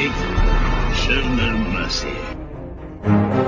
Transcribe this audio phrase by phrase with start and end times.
[0.00, 3.39] Show no mercy.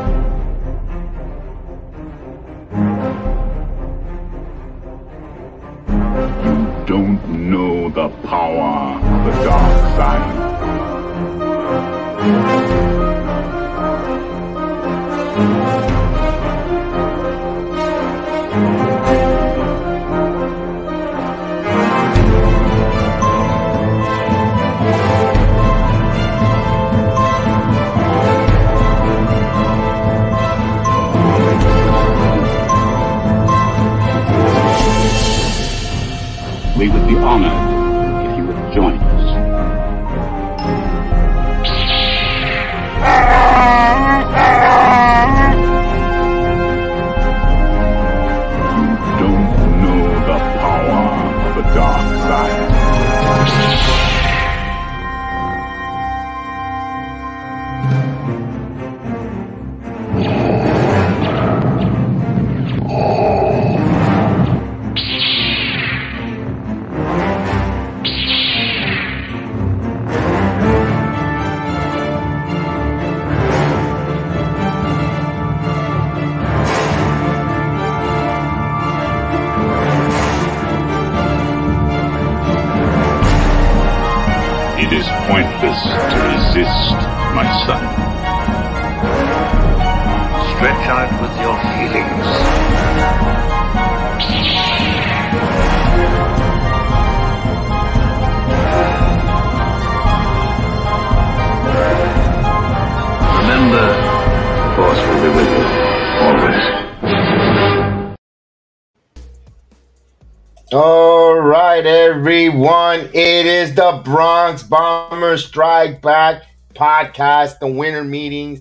[113.75, 116.43] The Bronx Bombers Strike Back
[116.75, 118.61] podcast, the winter meetings.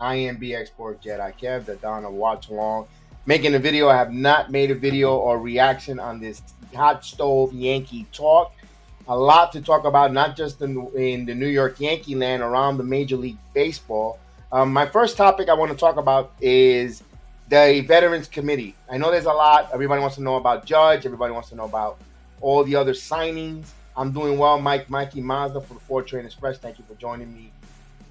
[0.00, 2.86] I am Jedi Kev, the Donna Watch Along.
[3.26, 3.88] Making a video.
[3.88, 6.42] I have not made a video or reaction on this
[6.72, 8.52] hot stove Yankee talk.
[9.08, 12.76] A lot to talk about, not just in, in the New York Yankee land, around
[12.76, 14.20] the Major League Baseball.
[14.52, 17.02] Um, my first topic I want to talk about is
[17.48, 18.76] the Veterans Committee.
[18.88, 19.70] I know there's a lot.
[19.74, 21.04] Everybody wants to know about Judge.
[21.04, 21.98] Everybody wants to know about
[22.40, 23.66] all the other signings.
[23.96, 26.58] I'm doing well, Mike, Mikey Mazda for the Ford Train Express.
[26.58, 27.52] Thank you for joining me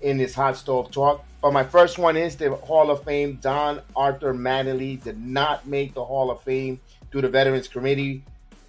[0.01, 1.25] in this hot stove talk.
[1.41, 3.39] But my first one is the Hall of Fame.
[3.41, 6.79] Don Arthur Mattingly did not make the Hall of Fame
[7.11, 8.23] through the Veterans Committee.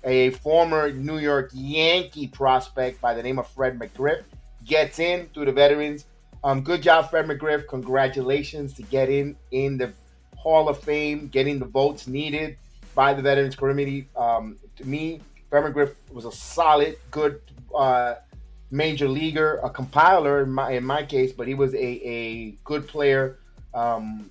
[0.04, 4.22] A former New York Yankee prospect by the name of Fred McGriff
[4.64, 6.06] gets in through the Veterans.
[6.42, 7.68] Um, good job, Fred McGriff.
[7.68, 9.92] Congratulations to get in in the
[10.36, 12.56] Hall of Fame, getting the votes needed
[12.94, 14.08] by the Veterans Committee.
[14.16, 15.20] Um, to me,
[15.52, 17.42] Fred McGriff was a solid, good
[17.74, 18.14] uh,
[18.70, 22.88] major leaguer, a compiler in my in my case, but he was a, a good
[22.88, 23.38] player.
[23.74, 24.30] Um,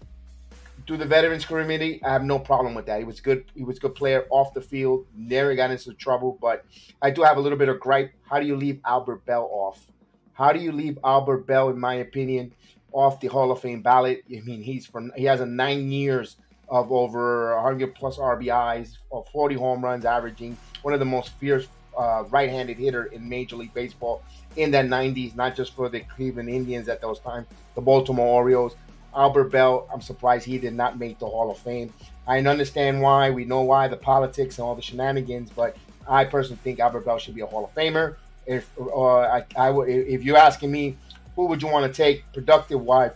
[0.88, 2.98] through the Veterans Committee, I have no problem with that.
[2.98, 3.46] He was good.
[3.54, 5.06] He was a good player off the field.
[5.16, 6.66] Never got into trouble, but
[7.04, 8.12] I do have a little bit of gripe.
[8.28, 9.86] How do you leave Albert Belle off?
[10.34, 12.52] How do you leave Albert Belle, in my opinion,
[12.94, 14.24] off the Hall of Fame ballot?
[14.36, 16.38] I mean, he's from he has a nine years
[16.72, 21.68] of over 100 plus RBIs, of 40 home runs, averaging one of the most fierce
[21.98, 24.24] uh, right-handed hitter in Major League Baseball
[24.56, 25.36] in that 90s.
[25.36, 28.76] Not just for the Cleveland Indians at those times, the Baltimore Orioles.
[29.14, 31.94] Albert Belle, I'm surprised he did not make the Hall of Fame.
[32.26, 33.30] I understand why.
[33.30, 35.76] We know why the politics and all the shenanigans, but
[36.08, 38.16] I personally think Albert Belle should be a Hall of Famer.
[38.46, 40.98] If I, I would, if you're asking me,
[41.36, 43.12] who would you want to take productive wise,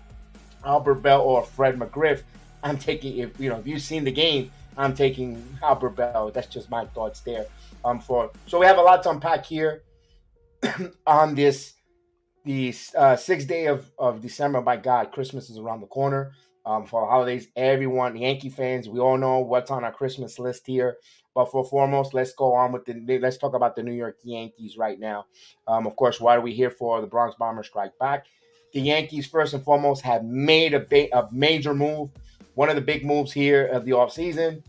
[0.66, 2.24] Albert Belle or Fred McGriff?
[2.66, 6.32] I'm taking if you know if you've seen the game, I'm taking Albert Belle.
[6.32, 7.46] That's just my thoughts there.
[7.86, 9.84] Um, for so we have a lot to unpack here
[11.08, 11.76] on this
[12.44, 14.62] the uh, sixth day of, of December.
[14.62, 16.32] My God, Christmas is around the corner.
[16.66, 20.66] Um, for the holidays, everyone, Yankee fans, we all know what's on our Christmas list
[20.66, 20.98] here.
[21.36, 23.20] But for foremost, let's go on with the.
[23.20, 25.28] Let's talk about the New York Yankees right now.
[25.68, 27.00] Um, of course, why are we here for?
[27.00, 28.26] The Bronx Bombers strike back.
[28.74, 32.10] The Yankees, first and foremost, have made a, ba- a major move.
[32.56, 34.64] One of the big moves here of the offseason.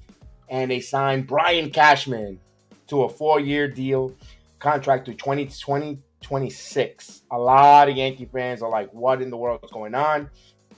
[0.49, 2.39] And they signed Brian Cashman
[2.87, 4.13] to a four year deal,
[4.61, 7.23] contract to 2020 26.
[7.31, 10.29] A lot of Yankee fans are like, what in the world is going on?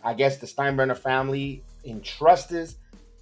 [0.05, 2.75] I guess the Steinbrenner family entrusted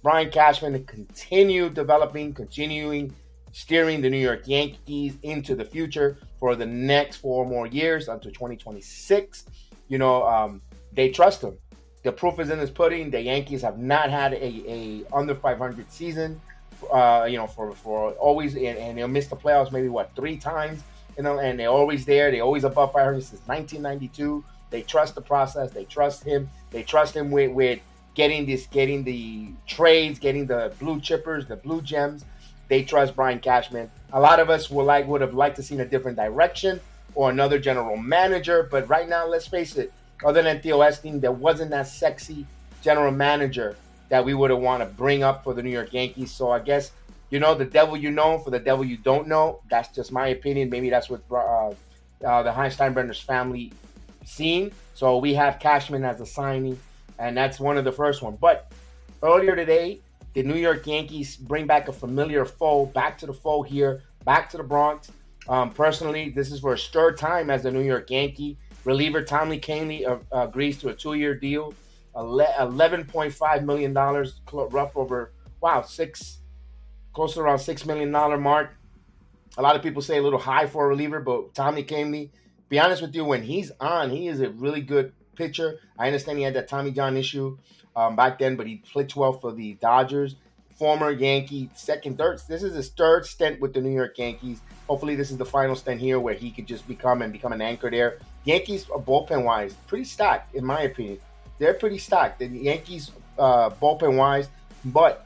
[0.03, 3.13] Brian Cashman to continue developing, continuing
[3.53, 8.31] steering the New York Yankees into the future for the next four more years until
[8.31, 9.45] 2026.
[9.87, 10.61] You know, um,
[10.93, 11.57] they trust him.
[12.07, 13.11] The proof is in his pudding.
[13.11, 16.39] The Yankees have not had a, a under 500 season.
[16.89, 20.37] Uh, you know, for for always and, and they'll miss the playoffs maybe what three
[20.37, 20.83] times
[21.17, 22.31] you know, and they're always there.
[22.31, 24.41] They're always above 500 since 1992.
[24.69, 25.71] They trust the process.
[25.71, 26.49] They trust him.
[26.71, 27.81] They trust him with, with
[28.13, 32.23] getting this, getting the trades, getting the blue chippers, the blue gems.
[32.69, 33.91] They trust Brian Cashman.
[34.13, 36.79] A lot of us would like would have liked to seen a different direction
[37.15, 38.67] or another general manager.
[38.69, 39.91] But right now, let's face it,
[40.23, 42.45] other than Theo Epstein, there wasn't that sexy
[42.81, 43.75] general manager
[44.09, 46.31] that we would have want to bring up for the New York Yankees.
[46.31, 46.91] So I guess
[47.29, 49.61] you know the devil you know for the devil you don't know.
[49.69, 50.69] That's just my opinion.
[50.69, 51.73] Maybe that's what uh,
[52.25, 53.71] uh, the Heinz Steinbrenner's family
[54.25, 54.71] seen.
[54.93, 56.79] So we have Cashman as a signing,
[57.19, 58.37] and that's one of the first one.
[58.39, 58.71] But
[59.21, 59.99] earlier today,
[60.33, 64.49] the New York Yankees bring back a familiar foe back to the foe here, back
[64.51, 65.11] to the Bronx.
[65.49, 68.57] Um, personally, this is for a third time as a New York Yankee.
[68.87, 71.73] Reliever Tommy Kahnle uh, agrees to a two-year deal,
[72.15, 76.37] $11.5 million, rough over, wow, six,
[77.11, 78.09] close to around $6 million
[78.41, 78.77] mark.
[79.57, 82.29] A lot of people say a little high for a reliever, but Tommy Kahnle,
[82.69, 85.81] be honest with you, when he's on, he is a really good pitcher.
[85.99, 87.57] I understand he had that Tommy John issue
[87.93, 90.37] um, back then, but he played well for the Dodgers.
[90.77, 92.39] Former Yankee, second, third.
[92.47, 94.61] This is his third stint with the New York Yankees.
[94.87, 97.61] Hopefully, this is the final stint here where he could just become and become an
[97.61, 98.19] anchor there.
[98.47, 101.19] Yankees, bullpen wise, pretty stacked in my opinion.
[101.59, 102.39] They're pretty stacked.
[102.39, 104.47] The Yankees, uh, bullpen wise,
[104.85, 105.25] but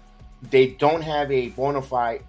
[0.49, 2.23] they don't have a bona fide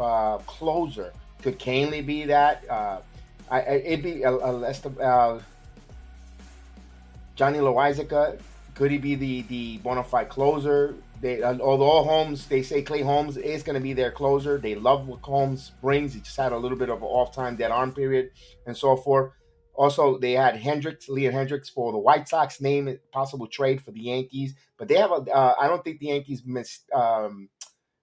[0.00, 1.12] uh, closer.
[1.42, 2.64] Could Kahnle be that?
[2.68, 3.00] Uh,
[3.50, 5.42] I, it'd be a, a, uh,
[7.34, 8.40] Johnny Loáisiga.
[8.74, 10.94] Could he be the the bona fide closer?
[11.20, 14.58] They, uh, although Holmes, they say Clay Holmes is going to be their closer.
[14.58, 16.14] They love what Holmes brings.
[16.14, 18.30] He just had a little bit of an off time, dead arm period,
[18.66, 19.32] and so forth.
[19.76, 22.60] Also, they had Hendriks, Liam Hendriks for the White Sox.
[22.60, 25.16] Name possible trade for the Yankees, but they have a.
[25.30, 26.90] Uh, I don't think the Yankees missed.
[26.92, 27.48] Um,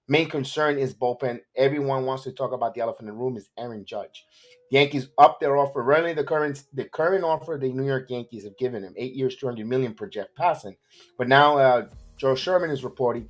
[0.07, 1.39] main concern is bullpen.
[1.55, 4.25] Everyone wants to talk about the elephant in the room is Aaron Judge.
[4.69, 5.83] Yankees up their offer.
[5.83, 9.35] Really, the current the current offer the New York Yankees have given him eight years,
[9.35, 10.75] two hundred million per Jeff Passan.
[11.17, 11.87] But now uh,
[12.17, 13.29] Joel Sherman is reporting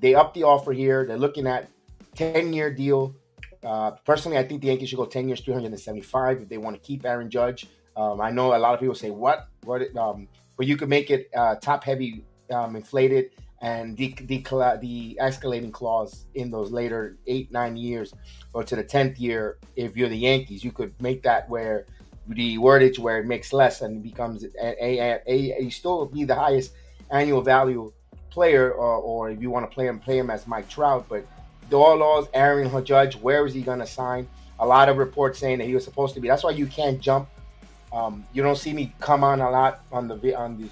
[0.00, 1.06] they up the offer here.
[1.06, 1.68] They're looking at
[2.14, 3.14] ten year deal.
[3.64, 6.42] Uh, personally, I think the Yankees should go ten years, three hundred and seventy five
[6.42, 7.66] if they want to keep Aaron Judge.
[7.96, 11.10] Um, I know a lot of people say what what, um, but you could make
[11.10, 13.30] it uh, top heavy, um, inflated
[13.64, 14.44] and the, the
[14.80, 18.12] the escalating clause in those later eight nine years
[18.52, 21.86] or to the tenth year, if you're the Yankees, you could make that where
[22.28, 26.34] the wordage where it makes less and becomes a, a, a, a still be the
[26.34, 26.72] highest
[27.10, 27.92] annual value
[28.30, 31.06] player, or, or if you want to play him, play him as Mike Trout.
[31.08, 31.24] But
[31.70, 34.28] the all laws, Aaron Judge, where is he going to sign?
[34.58, 36.28] A lot of reports saying that he was supposed to be.
[36.28, 37.28] That's why you can't jump.
[37.94, 40.68] Um, you don't see me come on a lot on the on the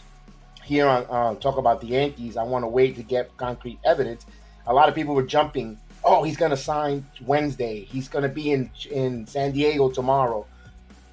[0.65, 2.37] here on uh, talk about the Yankees.
[2.37, 4.27] I want to wait to get concrete evidence.
[4.67, 5.79] A lot of people were jumping.
[6.05, 7.85] Oh, he's going to sign Wednesday.
[7.85, 10.47] He's going to be in in San Diego tomorrow.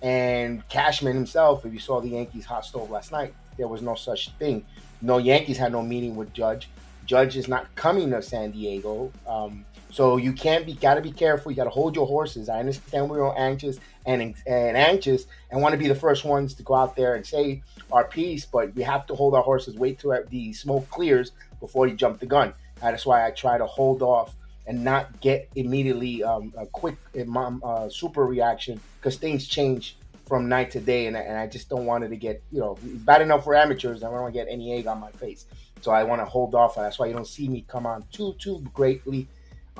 [0.02, 3.94] And Cashman himself, if you saw the Yankees hot stove last night, there was no
[3.94, 4.66] such thing.
[5.02, 6.70] No Yankees had no meeting with Judge.
[7.06, 9.12] Judge is not coming to San Diego.
[9.28, 11.52] Um, so you can't be got to be careful.
[11.52, 12.50] You got to hold your horses.
[12.50, 16.54] I understand we're all anxious and and anxious and want to be the first ones
[16.56, 19.76] to go out there and say our piece, but we have to hold our horses,
[19.76, 22.54] wait till the smoke clears before you jump the gun.
[22.82, 24.36] That's why I try to hold off
[24.68, 29.98] and not get immediately um, a quick uh, super reaction because things change
[30.28, 32.60] from night to day, and I, and I just don't want it to get you
[32.60, 34.04] know bad enough for amateurs.
[34.04, 35.48] I don't want to get any egg on my face,
[35.82, 36.76] so I want to hold off.
[36.76, 39.28] That's why you don't see me come on too too greatly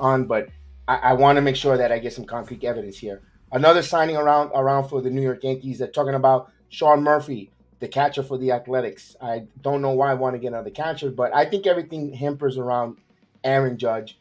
[0.00, 0.48] on, but
[0.88, 3.22] I, I want to make sure that I get some concrete evidence here.
[3.52, 5.78] Another signing around around for the New York Yankees.
[5.78, 9.16] They're talking about Sean Murphy the catcher for the Athletics.
[9.20, 12.58] I don't know why I want to get another catcher, but I think everything hampers
[12.58, 12.98] around
[13.42, 14.18] Aaron Judge,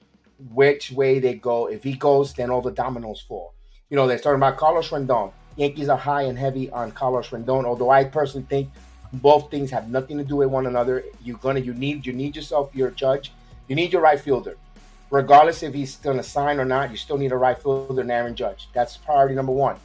[0.54, 1.68] which way they go.
[1.68, 3.54] If he goes, then all the dominoes fall.
[3.90, 5.34] You know, they're talking about Carlos Rendon.
[5.58, 8.70] Yankees are high and heavy on Carlos Rendon, although I personally think
[9.12, 11.04] both things have nothing to do with one another.
[11.22, 13.34] You're gonna you need you need yourself your judge.
[13.68, 14.56] You need your right fielder.
[15.12, 18.36] Regardless if he's gonna sign or not, you still need a right fielder and Aaron
[18.36, 18.70] Judge.
[18.74, 19.78] That's priority number one.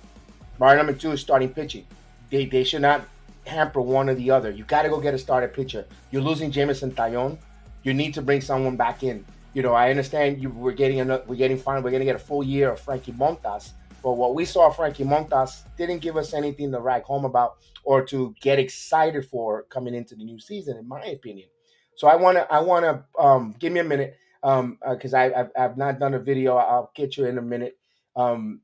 [0.59, 1.87] Priority number two is starting pitching.
[2.31, 3.07] They, they should not
[3.47, 4.50] hamper one or the other.
[4.50, 5.87] You got to go get a starter pitcher.
[6.11, 7.38] You're losing Jameson Taillon.
[7.83, 9.25] You need to bring someone back in.
[9.54, 11.83] You know, I understand you we're getting another, we're getting fine.
[11.83, 13.71] We're gonna get a full year of Frankie Montas,
[14.02, 18.04] but what we saw Frankie Montas didn't give us anything to rag home about or
[18.07, 21.49] to get excited for coming into the new season, in my opinion.
[21.95, 25.51] So I wanna I wanna um, give me a minute because um, uh, I I've,
[25.59, 26.57] I've, not done a video.
[26.57, 27.79] I'll get you in a minute.
[28.15, 28.61] Um,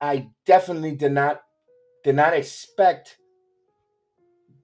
[0.00, 1.42] I definitely did not
[2.02, 3.16] did not expect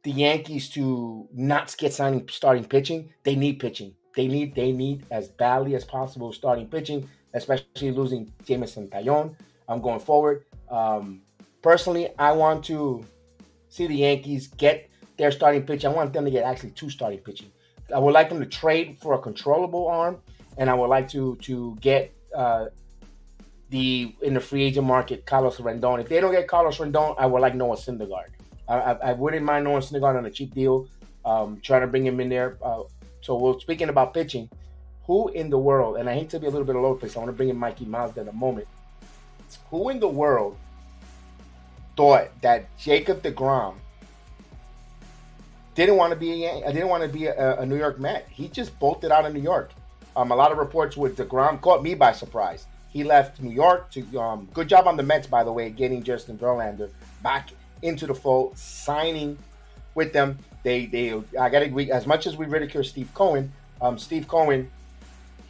[0.03, 3.95] the Yankees to not get signing starting pitching, they need pitching.
[4.17, 9.37] They need they need as badly as possible starting pitching, especially losing Jameson Taillon.
[9.69, 10.45] I'm going forward.
[10.69, 11.23] Um,
[11.63, 13.05] Personally, I want to
[13.69, 14.89] see the Yankees get
[15.19, 15.85] their starting pitch.
[15.85, 17.51] I want them to get actually two starting pitching.
[17.95, 20.23] I would like them to trade for a controllable arm,
[20.59, 22.67] and I would like to to get uh,
[23.71, 26.01] the in the free agent market Carlos Rendon.
[26.01, 28.31] If they don't get Carlos Rendon, I would like Noah Syndergaard.
[28.69, 30.87] I, I, I wouldn't mind Noah Syndergaard on a cheap deal.
[31.25, 32.57] Um, trying to bring him in there.
[32.63, 32.85] Uh,
[33.21, 34.49] so we're speaking about pitching.
[35.05, 35.97] Who in the world?
[35.97, 37.17] And I hate to be a little bit over the place.
[37.17, 38.69] I want to bring in Mikey Miles in a moment.
[39.71, 40.57] Who in the world
[41.97, 43.75] thought that Jacob Degrom
[45.75, 48.27] didn't want to be a didn't want to be a, a, New York Met.
[48.31, 49.71] He just bolted out of New York.
[50.17, 52.67] Um, a lot of reports with Degrom caught me by surprise.
[52.93, 56.03] He left New York to um, good job on the Mets by the way, getting
[56.03, 56.91] Justin Verlander
[57.23, 57.51] back
[57.83, 59.39] into the fold, signing
[59.95, 60.39] with them.
[60.63, 64.71] They they I got to as much as we ridicule Steve Cohen, um, Steve Cohen,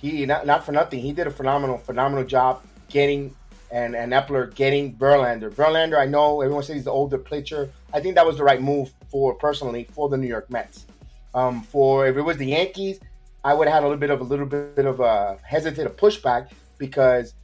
[0.00, 3.34] he not not for nothing, he did a phenomenal phenomenal job getting
[3.70, 5.50] and and Eppler getting Verlander.
[5.50, 7.70] Verlander, I know everyone says he's the older pitcher.
[7.92, 10.86] I think that was the right move for personally for the New York Mets.
[11.34, 13.00] Um, for if it was the Yankees,
[13.44, 15.90] I would have had a little bit of a little bit of a hesitant a
[15.90, 17.34] pushback because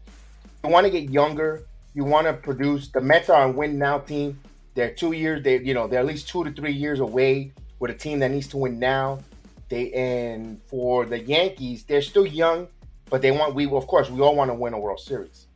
[0.64, 2.88] you want to get younger, you want to produce.
[2.88, 4.38] The Mets are a win now team.
[4.74, 5.42] They're two years.
[5.42, 8.30] They you know they're at least two to three years away with a team that
[8.30, 9.20] needs to win now.
[9.68, 12.68] They and for the Yankees, they're still young,
[13.10, 15.46] but they want we of course we all want to win a World Series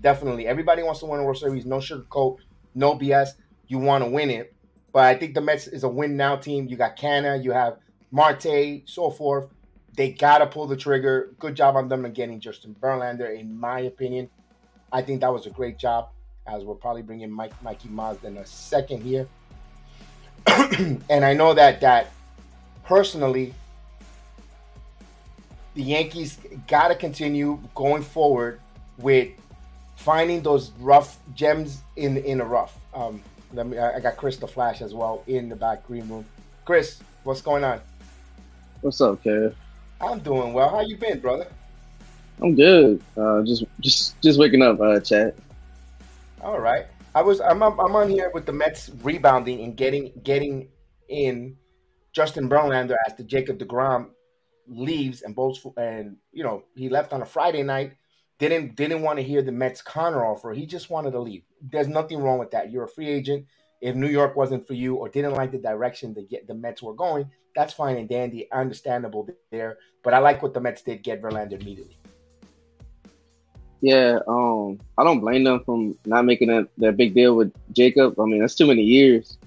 [0.00, 0.46] definitely.
[0.46, 1.66] Everybody wants to win a World Series.
[1.66, 2.38] No sugarcoat,
[2.74, 3.30] no BS.
[3.68, 4.54] You want to win it.
[4.92, 6.66] But I think the Mets is a win now team.
[6.68, 7.76] You got Canha, you have
[8.10, 9.48] Marte, so forth.
[10.00, 11.34] They gotta pull the trigger.
[11.38, 14.30] Good job on them and getting Justin Verlander, in my opinion.
[14.90, 16.08] I think that was a great job.
[16.46, 19.28] As we'll probably bring in Mike Mikey Mazda in a second here.
[20.46, 22.12] and I know that that
[22.82, 23.52] personally,
[25.74, 28.58] the Yankees gotta continue going forward
[28.96, 29.28] with
[29.96, 32.74] finding those rough gems in in a rough.
[32.94, 33.78] Um, let me.
[33.78, 36.24] I got Chris the Flash as well in the back green room.
[36.64, 37.82] Chris, what's going on?
[38.80, 39.54] What's up, Kev?
[40.00, 40.68] I'm doing well.
[40.68, 41.46] How you been, brother?
[42.42, 43.02] I'm good.
[43.16, 45.34] Uh, just just just waking up, uh, chat.
[46.40, 46.86] All right.
[47.14, 50.68] I was I'm I'm on here with the Mets rebounding and getting getting
[51.08, 51.56] in
[52.12, 54.10] Justin Verlander as the Jacob Degrom
[54.66, 57.94] leaves and both and you know he left on a Friday night
[58.38, 60.52] didn't didn't want to hear the Mets Connor offer.
[60.52, 61.42] He just wanted to leave.
[61.60, 62.70] There's nothing wrong with that.
[62.70, 63.46] You're a free agent.
[63.80, 66.94] If New York wasn't for you or didn't like the direction the the Mets were
[66.94, 69.78] going, that's fine and dandy, understandable there.
[70.02, 71.96] But I like what the Mets did get Verlander immediately.
[73.80, 78.20] Yeah, um, I don't blame them from not making that, that big deal with Jacob.
[78.20, 79.38] I mean, that's too many years.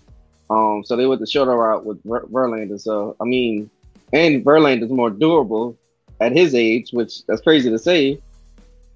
[0.49, 2.79] Um, so they went the shorter route with Ver- Verlander.
[2.79, 3.69] So I mean,
[4.11, 5.77] and Verlander's more durable
[6.19, 8.19] at his age, which that's crazy to say.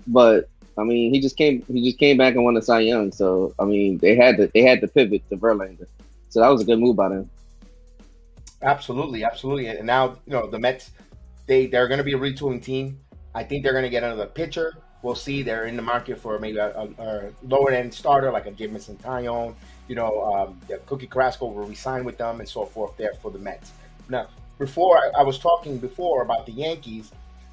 [0.07, 3.11] But I mean, he just came he just came back and won the Cy Young.
[3.11, 5.87] So I mean, they had to they had to pivot to Verlander.
[6.29, 7.29] So that was a good move by them.
[8.61, 9.67] Absolutely, absolutely.
[9.67, 10.91] And now you know the Mets
[11.47, 12.99] they they're going to be a retooling team.
[13.33, 14.75] I think they're going to get another pitcher.
[15.01, 15.43] We'll see.
[15.43, 18.97] They're in the market for maybe a, a, a lower end starter like a Jameson
[18.97, 19.55] Taillon.
[19.87, 23.39] You know, um, Cookie Carrasco will resign with them and so forth there for the
[23.39, 23.71] Mets.
[24.09, 27.11] Now, before I, I was talking before about the Yankees,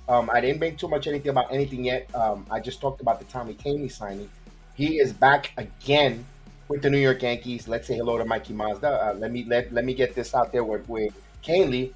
[0.09, 2.13] um, I didn't make too much anything about anything yet.
[2.15, 4.29] Um, I just talked about the Tommy Kahnle signing.
[4.75, 6.25] He is back again
[6.69, 7.69] with the New York Yankees.
[7.69, 8.89] Let's say hello to Mikey Mazda.
[8.89, 11.93] Uh, let me let, let me get this out there with, with Kahnle.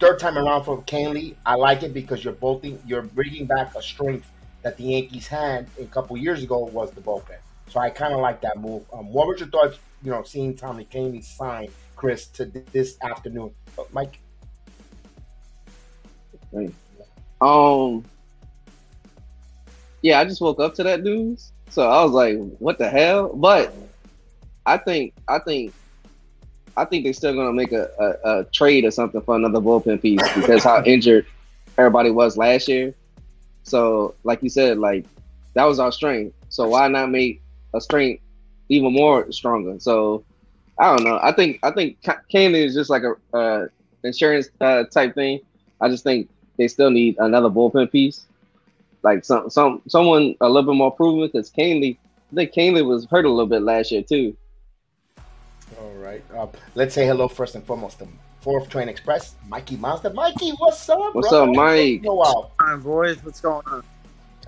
[0.00, 1.34] Third time around for Kahnle.
[1.46, 4.28] I like it because you're bolting, you're bringing back a strength
[4.62, 7.38] that the Yankees had a couple years ago was the bullpen.
[7.68, 8.84] So I kind of like that move.
[8.92, 9.78] Um, what were your thoughts?
[10.02, 14.18] You know, seeing Tommy Kahnle sign Chris to this afternoon, uh, Mike.
[16.52, 16.74] Thanks.
[17.42, 18.04] Um,
[20.00, 23.30] yeah, I just woke up to that news, so I was like, "What the hell?"
[23.34, 23.74] But
[24.64, 25.72] I think, I think,
[26.76, 30.00] I think they're still gonna make a, a, a trade or something for another bullpen
[30.00, 31.26] piece because how injured
[31.76, 32.94] everybody was last year.
[33.64, 35.04] So, like you said, like
[35.54, 36.36] that was our strength.
[36.48, 37.42] So why not make
[37.74, 38.22] a strength
[38.68, 39.80] even more stronger?
[39.80, 40.24] So
[40.78, 41.18] I don't know.
[41.20, 43.66] I think I think Kahnle is just like a uh,
[44.04, 45.40] insurance uh, type thing.
[45.80, 48.26] I just think they still need another bullpen piece,
[49.02, 51.26] like some some someone a little bit more proven.
[51.26, 54.36] Because Kahnle, I think Kahnle was hurt a little bit last year too.
[55.80, 58.08] All right, uh, let's say hello first and foremost to
[58.40, 60.10] Fourth Train Express, Mikey Monster.
[60.10, 61.14] Mikey, what's up?
[61.14, 61.50] What's brother?
[61.50, 62.00] up, Mike?
[62.04, 62.50] Wow.
[62.60, 63.22] Hi, boys.
[63.24, 63.82] What's going on?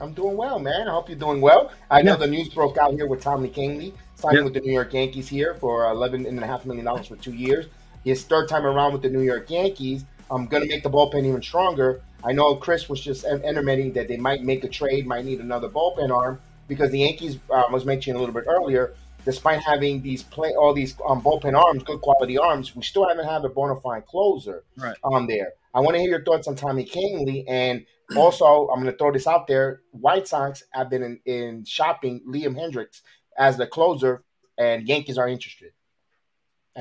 [0.01, 0.89] I'm doing well, man.
[0.89, 1.71] I hope you're doing well.
[1.91, 4.93] I know the news broke out here with Tommy Kahnle signing with the New York
[4.93, 7.67] Yankees here for eleven and a half million dollars for two years.
[8.05, 10.05] His third time around with the New York Yankees.
[10.31, 12.01] I'm going to make the bullpen even stronger.
[12.23, 15.69] I know Chris was just intimating that they might make a trade, might need another
[15.69, 18.95] bullpen arm because the Yankees uh, was mentioning a little bit earlier.
[19.27, 23.27] despite having these play all these um, bullpen arms, good quality arms, we still haven't
[23.27, 24.97] had a bona fide closer Right.
[25.03, 25.53] on there.
[25.75, 27.85] I want to hear your thoughts on Tommy Kahnle, and
[28.17, 32.21] also I'm going to throw this out there: White Sox have been in, in shopping
[32.29, 33.01] Liam Hendriks
[33.39, 34.23] as the closer,
[34.59, 35.71] and Yankees are interested.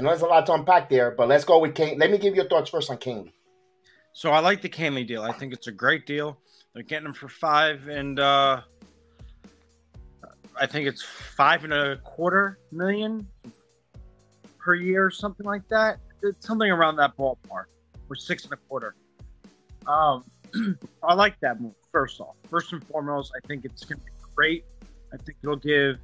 [0.01, 1.99] Know there's a lot to unpack there, but let's go with Kane.
[1.99, 3.31] Let me give you your thoughts first on Kane.
[4.13, 5.21] So I like the Kahnle deal.
[5.21, 6.37] I think it's a great deal.
[6.73, 8.61] They're getting him for five, and uh,
[10.59, 13.27] I think it's five and a quarter million
[14.59, 15.99] per year, or something like that.
[16.23, 17.65] It's something around that ballpark,
[18.09, 18.95] or six and a quarter.
[19.85, 20.23] Um,
[21.03, 21.73] I like that move.
[21.91, 24.65] First off, first and foremost, I think it's going to be great.
[25.13, 25.99] I think it'll give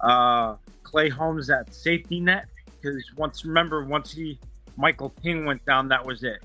[0.00, 2.48] uh, Clay Holmes that safety net
[2.86, 4.38] because once remember once he
[4.76, 6.42] Michael King went down, that was it.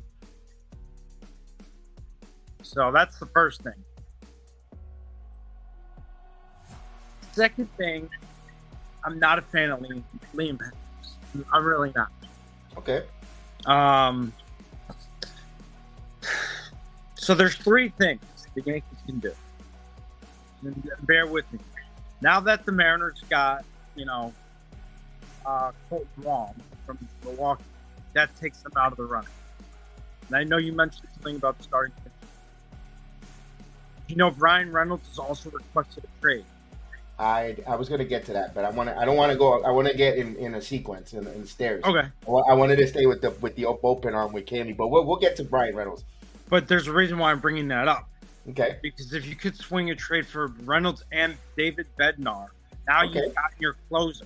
[2.64, 3.74] So that's the first thing.
[7.34, 8.10] Second thing,
[9.06, 11.46] I'm not a fan of Liam, Liam Hendriks.
[11.54, 12.12] I'm really not.
[12.78, 13.04] Okay.
[13.66, 14.34] Um,
[17.16, 18.22] so there's three things
[18.56, 19.34] the Yankees can do.
[20.64, 21.60] And bear with me.
[22.22, 24.34] Now that the Mariners got, you know,
[25.46, 26.56] uh, Kolten Wong
[26.86, 27.64] from Milwaukee,
[28.14, 29.30] that takes them out of the running.
[30.28, 31.94] And I know you mentioned something about starting.
[34.08, 36.46] You know, Bryan Reynolds has also requested a trade.
[37.18, 38.98] I I was going to get to that, but I want to.
[38.98, 39.62] I don't want to go.
[39.64, 41.84] I want to get in, in a sequence in, in stairs.
[41.84, 42.08] Okay.
[42.28, 44.88] I I wanted to stay with the with the op- open arm with Candy, but
[44.88, 46.04] we'll, we'll get to Bryan Reynolds.
[46.50, 48.10] But there's a reason why I'm bringing that up.
[48.50, 48.78] Okay.
[48.82, 52.48] because if you could swing a trade for Reynolds and David Bednar,
[52.88, 53.20] now Okay.
[53.20, 54.26] you've got your closer.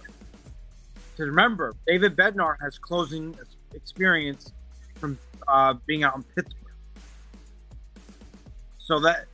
[1.16, 3.38] Because remember, David Bednar has closing
[3.74, 4.52] experience
[4.96, 5.18] from
[5.48, 6.74] uh, being out in Pittsburgh.
[8.78, 9.28] So that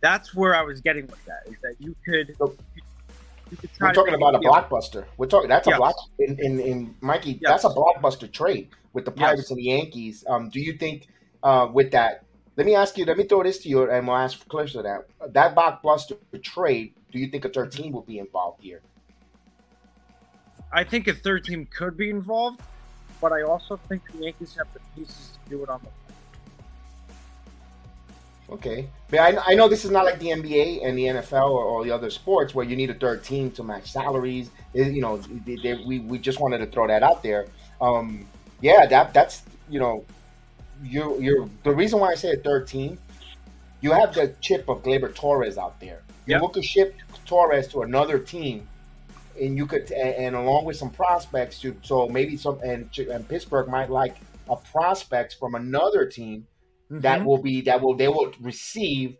[0.00, 2.54] that's where I was getting with that is that you could So-
[3.50, 5.04] you could We're talking about a blockbuster.
[5.18, 5.78] We're talking that's a Yes.
[5.78, 7.38] block in, in, in Mikey.
[7.42, 7.62] Yes.
[7.62, 9.50] That's a blockbuster trade with the Pirates Yes.
[9.50, 10.24] and the Yankees.
[10.28, 11.08] Um, do you think
[11.42, 12.24] uh, with that?
[12.56, 13.04] Let me ask you.
[13.04, 15.06] Let me throw this to you, and we'll ask Cliff to that.
[15.32, 16.94] That blockbuster trade.
[17.12, 18.80] Do you think a third team will be involved here?
[20.72, 22.60] I think a third team could be involved,
[23.20, 25.88] but I also think the Yankees have the pieces to do it on the
[28.50, 31.64] Okay, but I, I know this is not like the NBA and the NFL or
[31.66, 34.48] all the other sports where you need a third team to match salaries.
[34.72, 37.46] It- you know, they, they, we we just wanted to throw that out there.
[37.80, 38.26] Um,
[38.62, 40.02] yeah, that that's you know,
[40.82, 42.98] you you're the reason why I say a third team.
[43.82, 46.00] You have the chip of Gleyber Torres out there.
[46.26, 46.42] You Yep.
[46.42, 46.94] look to ship
[47.26, 48.66] Torres to another team,
[49.40, 53.28] and you could and, and along with some prospects to so maybe some and, and
[53.28, 54.16] Pittsburgh might like
[54.50, 56.46] a prospects from another team
[56.90, 57.24] that Mhm.
[57.24, 59.16] will be that will they will receive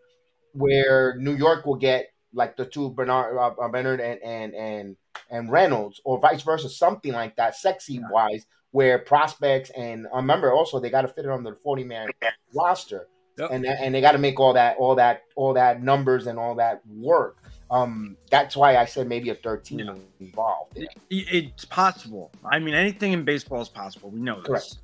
[0.53, 4.95] where New York will get like the two Bernard uh, uh, Bernard and and and
[5.29, 10.51] and Reynolds or vice versa something like that sexy wise where prospects and uh, remember
[10.53, 12.09] also they got to fit it on the 40 man
[12.55, 13.51] roster Yep.
[13.51, 16.55] and and they got to make all that all that all that numbers and all
[16.55, 17.37] that work
[17.71, 19.95] um that's why I said maybe a third team Yeah.
[20.19, 20.77] involved.
[20.77, 22.31] It- It's possible.
[22.43, 24.09] I mean, anything in baseball is possible.
[24.09, 24.47] We know this.
[24.47, 24.77] Correct.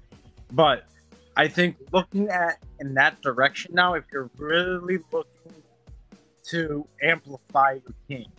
[0.52, 0.86] But
[1.38, 5.64] I think looking at in that direction now, if you're really looking
[6.50, 8.32] to amplify your team,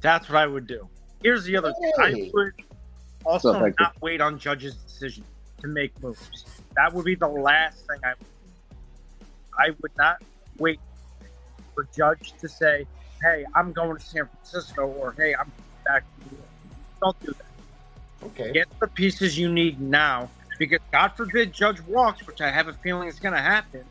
[0.00, 0.88] that's what I would do.
[1.22, 1.92] Here's the other thing.
[1.98, 2.30] I Hey.
[2.32, 2.52] would
[3.24, 3.76] also So effective.
[3.80, 5.24] not wait on judges' decision
[5.60, 6.44] to make moves.
[6.76, 9.26] That would be the last thing I would do.
[9.58, 10.22] I would not
[10.58, 10.80] wait
[11.74, 12.86] for judge to say,
[13.22, 15.50] hey, I'm going to San Francisco or hey, I'm
[15.84, 16.48] back to New York.
[17.00, 18.26] Don't do that.
[18.26, 22.68] okay Get the pieces you need now because God forbid Judge walks, which I have
[22.68, 23.84] a feeling is going to happen.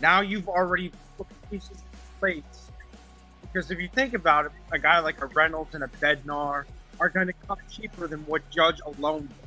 [0.00, 2.70] Now you've already put pieces in place.
[3.42, 6.64] Because if you think about it, a guy like a Reynolds and a Bednar
[7.00, 9.45] are going to come cheaper than what Judge alone did.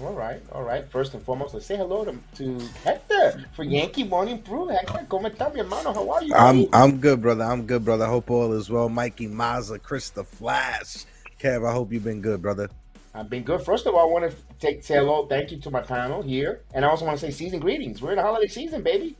[0.00, 0.88] All right, all right.
[0.88, 4.68] First and foremost, let's say hello to, to Hector for Yankee Morning Brew.
[4.68, 5.92] Hector, ¿cómo está, mi hermano?
[5.92, 6.34] How are you?
[6.36, 6.66] I'm?
[6.72, 7.42] I'm good, brother.
[7.42, 8.06] I'm good, brother.
[8.06, 8.88] Hope all is well.
[8.88, 11.04] Mikey Mazza, Chris the Flash.
[11.40, 12.70] Kev, I hope you've been good, brother.
[13.12, 13.60] I've been good.
[13.62, 16.60] First of all, I want to take say hello, thank you to my panel here,
[16.74, 18.00] and I also want to say season greetings.
[18.00, 19.16] We're in the holiday season, baby.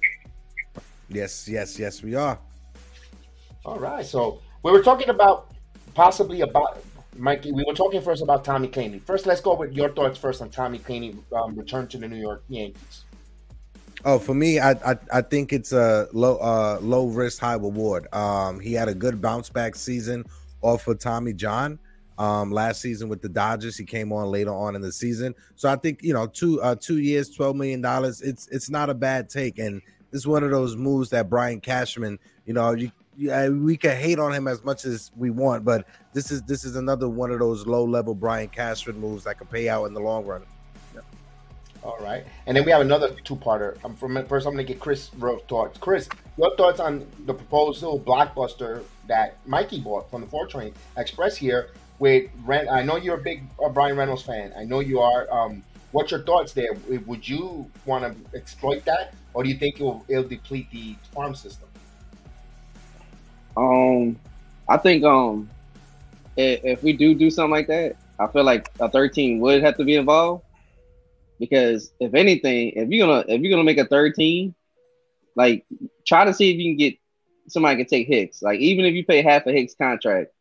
[1.08, 2.38] Yes, yes, yes, we are.
[3.64, 5.50] All right, so we were talking about
[5.94, 6.80] possibly about
[7.18, 7.52] Mikey.
[7.52, 9.02] We were talking first about Tommy Kahnle.
[9.02, 12.16] First, let's go with your thoughts first on Tommy Kahnle um, return to the New
[12.16, 13.04] York Yankees.
[14.04, 18.12] Oh, for me, I, I I think it's a low uh low risk, high reward.
[18.14, 20.24] Um, he had a good bounce back season
[20.62, 21.78] off of Tommy John.
[22.16, 25.34] Um, last season with the Dodgers, he came on later on in the season.
[25.56, 28.22] So I think you know two uh two years, twelve million dollars.
[28.22, 32.18] It's it's not a bad take, and it's one of those moves that Brian Cashman,
[32.46, 35.86] you know, you yeah, we can hate on him as much as we want, but
[36.12, 39.50] this is this is another one of those low level Brian Cashman moves that could
[39.50, 40.42] pay out in the long run.
[41.82, 43.76] All right, and then we have another two-parter.
[43.84, 44.46] I'm from first.
[44.46, 45.08] I'm gonna get Chris
[45.48, 45.78] thoughts.
[45.78, 51.36] Chris, your thoughts on the proposal blockbuster that Mikey bought from the Four Train Express
[51.36, 52.68] here with Rent?
[52.68, 54.52] I know you're a big uh, Bryan Reynolds fan.
[54.56, 55.32] I know you are.
[55.32, 56.70] Um, what's your thoughts there?
[57.06, 61.34] Would you want to exploit that, or do you think it'll, it'll deplete the farm
[61.34, 61.67] system?
[63.58, 64.16] Um,
[64.68, 65.50] I think um,
[66.36, 69.76] if, if we do do something like that, I feel like a 13 would have
[69.78, 70.44] to be involved.
[71.40, 74.54] Because if anything, if you're gonna if you're gonna make a 13,
[75.36, 75.64] like
[76.06, 76.98] try to see if you can get
[77.48, 78.42] somebody can take Hicks.
[78.42, 80.32] Like even if you pay half a Hicks contract,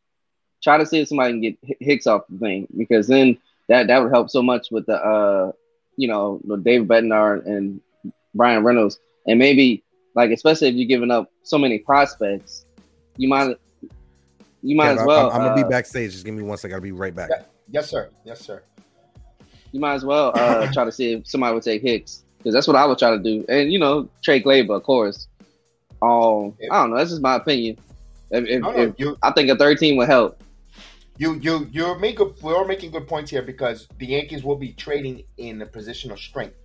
[0.63, 2.67] try to see if somebody can get Hicks off the thing.
[2.75, 5.51] Because then that that would help so much with the uh
[5.97, 7.79] you know David Bednar and
[8.33, 8.99] Bryan Reynolds.
[9.27, 9.83] And maybe
[10.15, 12.65] like especially if you're giving up so many prospects,
[13.17, 13.57] you might
[14.63, 15.29] you might Yeah, as well.
[15.31, 16.11] I'm, I'm gonna uh, be backstage.
[16.11, 16.75] Just give me one second.
[16.75, 17.29] I'll be right back.
[17.31, 17.43] Yeah.
[17.69, 18.09] Yes, sir.
[18.23, 18.63] Yes, sir.
[19.71, 22.67] you might as well uh, try to see if somebody would take Hicks because that's
[22.67, 23.45] what I would try to do.
[23.49, 25.27] And you know, Trey Gleyber, of course.
[26.01, 26.97] Um, I don't know.
[26.97, 27.77] That's just my opinion.
[28.29, 30.41] If, if, No, no, if- you I think a 13 would help.
[31.17, 35.23] you you you're making we're making good points here because the Yankees will be trading
[35.37, 36.55] in a position of strength.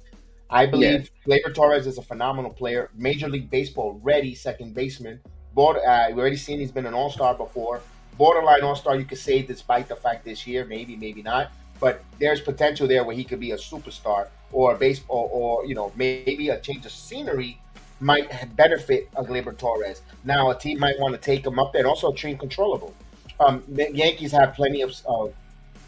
[0.50, 5.18] I believe Gleyber Torres is a phenomenal player, Major League Baseball ready second baseman.
[5.54, 7.80] Border, uh, we already seen he's been an All Star before,
[8.16, 8.96] borderline All Star.
[8.96, 13.04] You could say, despite the fact this year, maybe maybe not, but there's potential there
[13.04, 16.86] where he could be a superstar or a baseball or you know maybe a change
[16.86, 17.58] of scenery
[18.00, 20.02] might benefit a Gleyber Torres.
[20.24, 22.94] Now a team might want to take him up there, and also a team controllable
[23.40, 25.26] um, the Yankees have plenty of uh,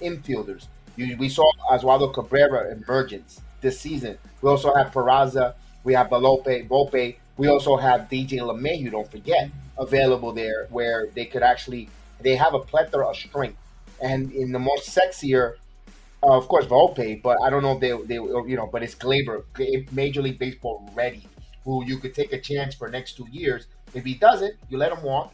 [0.01, 0.67] infielders.
[0.97, 4.19] You, we saw Oswaldo Cabrera emergence this season.
[4.43, 5.55] We also have Peraza.
[5.83, 7.17] We have Balope, Volpe.
[7.37, 11.89] We also have DJ LeMahieu, don't forget, available there where they could actually,
[12.21, 13.59] they have a plethora of strength.
[14.01, 15.55] And in the more sexier,
[16.23, 18.95] uh, of course, Volpe, but I don't know if they, they you know, but it's
[18.95, 19.43] Gleyber,
[19.93, 21.27] Major League Baseball ready,
[21.65, 23.67] who you could take a chance for next two years.
[23.95, 25.33] If he doesn't, you let him walk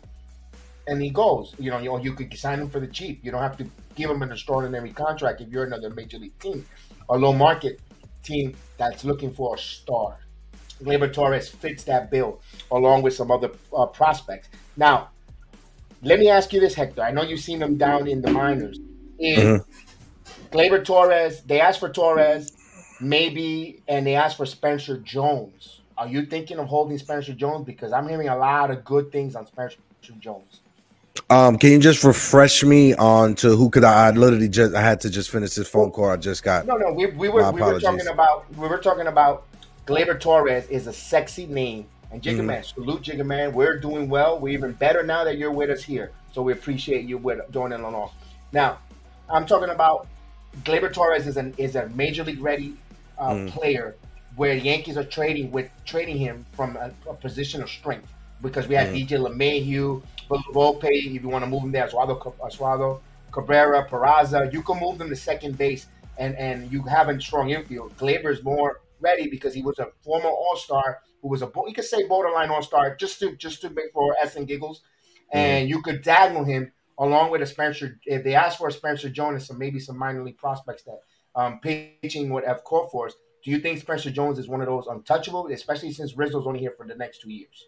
[0.86, 1.54] and he goes.
[1.58, 3.24] You know, you, you could sign him for the cheap.
[3.24, 6.64] You don't have to give him an extraordinary contract if you're another major league team
[7.10, 7.80] a low market
[8.22, 10.16] team that's looking for a star.
[10.82, 12.40] Gleyber Torres fits that bill
[12.70, 14.48] along with some other uh, prospects.
[14.76, 15.10] Now,
[16.02, 17.02] let me ask you this, Hector.
[17.02, 18.78] I know you've seen him down in the minors.
[19.18, 19.62] Is
[20.50, 22.56] Gleyber Torres, they asked for Torres,
[23.00, 25.80] maybe, and they asked for Spencer Jones.
[25.98, 27.66] Are you thinking of holding Spencer Jones?
[27.66, 29.78] Because I'm hearing a lot of good things on Spencer
[30.18, 30.60] Jones.
[31.28, 34.08] Um, can you just refresh me on to who could I?
[34.08, 36.66] I literally just I had to just finish this phone call I just got.
[36.66, 39.46] No, no, we, we were we were talking about we were talking about
[39.86, 42.44] Gleyber Torres is a sexy name, and Jigga Mhm.
[42.46, 43.52] Man, salute Jigga Man.
[43.52, 44.38] We're doing well.
[44.38, 47.80] We're even better now that you're with us here, so we appreciate you with joining
[47.80, 48.10] along.
[48.52, 48.78] Now,
[49.28, 50.06] I'm talking about
[50.64, 52.74] Gleyber Torres is an is a major league ready
[53.18, 53.50] uh, Mm.
[53.50, 53.94] player
[54.36, 58.12] where the Yankees are trading with trading him from a, a position of strength
[58.42, 58.94] because we have Mm.
[59.06, 60.02] DJ LeMahieu,
[60.52, 63.00] Volpe, if you want to move him there, Oswaldo, Oswaldo
[63.32, 65.86] Cabrera, Peraza, you can move them to second base
[66.18, 67.96] and and you have a strong infield.
[67.98, 71.74] Gleyber is more ready because he was a former All Star who was a you
[71.74, 74.82] could say borderline All Star just to just to make for s and giggles,
[75.32, 77.98] and you could dangle him along with a Spencer.
[78.04, 81.00] If they ask for a Spencer Jones, some maybe some minor league prospects that
[81.34, 83.14] um, pitching would have called for us.
[83.42, 86.74] Do you think Spencer Jones is one of those untouchable, especially since Rizzo's only here
[86.76, 87.66] for the next two years?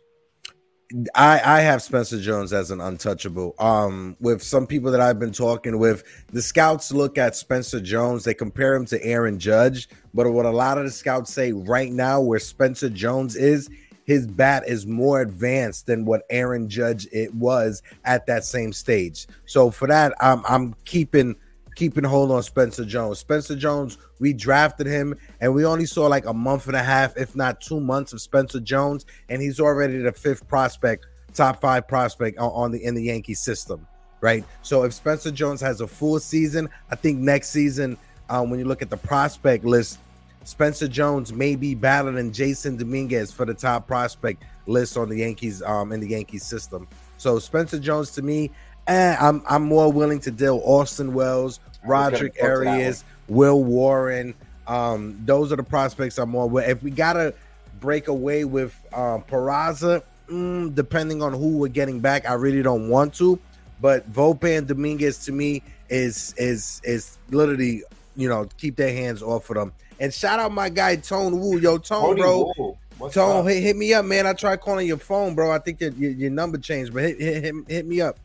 [1.15, 3.55] I I have Spencer Jones as an untouchable.
[3.59, 8.25] Um, with some people that I've been talking with, the scouts look at Spencer Jones.
[8.25, 11.93] They compare him to Aaron Judge, but what a lot of the scouts say right
[11.93, 13.71] now, where Spencer Jones is,
[14.05, 19.27] his bat is more advanced than what Aaron Judge it was at that same stage.
[19.47, 21.37] So for that, I'm I'm keeping
[21.75, 23.19] keeping hold on Spencer Jones.
[23.19, 27.17] Spencer Jones, we drafted him and we only saw like a month and a half,
[27.17, 31.89] if not two months of Spencer Jones, and he's already the fifth prospect, top five
[31.89, 33.87] prospect on, the in the Yankee system,
[34.21, 34.45] right?
[34.63, 37.97] So if Spencer Jones has a full season, I think next season,
[38.29, 39.99] um, when you look at the prospect list,
[40.45, 45.63] Spencer Jones may be battling Jasson Dominguez for the top prospect list on the Yankees
[45.63, 46.87] um in the Yankees system.
[47.19, 48.51] So Spencer Jones to me,
[48.87, 53.63] eh, I'm I'm more willing to deal Austin Wells, Roderick go to that Arias, Will
[53.63, 54.35] Warren.
[54.67, 56.69] Um, those are the prospects I'm more with.
[56.69, 57.35] If we gotta
[57.81, 62.89] break away with um Peraza, mm, depending on who we're getting back, I really don't
[62.89, 63.39] want to.
[63.81, 67.83] But Volpe and Dominguez to me is is is literally
[68.17, 69.73] you know keep their hands off of them.
[70.01, 72.53] And shout out my guy Tone Wu, yo Tone, bro.
[72.57, 72.77] Wu.
[72.99, 74.27] What's Tone, hit, hit me up, man.
[74.27, 75.51] I tried calling your phone, bro.
[75.51, 78.17] I think that your, your number changed, but hit, hit, hit, hit me up.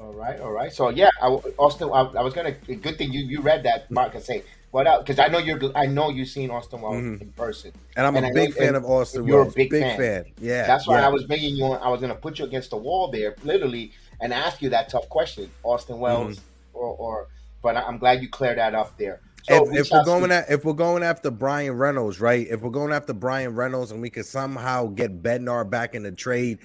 [0.00, 0.72] All right, all right.
[0.72, 1.26] So yeah, I,
[1.58, 1.88] Austin.
[1.92, 2.52] I, I was gonna.
[2.52, 4.14] Good thing you you read that, Mark.
[4.14, 4.86] And say what?
[5.04, 5.58] Because I know you're.
[5.76, 7.20] I know you've seen Austin Wells Mhm.
[7.22, 7.72] in person.
[7.96, 9.28] And I'm And a I big know- fan of Austin Wells.
[9.28, 9.98] you're a big Big, fan.
[9.98, 10.24] fan.
[10.40, 10.66] Yeah.
[10.66, 11.06] That's why yeah.
[11.06, 11.64] I was making you.
[11.66, 15.08] I was gonna put you against the wall there, literally, and ask you that tough
[15.08, 16.40] question, Austin Wells,
[16.72, 17.26] or, or.
[17.62, 19.20] But I- I'm glad you cleared that up there.
[19.42, 22.46] So if, we if we're going at, if we're going after Bryan Reynolds, right?
[22.48, 26.12] If we're going after Bryan Reynolds and we could somehow get Bednar back in the
[26.12, 26.58] trade,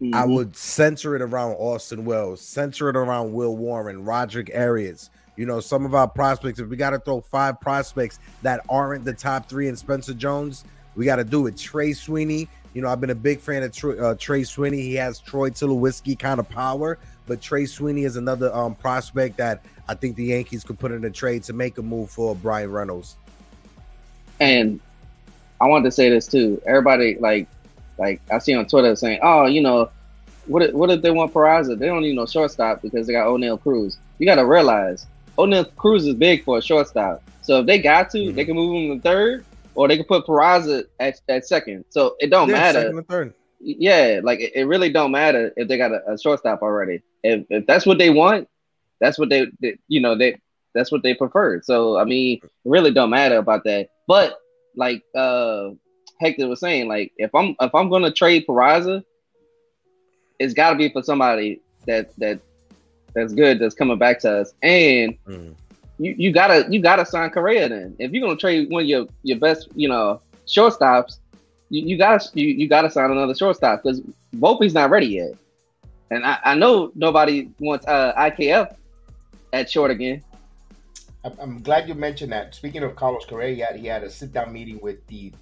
[0.00, 0.34] I Mhm.
[0.34, 5.10] would center it around Austin Wells, center it around Will Warren, Roderick Arias.
[5.36, 6.58] You know, some of our prospects.
[6.58, 10.64] If we got to throw five prospects that aren't the top three in Spencer Jones,
[10.96, 11.56] we got to do it.
[11.56, 12.48] Trey Sweeney.
[12.74, 14.82] You know, I've been a big fan of Troy, uh, Trey Sweeney.
[14.82, 19.64] He has Troy Tulowitzki kind of power, but Trey Sweeney is another um, prospect that
[19.88, 22.70] I think the Yankees could put in a trade to make a move for Bryan
[22.70, 23.16] Reynolds.
[24.38, 24.80] And
[25.60, 26.60] I wanted to say this too.
[26.66, 27.48] Everybody like
[27.98, 29.90] like I see on Twitter saying, "Oh, you know,
[30.46, 31.78] what if, what if they want Peraza?
[31.78, 35.06] They don't need no shortstop because they got Oneil Cruz." You got to realize
[35.38, 37.22] Oneil Cruz is big for a shortstop.
[37.42, 38.34] So if they got to, Mhm.
[38.34, 41.84] they can move him to third, or they can put Peraza at, at second.
[41.90, 42.80] So it don't Yeah, matter.
[42.80, 43.34] second and third.
[43.60, 47.02] yeah, like it, it really don't matter if they got a, a shortstop already.
[47.22, 48.48] If if that's what they want,
[49.00, 50.36] that's what they, they you know they
[50.74, 51.60] that's what they prefer.
[51.62, 53.88] So I mean, it really don't matter about that.
[54.06, 54.36] But
[54.76, 55.70] like uh
[56.20, 59.02] Hector was saying, like if I'm if I'm gonna trade Peraza,
[60.38, 62.40] it's got to be for somebody that that
[63.14, 65.54] that's good that's coming back to us, and Mhm.
[65.98, 67.96] you, you gotta you gotta sign Correa then.
[67.98, 71.18] If you're gonna trade one of your your best you know shortstops,
[71.70, 74.00] you, you gotta you, you gotta sign another shortstop because
[74.36, 75.32] Volpe's not ready yet.
[76.10, 78.74] And I, I know nobody wants uh, IKF
[79.52, 80.22] at short again.
[81.24, 82.54] I'm- I'm glad you mentioned that.
[82.54, 85.32] Speaking of Carlos Correa, he had, he had a sit down meeting with the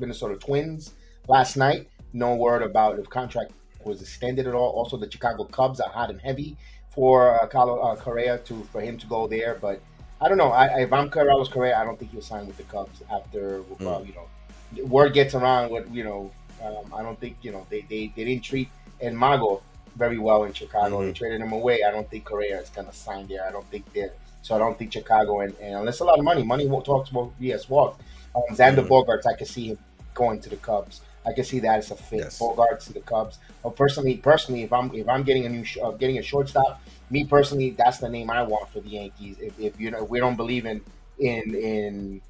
[0.00, 0.92] Minnesota Twins
[1.28, 1.88] last night.
[2.12, 3.52] No word about if contract
[3.84, 4.70] was extended at all.
[4.70, 6.56] Also, the Chicago Cubs are hot and heavy
[6.90, 9.56] for uh, Carlos uh, Correa to for him to go there.
[9.60, 9.80] But
[10.20, 10.50] I don't know.
[10.50, 14.00] I, if I'm Carlos Correa, I don't think he'll sign with the Cubs after uh,
[14.00, 15.70] you know word gets around.
[15.70, 16.30] What you know,
[16.64, 18.68] um, I don't think you know they, they, they didn't treat
[19.00, 19.62] and Mago
[19.96, 21.02] very well in Chicago.
[21.02, 21.14] They Mhm.
[21.14, 21.82] traded him away.
[21.86, 23.44] I don't think Correa is going to sign there.
[23.46, 26.24] I don't think they're so I don't think Chicago and, and unless a lot of
[26.24, 27.98] money, money won't talk about yes walk.
[28.34, 28.88] Um, Xander Mhm.
[28.88, 29.78] Bogaerts, I can see him
[30.14, 31.00] going to the Cubs.
[31.26, 32.18] I can see that as a fit.
[32.20, 32.38] Yes.
[32.38, 33.38] Bogaerts to the Cubs.
[33.62, 36.80] But personally, personally, if I'm if I'm getting a new sh- uh, getting a shortstop,
[37.10, 39.36] me personally, that's the name I want for the Yankees.
[39.40, 40.82] If, if you know if we don't believe in
[41.18, 42.20] in in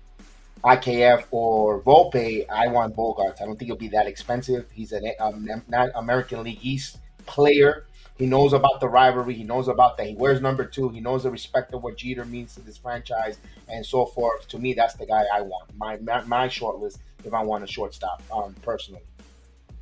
[0.62, 3.42] IKF or Volpe, I want Bogaerts.
[3.42, 4.66] I don't think he'll be that expensive.
[4.72, 5.48] He's an um,
[5.96, 7.86] American League East player.
[8.16, 9.34] He knows about the rivalry.
[9.34, 10.06] He knows about that.
[10.06, 10.88] He wears number two.
[10.90, 14.46] He knows the respect of what Jeter means to this franchise and so forth.
[14.48, 15.76] To me, that's the guy I want.
[15.76, 19.02] My my, my short list if I want a shortstop, um, personally.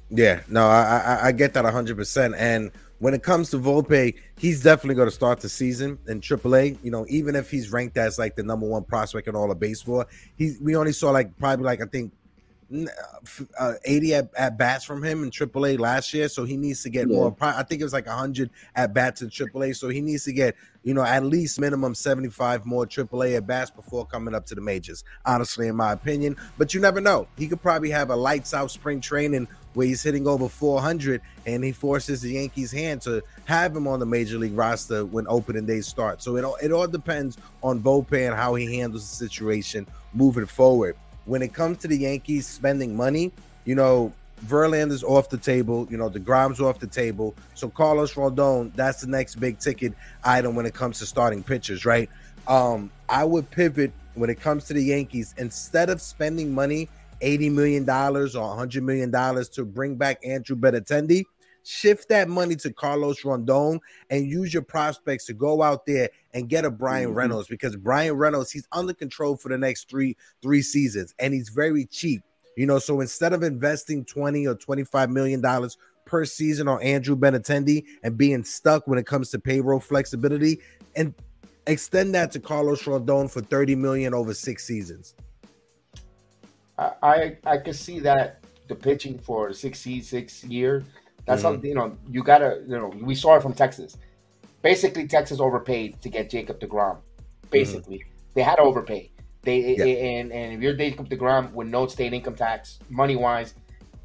[0.09, 2.35] Yeah, no, I, I I get that hundred percent.
[2.37, 6.79] And when it comes to Volpe, he's definitely going to start the season in AAA.
[6.83, 9.59] You know, even if he's ranked as like the number one prospect in all of
[9.59, 10.05] baseball,
[10.37, 12.13] he we only saw like probably like I think
[13.59, 16.29] uh, eighty at, at bats from him in AAA last year.
[16.29, 17.15] So he needs to get Yeah.
[17.17, 17.37] more.
[17.41, 19.77] I think it was like hundred at bats in AAA.
[19.77, 23.47] So he needs to get you know at least minimum seventy five more AAA at
[23.47, 25.05] bats before coming up to the majors.
[25.25, 27.27] Honestly, in my opinion, but you never know.
[27.37, 31.65] He could probably have a lights out spring training where he's hitting over 400 and
[31.65, 35.65] he forces the Yankees' hand to have him on the major league roster when opening
[35.65, 36.25] day starts.
[36.27, 40.45] So it all, it all depends on Volpe and how he handles the situation moving
[40.45, 40.95] forward.
[41.25, 43.33] When it comes to the Yankees spending money,
[43.65, 44.13] you know,
[44.47, 47.35] Verlander's off the table, you know, deGrom's off the table.
[47.55, 51.85] So Carlos Rondon, that's the next big ticket item when it comes to starting pitchers,
[51.85, 52.11] right?
[52.49, 56.89] Um, I would pivot when it comes to the Yankees instead of spending money
[57.21, 61.25] 80 million dollars or 100 million dollars to bring back Andrew Benintendi,
[61.63, 63.79] shift that money to Carlos Rondon
[64.11, 67.17] and use your prospects to go out there and get a Bryan Mhm.
[67.17, 71.49] Reynolds because Bryan Reynolds he's under control for the next 3 3 seasons and he's
[71.49, 72.23] very cheap.
[72.57, 77.17] You know, so instead of investing 20 or 25 million dollars per season on Andrew
[77.17, 80.59] Benintendi and being stuck when it comes to payroll flexibility
[80.97, 81.15] and
[81.67, 85.15] extend that to Carlos Rondon for 30 million over 6 seasons.
[86.79, 90.85] I I, I could see that the pitching for six six year.
[91.27, 91.43] That's Mhm.
[91.43, 91.97] something you know.
[92.11, 92.89] You gotta you know.
[92.89, 93.97] We saw it from Texas.
[94.63, 96.97] Basically, Texas overpaid to get Jacob Degrom.
[96.97, 97.51] Mm-hmm.
[97.51, 99.11] Basically, they had to overpay.
[99.43, 99.85] They Yeah.
[99.85, 103.55] and and if you're Jacob Degrom with no state income tax, money wise,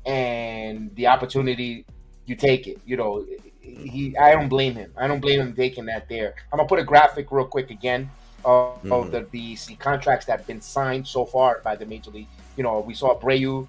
[0.05, 1.85] and the opportunity,
[2.25, 2.79] you take it.
[2.85, 3.25] You know,
[3.61, 4.17] he.
[4.17, 4.91] I don't blame him.
[4.97, 6.33] I don't blame him taking that there.
[6.51, 8.09] I'm gonna put a graphic real quick again
[8.43, 8.91] of, Mhm.
[8.91, 9.11] of mm-hmm.
[9.11, 12.27] the, the the contracts that have been signed so far by the major league.
[12.55, 13.67] You know, we saw Abreu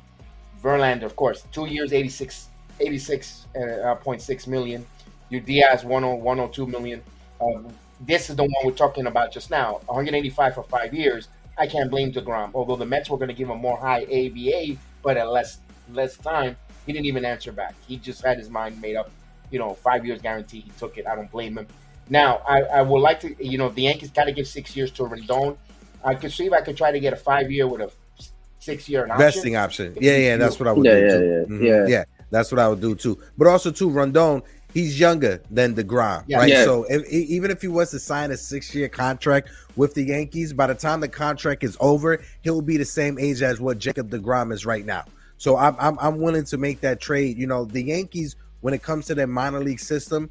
[0.63, 2.49] Verlander, of course, two years, 86,
[2.81, 4.87] 86.6 uh, uh, million.
[5.31, 7.03] Your Diaz, 10, 102 million.
[7.41, 7.69] Um,
[8.01, 9.81] this is the one we're talking about just now.
[9.87, 11.29] 185 for five years.
[11.59, 12.53] I can't blame DeGrom.
[12.55, 15.59] Although the Mets were going to give him more high ABA, but at less
[15.93, 17.75] less time, he didn't even answer back.
[17.87, 19.11] He just had his mind made up.
[19.51, 20.61] You know, five years guarantee.
[20.61, 21.07] He took it.
[21.07, 21.67] I don't blame him.
[22.11, 24.91] Now, I, I would like to, you know, the Yankees got to give six years
[24.93, 25.57] to Rendon.
[26.05, 27.91] I could see if I could try to get a five year with a
[28.61, 29.97] six year vesting option.
[30.01, 31.25] Yeah, yeah, that's what I would Yeah, do yeah, too.
[31.27, 31.63] yeah, Mhm.
[31.63, 31.87] yeah.
[31.99, 33.19] yeah, that's what I would do too.
[33.37, 34.43] But also too, Rondon,
[34.79, 36.39] he's younger than deGrom, Yeah.
[36.39, 36.49] right?
[36.49, 36.65] Yeah.
[36.65, 40.53] So if, even if he was to sign a six year contract with the Yankees,
[40.53, 44.11] by the time the contract is over, he'll be the same age as what Jacob
[44.11, 45.05] deGrom is right now.
[45.37, 47.39] So I'm I'm, I'm willing to make that trade.
[47.39, 50.31] You know, the Yankees when it comes to their minor league system,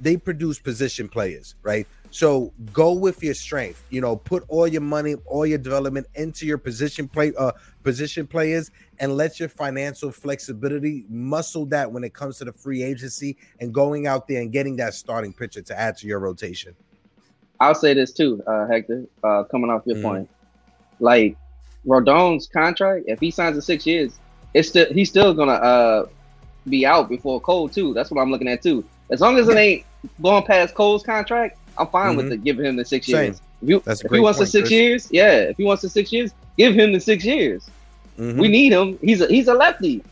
[0.00, 1.86] they produce position players, right?
[2.10, 3.82] So go with your strength.
[3.90, 7.52] You know, put all your money, all your development into your position play, uh,
[7.86, 12.82] position players, and let your financial flexibility muscle that when it comes to the free
[12.82, 16.74] agency and going out there and getting that starting pitcher to add to your rotation.
[17.60, 19.04] I'll say this too, uh, Hector.
[19.22, 20.02] Uh, coming off your Mhm.
[20.02, 20.30] point,
[20.98, 21.36] like
[21.86, 24.18] Rodon's contract, if he signs a six years,
[24.52, 26.06] it's still he's still gonna uh
[26.68, 27.94] be out before Cole too.
[27.94, 28.84] That's what I'm looking at too.
[29.10, 29.84] As long as it ain't
[30.20, 32.32] going past Cole's contract, I'm fine with Mhm.
[32.32, 32.44] it.
[32.44, 33.26] Giving him the six Same.
[33.26, 33.40] years.
[33.62, 34.72] If, you, if he wants point, the six Chris.
[34.72, 35.36] years, yeah.
[35.50, 37.70] If he wants the six years, give him the six years.
[38.18, 38.38] Mhm.
[38.38, 38.98] We need him.
[39.02, 40.02] He's a he's a lefty.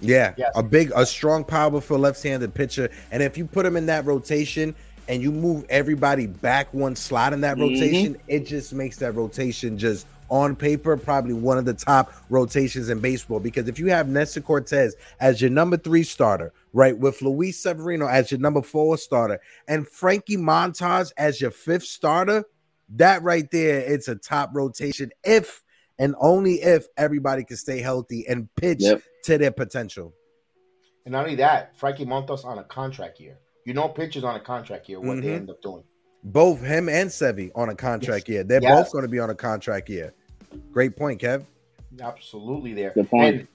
[0.00, 0.52] Yeah, Yes.
[0.54, 4.74] a big, a strong, powerful left-handed pitcher, and if you put him in that rotation
[5.08, 7.60] and you move everybody back one slot in that Mhm.
[7.60, 12.90] rotation, it just makes that rotation just on paper probably one of the top rotations
[12.90, 13.38] in baseball.
[13.38, 18.06] Because if you have Nestor Cortes as your number three starter, right, with Luis Severino
[18.06, 22.44] as your number four starter, and Frankie Montas as your fifth starter,
[22.96, 25.10] that right there, it's a top rotation.
[25.24, 25.62] If
[25.98, 29.02] and only if everybody can stay healthy and pitch Yep.
[29.24, 30.12] to their potential.
[31.04, 33.38] And not only that, Frankie Montas on a contract year.
[33.64, 35.34] You know, pitchers on a contract year, what they Mhm.
[35.36, 35.82] end up doing.
[36.22, 38.42] Both him and Sevi on a contract year.
[38.44, 38.84] They're Yes.
[38.84, 40.12] both going to be on a contract year.
[40.72, 41.44] Great point, Kev.
[42.00, 42.90] Absolutely there.
[42.90, 43.34] Good point.
[43.36, 43.48] And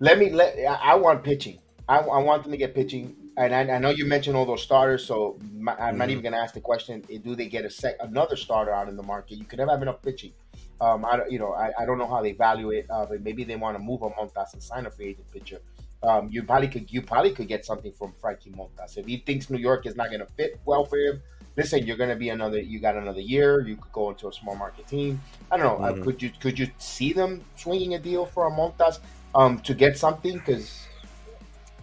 [0.00, 1.58] let me let I, I want pitching.
[1.88, 3.14] I, I want them to get pitching.
[3.38, 6.12] And I, I know you mentioned all those starters, so my, I'm not Mhm.
[6.12, 8.96] even going to ask the question: Do they get a sec another starter out in
[8.96, 9.36] the market?
[9.38, 10.32] You could never have enough pitching.
[10.80, 13.22] Um, I don't- you know I, I don't know how they value it, uh, but
[13.22, 15.60] maybe they want to move a Montas and sign a free agent pitcher.
[16.02, 19.48] Um, you probably could you probably could get something from Frankie Montas if he thinks
[19.48, 21.22] New York is not going to fit well for him.
[21.56, 22.60] Listen, you're going to be another.
[22.60, 23.60] You got another year.
[23.66, 25.22] You could go into a small market team.
[25.50, 25.86] I don't know.
[25.86, 26.04] Uh, Mhm.
[26.04, 28.98] could you could you see them swinging a deal for a Montas
[29.34, 30.34] um, to get something?
[30.34, 30.86] Because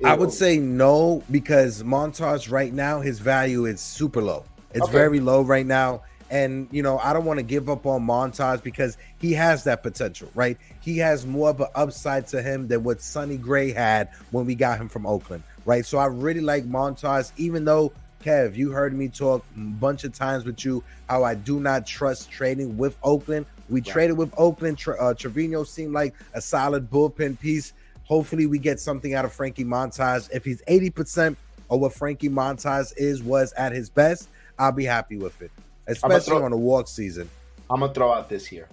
[0.05, 4.43] I would say no because Montas right now his value is super low.
[4.75, 4.91] It's Okay.
[4.91, 6.01] very low right now.
[6.33, 9.83] And you know, I don't want to give up on Montas because he has that
[9.83, 10.57] potential, right?
[10.81, 14.55] He has more of an upside to him than what Sonny Gray had when we
[14.55, 15.85] got him from Oakland, right?
[15.85, 17.93] So I really like Montas, even though
[18.25, 21.85] Kev, you heard me talk a bunch of times with you how I do not
[21.85, 23.45] trust trading with Oakland.
[23.69, 23.85] We Right.
[23.85, 24.79] traded with Oakland.
[24.79, 27.73] Tre- uh, Trevino seemed like a solid bullpen piece.
[28.05, 30.29] Hopefully, we get something out of Frankie Montas.
[30.33, 31.37] If he's 80%
[31.69, 35.51] of what Frankie Montas is, was at his best, I'll be happy with it,
[35.87, 37.29] especially throw- on a walk season.
[37.69, 38.67] I'm gonna throw out this here.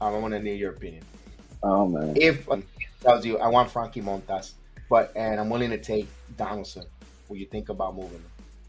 [0.00, 1.04] Um, I want to know your opinion.
[1.62, 2.14] Oh man.
[2.16, 2.62] If um,
[3.00, 4.52] tells you I want Frankie Montas,
[4.90, 6.84] but and I'm willing to take Donaldson,
[7.28, 8.24] will you think about moving him?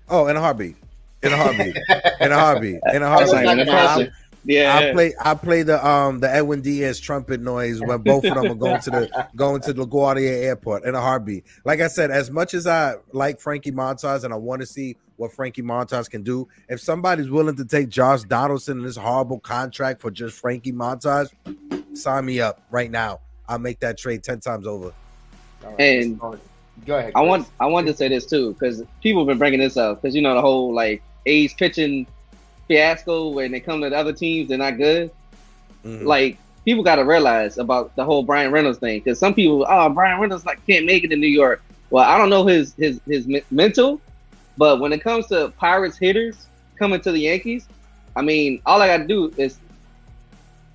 [0.10, 0.76] Oh, in a heartbeat.
[1.24, 1.76] In a heartbeat.
[2.22, 2.80] in a heartbeat.
[2.94, 3.68] In a That's heartbeat.
[3.68, 4.12] gonna
[4.46, 4.78] Yeah.
[4.78, 8.52] I play I play the um the Edwin Diaz trumpet noise when both of them
[8.52, 11.46] are going to the going to the LaGuardia Airport in a heartbeat.
[11.66, 14.98] Like I said, as much as I like Frankie Montas and I want to see
[15.18, 19.40] what Frankie Montas can do, if somebody's willing to take Josh Donaldson in this horrible
[19.40, 21.30] contract for just Frankie Montas,
[21.94, 23.20] sign me up right now.
[23.48, 24.92] I'll make that trade ten times over.
[25.64, 26.20] All right, And-
[26.86, 27.14] go ahead.
[27.16, 30.02] I want I wanted to say this too because people have been bringing this up
[30.02, 32.06] because you know the whole like A's pitching
[32.68, 35.12] fiasco when they come to the other teams they're not good.
[35.86, 36.04] Mhm.
[36.06, 39.90] Like people got to realize about the whole Bryan Reynolds thing because some people oh
[39.90, 41.62] Bryan Reynolds like can't make it in New York.
[41.92, 44.02] Well, I don't know his his his mental,
[44.58, 46.48] but when it comes to Pirates hitters
[46.78, 47.68] coming to the Yankees,
[48.16, 49.58] I mean all I got to do is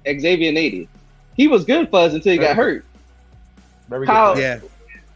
[0.07, 0.89] Xavier Nady.
[1.37, 2.85] He was good for us until he got hurt.
[3.89, 4.41] Very good how- point.
[4.41, 4.61] yeah,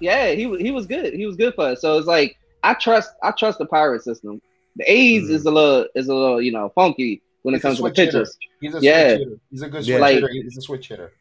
[0.01, 1.15] Yeah, he was he was good.
[1.15, 1.81] He was good for us.
[1.81, 4.41] So it's like I trust I trust the pirate system.
[4.77, 5.31] The A's Mhm.
[5.31, 7.83] is a little is a little you know funky when it He's a comes to
[7.85, 8.05] the hitter.
[8.07, 8.39] pitchers.
[8.61, 9.09] He's a Yeah.
[9.17, 9.39] switch hitter.
[9.51, 9.95] He's a good Yeah.
[9.97, 10.29] switch Like- hitter.
[10.33, 11.13] He's a switch hitter.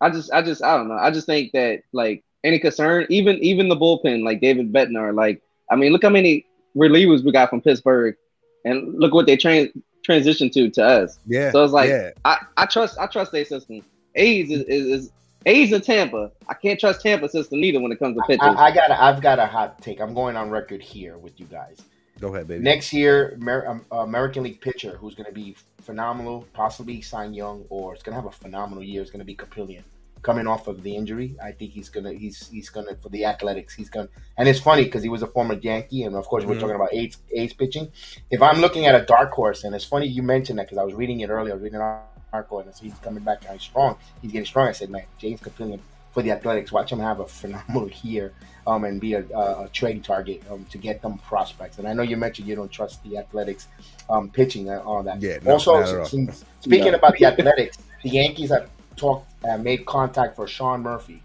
[0.00, 0.94] I just I just I don't know.
[0.98, 5.40] I just think that like any concern, even even the bullpen like David Bednar, like
[5.70, 6.46] I mean look how many
[6.76, 8.16] relievers we got from Pittsburgh,
[8.64, 9.70] and look what they train
[10.08, 11.18] transitioned to to us.
[11.26, 11.50] yeah.
[11.50, 12.10] So it's like yeah.
[12.24, 13.82] I, I trust I trust their system.
[14.14, 15.12] A's is, is, is
[15.46, 16.30] A's in Tampa.
[16.48, 18.42] I can't trust Tampa system neither when it comes to pitching.
[18.42, 18.90] I, I got.
[18.90, 20.00] I've got a hot take.
[20.00, 21.80] I'm going on record here with you guys.
[22.20, 22.64] Go ahead, baby.
[22.64, 27.64] Next year, Amer- um, American League pitcher who's going to be phenomenal, possibly Cy Young,
[27.70, 29.00] or it's going to have a phenomenal year.
[29.02, 29.84] It's going to be Kaprielian,
[30.22, 31.36] coming off of the injury.
[31.42, 32.12] I think he's gonna.
[32.12, 33.74] He's he's gonna for the Athletics.
[33.74, 34.08] He's gonna.
[34.36, 36.60] And it's funny because he was a former Yankee, and of course we're Mhm.
[36.60, 37.90] talking about A's, A's pitching.
[38.30, 40.84] If I'm looking at a dark horse, and it's funny you mentioned that because I
[40.84, 41.52] was reading it earlier.
[41.52, 41.98] I was reading an
[42.32, 43.96] article, and I see he's coming back and he's strong.
[44.22, 44.68] He's getting strong.
[44.68, 46.72] I said, man, James Kaprielian for the Athletics.
[46.72, 48.32] Watch him have a phenomenal year
[48.66, 51.78] um, and be a, a, a trading target um, to get them prospects.
[51.78, 53.68] And I know you mentioned you don't trust the Athletics
[54.10, 55.20] um, pitching and all that.
[55.22, 56.04] Yeah, no, also, not at all.
[56.06, 56.98] since- speaking No.
[56.98, 61.22] about the Athletics, the Yankees have talked, uh, made contact for Sean Murphy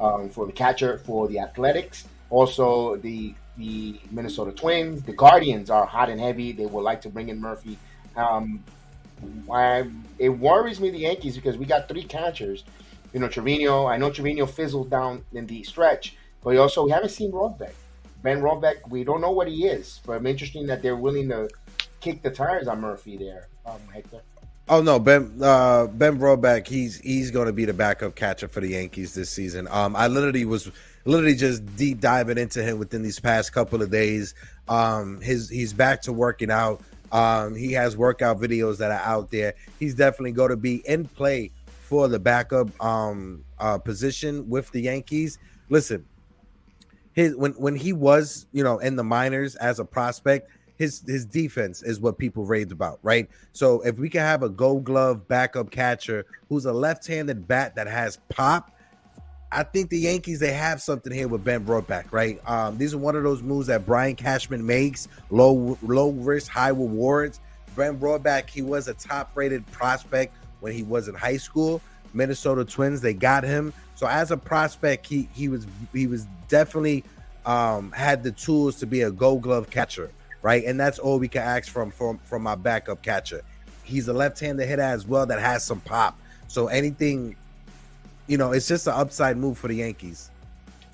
[0.00, 2.04] um, for the catcher for the Athletics.
[2.30, 6.52] Also, the the Minnesota Twins, the Guardians are hot and heavy.
[6.52, 7.78] They would like to bring in Murphy.
[8.16, 8.64] Um,
[9.50, 12.64] I, it worries me the Yankees because we got three catchers.
[13.12, 13.86] You know, Trevino.
[13.86, 17.72] I know Trevino fizzled down in the stretch, but also we haven't seen Rortvedt.
[18.22, 21.48] Ben Rortvedt, we don't know what he is, but I'm interesting that they're willing to
[22.00, 24.22] kick the tires on Murphy there, um, Hector.
[24.66, 28.60] Oh no, Ben uh, Ben Rortvedt, he's he's going to be the backup catcher for
[28.60, 29.68] the Yankees this season.
[29.70, 30.70] Um, I literally was
[31.04, 34.34] literally just deep diving into him within these past couple of days.
[34.68, 36.80] Um, his he's back to working out.
[37.12, 39.54] Um, he has workout videos that are out there.
[39.78, 41.52] He's definitely going to be in play
[41.82, 45.38] for the backup um, uh, position with the Yankees.
[45.68, 46.06] Listen,
[47.12, 51.24] his when when he was you know in the minors as a prospect, his his
[51.24, 53.28] defense is what people raved about, right?
[53.52, 57.86] So if we can have a Gold Glove backup catcher who's a left-handed bat that
[57.86, 58.70] has pop,
[59.52, 62.40] I think the Yankees they have something here with Ben Rortvedt, right?
[62.48, 66.68] Um, these are one of those moves that Brian Cashman makes, low low risk, high
[66.68, 67.40] rewards.
[67.76, 71.80] Ben Rortvedt, he was a top-rated prospect when he was in high school.
[72.12, 73.72] Minnesota Twins, they got him.
[73.96, 77.04] So as a prospect, he he was he was definitely
[77.46, 80.10] um, had the tools to be a Gold Glove catcher,
[80.44, 80.62] right?
[80.66, 83.40] And that's all we can ask from from from my backup catcher.
[83.82, 86.18] He's a left-handed hitter as well that has some pop.
[86.48, 87.34] So anything,
[88.28, 90.30] you know, it's just an upside move for the Yankees.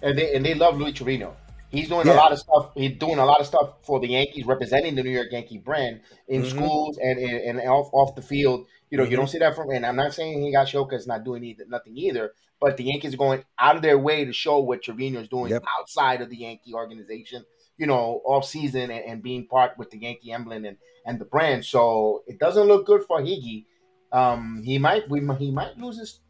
[0.03, 1.37] and they and they love Luis Trevino.
[1.71, 2.15] He's doing Yeah.
[2.15, 2.71] a lot of stuff.
[2.75, 6.01] He's doing a lot of stuff for the Yankees, representing the New York Yankee brand
[6.29, 6.51] in Mhm.
[6.51, 8.67] schools and, and and off off the field.
[8.91, 9.17] You know, you Mhm.
[9.17, 9.71] don't see that from.
[9.71, 12.85] And I'm not saying he got Higashioka is not doing either, nothing either, but the
[12.85, 15.65] Yankees are going out of their way to show what Trevino is doing Yep.
[15.79, 17.45] outside of the Yankee organization.
[17.81, 20.77] You know, off season and, and being part with the Yankee emblem and
[21.07, 21.65] and the brand.
[21.65, 23.65] So it doesn't look good for Higgy.
[24.13, 26.21] Um, he might we he might lose his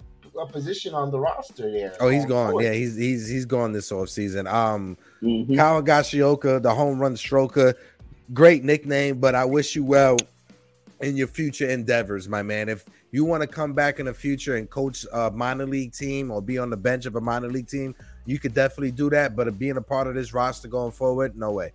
[0.52, 1.94] position on the roster there.
[2.00, 2.50] Oh, he's gone.
[2.50, 2.64] forward.
[2.64, 4.50] Yeah, he's he's he's gone this offseason.
[4.50, 5.56] Um Mhm.
[5.56, 7.74] Kyle Higashioka, the home run stroker,
[8.32, 10.16] great nickname, but I wish you well
[11.00, 12.68] in your future endeavors, my man.
[12.68, 16.30] If you want to come back in the future and coach a minor league team
[16.30, 17.94] or be on the bench of a minor league team,
[18.26, 19.36] you could definitely do that.
[19.36, 21.72] But being a part of this roster going forward, no way.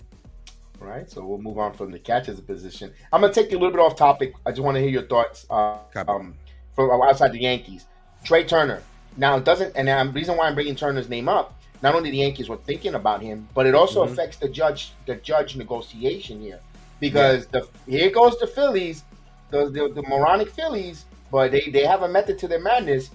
[0.80, 2.92] Right, so we'll move on from the catcher's position.
[3.14, 4.34] I'm gonna take you a little bit off topic.
[4.46, 5.78] I just want to hear your thoughts uh,
[6.08, 6.36] um,
[6.76, 7.86] from outside the Yankees.
[8.24, 8.82] Trey Turner.
[9.18, 12.18] Now it doesn't, and the reason why I'm bringing Turner's name up, not only the
[12.18, 14.12] Yankees were thinking about him, but it also Mhm.
[14.12, 16.60] affects the judge, the judge negotiation here,
[17.00, 19.04] because the here goes the Phillies,
[19.52, 23.12] the, the the moronic Phillies, but they they have a method to their madness.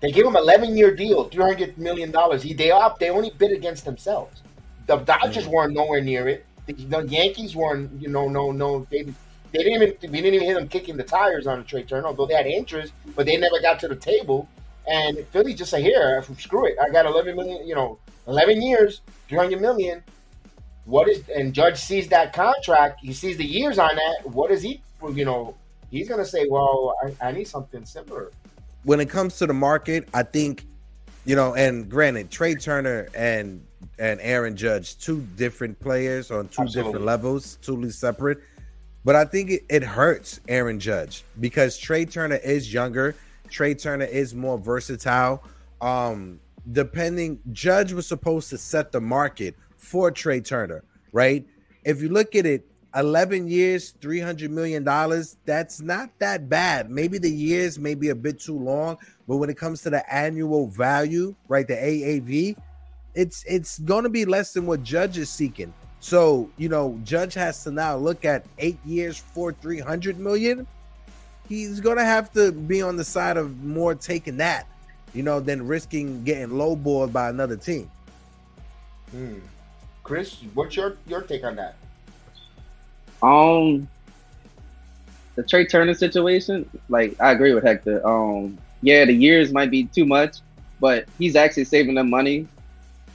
[0.00, 2.42] They gave him an 11 year deal, 300 million dollars.
[2.42, 4.42] He they up, they only bid against themselves.
[4.86, 5.50] The Dodgers Mhm.
[5.50, 6.44] weren't nowhere near it.
[6.66, 9.02] The, the Yankees weren't, you know, no, no, they
[9.52, 12.26] they didn't even we didn't even hear them kicking the tires on Trey Turner, although
[12.26, 14.46] they had interest, but they never got to the table.
[14.86, 16.76] And Philly just said, "Here, screw it.
[16.80, 20.02] I got 11 million, you know, 11 years, 300 million.
[20.84, 23.00] What is?" And Judge sees that contract.
[23.02, 24.30] He sees the years on that.
[24.30, 24.80] What is he?
[25.12, 25.54] You know,
[25.90, 28.30] he's gonna say, "Well, I, I need something similar."
[28.84, 30.64] When it comes to the market, I think,
[31.24, 33.64] you know, and granted, Trey Turner and
[33.98, 36.82] and Aaron Judge, two different players on two Absolutely.
[36.82, 38.38] different levels, totally separate.
[39.04, 43.14] But I think it, it hurts Aaron Judge because Trey Turner is younger.
[43.48, 45.42] Trey Turner is more versatile.
[45.80, 46.40] Um,
[46.72, 51.46] depending, Judge was supposed to set the market for Trey Turner, right?
[51.84, 54.84] If you look at it, 11 years, $300 million,
[55.44, 56.90] that's not that bad.
[56.90, 60.12] Maybe the years may be a bit too long, but when it comes to the
[60.12, 62.56] annual value, right, the AAV,
[63.14, 65.72] it's it's going to be less than what Judge is seeking.
[66.00, 70.66] So, you know, Judge has to now look at eight years for 300 million.
[71.48, 74.66] He's going to have to be on the side of more taking that,
[75.14, 77.90] you know, than risking getting lowballed by another team.
[79.10, 79.38] Hmm.
[80.04, 81.76] Chris, what's your your take on that?
[83.22, 83.88] Um,
[85.36, 88.06] the Trey Turner situation, like I agree with Hector.
[88.06, 90.36] Um, yeah, the years might be too much,
[90.80, 92.46] but he's actually saving them money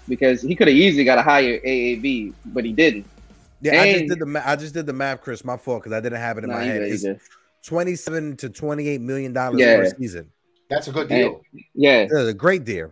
[0.08, 3.06] because he could have easily got a higher AAV, but he didn't.
[3.62, 5.46] Yeah, I just did the ma- I just did the math, Chris.
[5.46, 6.80] My fault because I didn't have it in Nah, my he head.
[6.80, 7.30] good, he It's
[7.66, 9.78] twenty-seven to twenty-eight million dollars Yeah.
[9.78, 10.30] per season.
[10.70, 11.42] That's a good And- deal.
[11.74, 12.92] Yeah, That's a great deal.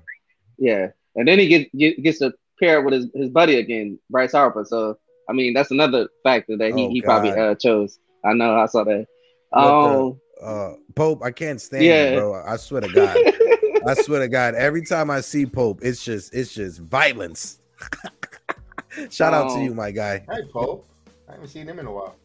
[0.58, 4.64] yeah, and then he gets gets to pair with his, his buddy again, Bryce Harper.
[4.66, 4.98] So
[5.32, 8.00] I mean, that's another factor that he, Oh, he probably uh, chose.
[8.26, 9.08] I know, I saw that.
[9.50, 12.12] What the- Um, Uh, Pope, I can't stand Yeah.
[12.12, 12.34] you, bro.
[12.46, 13.16] I swear to God.
[13.88, 14.56] I swear to God.
[14.56, 17.60] Every time I see Pope, it's just it's just violence.
[19.10, 19.64] Shout out to Oh.
[19.64, 20.20] you, my guy.
[20.30, 20.86] Hey, Pope.
[21.30, 22.16] I haven't seen him in a while.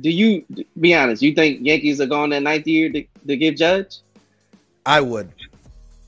[0.00, 0.44] do you
[0.80, 1.22] be honest?
[1.22, 3.98] You think Yankees are going that ninth year to, to give Judge?
[4.86, 5.30] I would.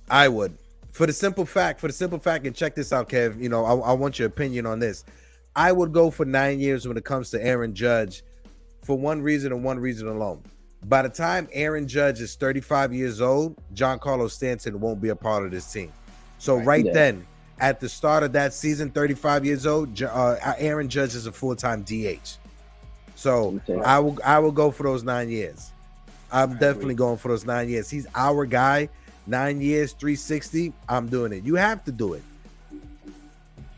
[0.08, 0.56] I would.
[0.92, 3.40] For the simple fact, for the simple fact, and check this out, Kev.
[3.40, 5.04] You know, I, I want your opinion on this.
[5.54, 8.22] I would go for nine years when it comes to Aaron Judge
[8.82, 10.42] for one reason and one reason alone.
[10.86, 15.44] By the time Aaron Judge is 35 years old, Giancarlo Stanton won't be a part
[15.44, 15.92] of this team.
[16.38, 16.66] So Right.
[16.66, 16.92] right Yeah.
[16.92, 17.26] then,
[17.60, 21.82] at the start of that season, 35 years old, uh, Aaron Judge is a full-time
[21.82, 22.38] DH.
[23.14, 23.80] So Okay.
[23.84, 25.70] I will I will go for those nine years.
[26.32, 26.94] I'm I definitely agree.
[26.96, 27.88] going for those nine years.
[27.90, 28.88] He's our guy.
[29.28, 30.72] Nine years, 360.
[30.88, 31.44] I'm doing it.
[31.44, 32.22] You have to do it.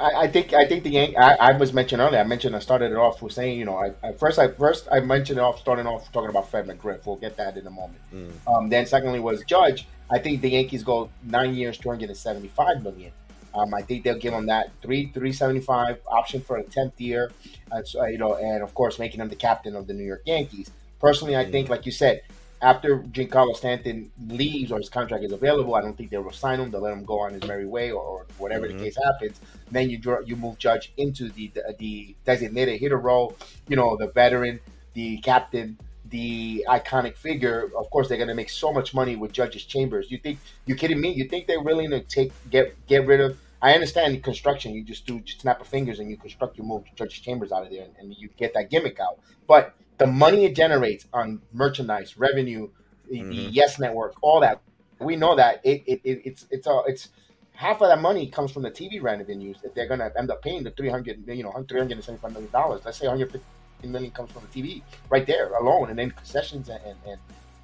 [0.01, 2.21] I, I think I think the Yan- I, I was mentioned earlier.
[2.21, 4.89] I mentioned I started it off with saying you know I, I first I first
[4.91, 7.07] I mentioned it off starting off talking about Fred McGriff.
[7.07, 8.01] We'll get that in a moment.
[8.13, 8.33] Mm.
[8.47, 9.87] Um, then secondly was Judge.
[10.11, 13.13] I think the Yankees go nine years, two hundred and seventy five million.
[13.55, 17.01] Um, I think they'll give him that three three seventy five option for a tenth
[17.01, 17.31] year.
[17.71, 20.23] Uh, so, you know, and of course making him the captain of the New York
[20.27, 20.71] Yankees.
[21.01, 22.23] Personally, I think like you said.
[22.65, 26.71] After Giancarlo Stanton leaves or his contract is available, I don't think they'll sign him.
[26.71, 28.79] They'll let him go on his merry way or, or whatever Mhm.
[28.79, 29.39] the case happens.
[29.71, 33.37] Then you draw, you move Judge into the, the the designated hitter role.
[33.69, 34.61] You know, the veteran,
[34.95, 35.77] the captain,
[36.09, 37.71] the iconic figure.
[37.77, 40.11] Of course, they're going to make so much money with Judge's chambers.
[40.11, 41.11] You think you kidding me?
[41.13, 43.37] You think they're willing to take get get rid of?
[43.61, 44.73] I understand construction.
[44.77, 46.57] You just do just snap of fingers and you construct.
[46.59, 49.19] You move Judge's chambers out of there and, and you get that gimmick out.
[49.47, 52.69] But the money it generates on merchandise, revenue,
[53.11, 53.25] the, the.
[53.25, 53.49] Mm-hmm.
[53.53, 54.61] Yes Network, all that.
[55.01, 57.09] We know that it, it, it it's it's all it's
[57.53, 60.63] half of that money comes from the TV revenues that they're gonna end up paying
[60.63, 62.83] the three hundred you know three hundred and seventy five million dollars.
[62.85, 66.11] Let's say one hundred fifty million comes from the TV right there alone, and then
[66.11, 67.19] concessions and and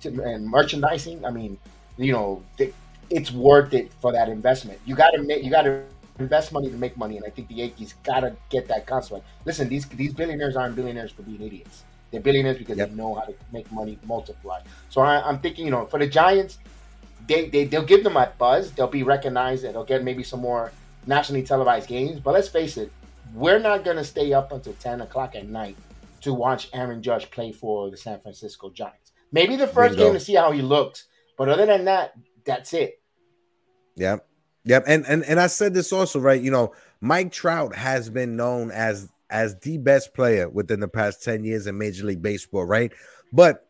[0.05, 1.25] and, and merchandising.
[1.25, 1.59] I mean,
[1.97, 2.75] you know, th-
[3.11, 4.79] it's worth it for that investment.
[4.85, 5.83] You got to make you got to
[6.19, 9.25] invest money to make money, and I think the Yankees got to get that concept.
[9.45, 11.85] Listen, these these billionaires aren't billionaires for being idiots.
[12.11, 12.91] They're billionaires because Yep.
[12.91, 14.61] they know how to make money multiply.
[14.89, 16.59] So I, I'm thinking, you know, for the Giants,
[17.29, 18.73] they, they they'll give them a buzz.
[18.73, 20.73] They'll be recognized, and they'll get maybe some more
[21.07, 22.19] nationally televised games.
[22.21, 22.91] But let's face it,
[23.35, 25.77] we're not gonna stay up until ten o'clock at night
[26.23, 29.13] to watch Aaron Judge play for the San Francisco Giants.
[29.33, 31.07] Maybe the first game to see how he looks,
[31.39, 33.01] but other than that, that's it.
[33.97, 34.27] Yep.
[34.65, 34.85] Yep.
[34.87, 36.41] And and and I said this also, right?
[36.41, 41.23] You know, Mike Trout has been known as as the best player within the past
[41.23, 42.93] 10 years in Major League Baseball, right?
[43.33, 43.67] But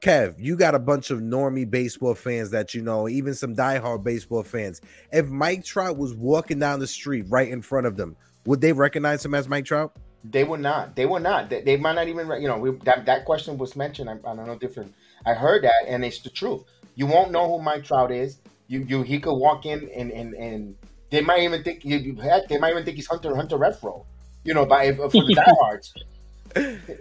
[0.00, 4.04] Kev, you got a bunch of normie baseball fans that you know, even some diehard
[4.04, 4.80] baseball fans.
[5.12, 8.72] If Mike Trout was walking down the street right in front of them, would they
[8.72, 9.96] recognize him as Mike Trout?
[10.24, 10.96] They would not.
[10.96, 11.48] They would not.
[11.48, 12.30] They, they might not even.
[12.40, 14.08] You know, we, that that question was mentioned.
[14.10, 14.94] I, I don't know different.
[15.26, 16.64] I heard that, and it's the truth.
[16.94, 18.38] You won't know who Mike Trout is.
[18.66, 20.76] You you he could walk in and and and
[21.10, 24.04] they might even think you, heck they might even think he's Hunter Hunter Renfroe.
[24.44, 25.94] You know, by for the diehards.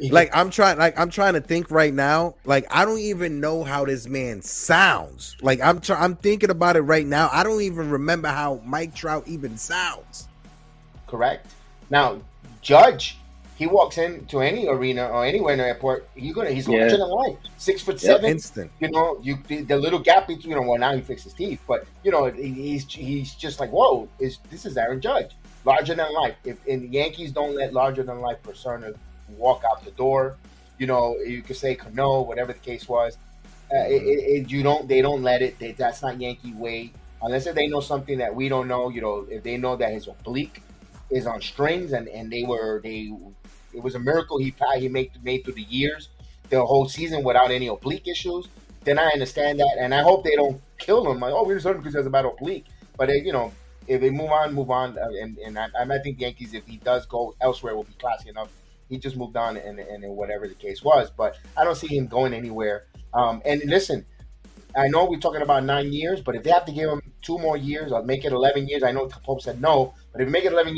[0.09, 3.63] like I'm trying like I'm trying to think right now like I don't even know
[3.63, 7.61] how this man sounds like I'm try- I'm thinking about it right now I don't
[7.61, 10.27] even remember how Mike Trout even sounds
[11.07, 11.53] correct.
[11.91, 12.19] Now,
[12.61, 13.17] Judge,
[13.55, 16.07] he walks into any arena or anywhere in the airport.
[16.15, 16.79] You're gonna he's Yeah.
[16.79, 18.01] larger than life, six foot Yep.
[18.01, 18.31] seven.
[18.31, 21.25] instant you know, you the, the little gap between, you know, well now he fixed
[21.25, 24.99] his teeth, but you know, he, he's he's just like, whoa, is this is Aaron
[24.99, 25.33] Judge,
[25.65, 26.35] larger than life.
[26.43, 28.93] If and the Yankees don't let larger than life persona
[29.37, 30.37] walk out the door,
[30.77, 33.17] you know, you could say Cano, whatever the case was.
[33.73, 35.57] Uh, it, it, it- you don't, they don't let it.
[35.59, 36.91] They, that's not Yankee way.
[37.21, 39.93] Unless if they know something that we don't know, you know, if they know that
[39.93, 40.61] his oblique
[41.09, 43.11] is on strings and and they were they,
[43.73, 46.09] it was a miracle he he made made through the years
[46.49, 48.47] the whole season without any oblique issues,
[48.83, 51.19] then I understand that, and I hope they don't kill him.
[51.19, 52.65] Like, oh, we just hurt him because he has a bad oblique.
[52.97, 53.51] But they, you know,
[53.87, 56.77] if they move on, move on, uh, and and I, I think Yankees, if he
[56.77, 58.49] does go elsewhere, will be classy enough.
[58.89, 62.07] He just moved on, and and whatever the case was, but I don't see him
[62.07, 62.85] going anywhere.
[63.13, 64.05] Um, and listen,
[64.75, 67.37] I know we're talking about nine years, but if they have to give him two
[67.37, 70.31] more years or make it eleven years, I know Pope said no, but if you
[70.31, 70.75] make it eleven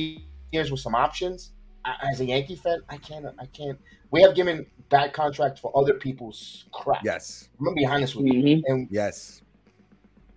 [0.51, 1.51] years with some options,
[1.83, 3.79] I, as a Yankee fan, I can't, I can't.
[4.11, 7.03] We have given bad contracts for other people's crap.
[7.03, 8.41] yes I'm gonna be honest with you.
[8.43, 8.61] Mhm.
[8.67, 9.41] And yes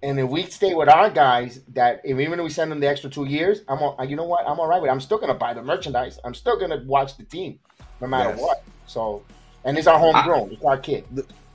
[0.03, 2.89] And if we stay with our guys, that if even if we send them the
[2.89, 4.89] extra two years, I'm all, you know what I'm all right with.
[4.89, 4.93] it.
[4.93, 6.19] I'm still gonna buy the merchandise.
[6.25, 7.59] I'm still gonna watch the team,
[8.01, 8.41] no matter Yes.
[8.41, 8.63] what.
[8.87, 9.23] So,
[9.65, 10.53] and it's our homegrown.
[10.53, 11.05] it's our kid.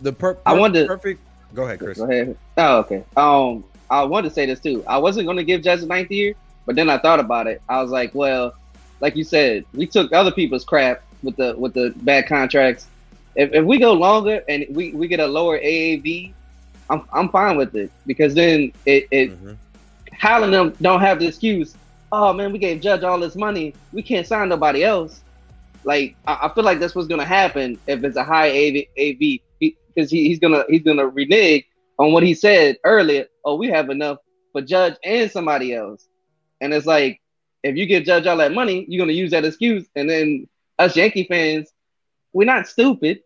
[0.02, 1.22] The per- I wanted- perfect.
[1.56, 1.98] Go ahead, Chris.
[1.98, 2.36] Go ahead.
[2.58, 3.04] Oh, okay.
[3.16, 4.84] Um, I wanted to say this too.
[4.88, 6.34] I wasn't going to give Judge a ninth year,
[6.66, 7.62] but then I thought about it.
[7.70, 8.54] I was like, well,
[9.02, 12.88] like you said, we took other people's crap with the with the bad contracts.
[13.36, 16.34] If, if we go longer and we, we get a lower AAV,
[16.94, 19.60] I'm I'm fine with it because then it, it Mhm.
[20.14, 21.78] Hal and them don't have the excuse.
[22.12, 23.78] Oh man, we gave Judge all this money.
[23.92, 25.24] We can't sign nobody else.
[25.84, 30.12] Like I, I feel like that's what's gonna happen if it's a high AV, because
[30.12, 31.66] he, he's gonna he's gonna renege
[32.00, 33.26] on what he said earlier.
[33.46, 34.20] Oh, we have enough
[34.54, 36.08] for Judge and somebody else.
[36.62, 37.22] And it's like
[37.64, 39.88] if you give Judge all that money, you're gonna use that excuse.
[39.96, 40.48] And then
[40.80, 41.72] us Yankee fans,
[42.34, 43.23] we're not stupid.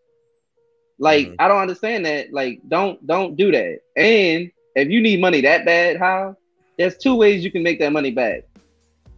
[0.98, 1.36] Like Mhm.
[1.38, 2.32] I don't understand that.
[2.32, 3.80] Like don't don't do that.
[3.96, 6.36] And if you need money that bad, how?
[6.76, 8.44] There's two ways you can make that money back.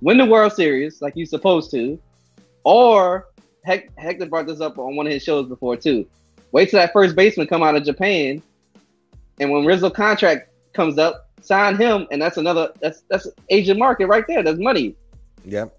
[0.01, 1.99] Win the World Series like you're supposed to,
[2.64, 3.26] or
[3.64, 6.07] Hec- Hector brought this up on one of his shows before too.
[6.53, 8.43] Wait till that first baseman come out of Japan,
[9.39, 14.07] and when Rizzo contract comes up, sign him, and that's another that's that's Asian market
[14.07, 14.43] right there.
[14.43, 14.97] That's money.
[15.45, 15.76] Yep.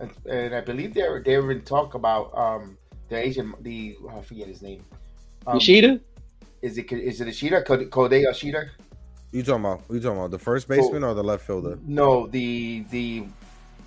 [0.00, 2.76] And, and I believe they were they were in talk about um
[3.08, 4.84] the Asian the I forget his name.
[5.46, 6.00] Um, Yoshida,
[6.62, 7.62] Is it is it Ishida?
[7.62, 8.70] Kode Kode Yoshida?
[9.32, 9.82] You talking about?
[9.90, 11.78] You talking about the first baseman or the left fielder?
[11.86, 13.24] No, the the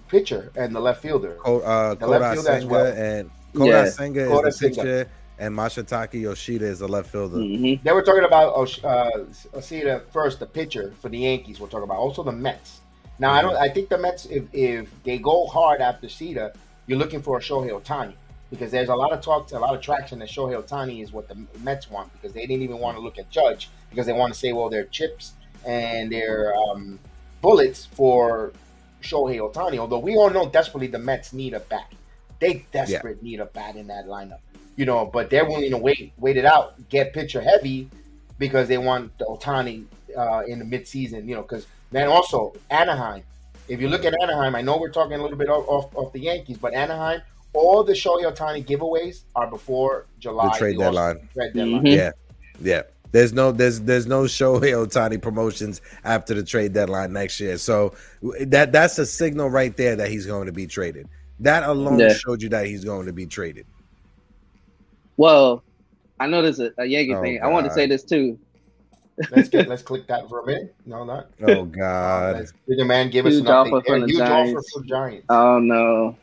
[0.08, 1.36] pitcher and the left fielder.
[1.40, 2.86] Ko, uh, The left Koda fielder as Senga well.
[2.96, 3.90] and Koda Yeah.
[3.90, 4.76] Senga Koda is the Senga.
[4.76, 5.10] pitcher,
[5.40, 7.38] and Masataka Yoshida is the left fielder.
[7.38, 7.82] Mhm.
[7.84, 9.10] They were talking about Osh- uh,
[9.54, 11.60] Osita first, the pitcher for the Yankees.
[11.60, 12.82] We're talking about also the Mets.
[13.20, 13.56] Now I don't.
[13.56, 16.54] I think the Mets, if, if they go hard after Sita,
[16.86, 18.14] you're looking for a Shohei Otani
[18.50, 21.28] because there's a lot of talk, a lot of traction that Shohei Otani is what
[21.28, 24.34] the Mets want because they didn't even want to look at Judge because they want
[24.34, 25.34] to say, well, their chips
[25.66, 27.00] and their um,
[27.42, 28.54] bullets for
[29.02, 29.78] Shohei Otani.
[29.78, 31.92] Although we all know desperately the Mets need a bat.
[32.40, 34.40] They desperate need a bat in that lineup.
[34.76, 37.90] You know, but they're willing to wait, wait it out, get pitcher heavy
[38.38, 39.86] because they want the Otani
[40.16, 41.26] uh, in the midseason.
[41.28, 43.24] You know, because then also Anaheim.
[43.68, 46.20] If you look at Anaheim, I know we're talking a little bit off, off the
[46.20, 47.22] Yankees, but Anaheim,
[47.54, 50.50] all the Shohei Otani giveaways are before July.
[50.54, 51.30] The trade All- deadline.
[51.34, 51.84] Trade deadline.
[51.84, 51.96] Mhm.
[51.96, 52.12] Yeah,
[52.62, 52.82] yeah.
[53.12, 57.58] There's no there's there's no Shohei Otani promotions after the trade deadline next year.
[57.58, 57.94] So
[58.42, 61.08] that that's a signal right there that he's going to be traded.
[61.40, 62.14] That alone Yeah.
[62.14, 63.66] showed you that he's going to be traded.
[65.16, 65.64] Well,
[66.20, 67.42] I know there's a, a Yankee Oh, thing.
[67.42, 68.38] I want to say this too.
[69.32, 70.76] let's get let's click that for a minute.
[70.86, 71.30] No, not.
[71.48, 72.36] Oh God.
[72.38, 74.82] Let's, did the man give us Huge an update offer from the Huge offer from
[74.82, 75.26] the Giants.
[75.30, 76.16] Oh no.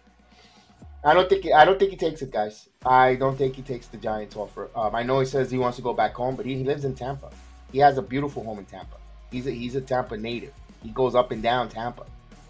[1.05, 2.69] I don't think I don't think he takes it, guys.
[2.87, 4.71] I don't think he takes the Giants offer.
[4.75, 6.85] Um, I know he says he wants to go back home, but he, he lives
[6.85, 7.31] in Tampa.
[7.73, 8.97] He has a beautiful home in Tampa.
[9.31, 10.53] He's a, he's a Tampa native.
[10.83, 12.05] He goes up and down Tampa,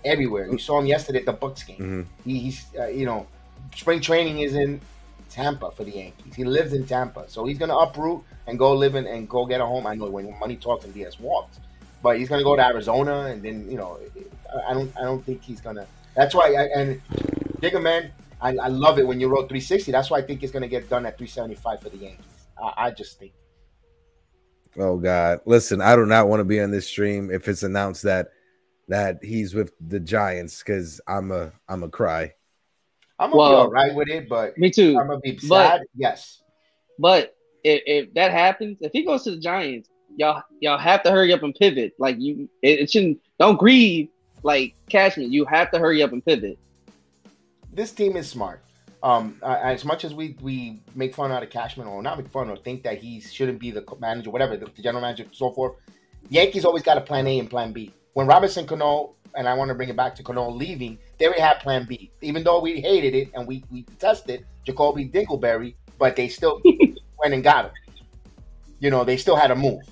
[0.04, 0.50] everywhere.
[0.50, 1.78] You saw him yesterday at the Bucks game.
[1.78, 2.06] Mhm.
[2.24, 3.26] He, he's uh, you know,
[3.74, 4.80] spring training is in
[5.30, 6.34] Tampa for the Yankees.
[6.34, 9.60] He lives in Tampa, so he's gonna uproot and go live in and go get
[9.60, 9.86] a home.
[9.86, 11.58] I know when money talks and he has walked,
[12.02, 13.98] but he's gonna go to Arizona and then you know,
[14.68, 15.86] I- don't I don't think he's gonna.
[16.14, 17.00] That's why I, and
[17.60, 18.12] Digga man,
[18.44, 19.90] I, I love it when you wrote 360.
[19.90, 22.26] That's why I think it's gonna get done at 375 for the Yankees.
[22.62, 23.32] I, I just think.
[24.78, 25.40] Oh God.
[25.46, 28.28] Listen, I do not want to be on this stream if it's announced that
[28.88, 32.34] that he's with the Giants because I'm a I'm a cry.
[33.18, 34.98] I'm gonna Well- be all right with it, but Me too.
[35.00, 35.80] I'm gonna be sad.
[35.80, 36.42] But- yes.
[36.98, 37.34] But
[37.64, 41.32] if, if that happens, if he goes to the Giants, y'all y'all have to hurry
[41.32, 41.94] up and pivot.
[41.98, 43.20] Like you, it, it shouldn't.
[43.40, 44.08] Don't grieve
[44.42, 45.32] like Cashman.
[45.32, 46.58] You have to hurry up and pivot.
[47.74, 48.60] This team is smart.
[49.02, 52.28] Um, uh, as much as we we make fun out of Cashman or not make
[52.28, 55.50] fun or think that he shouldn't be the manager, whatever, the, the general manager, so
[55.50, 55.74] forth.
[56.30, 57.92] Yankees always got a plan A and plan B.
[58.14, 61.42] When Robinson Cano and I want to bring it back to Cano leaving, they already
[61.42, 62.10] had plan B.
[62.22, 66.62] Even though we hated it and we we detested Jacoby Dingleberry, but they still
[67.18, 67.72] went and got him.
[68.78, 69.82] You know, they still had a move.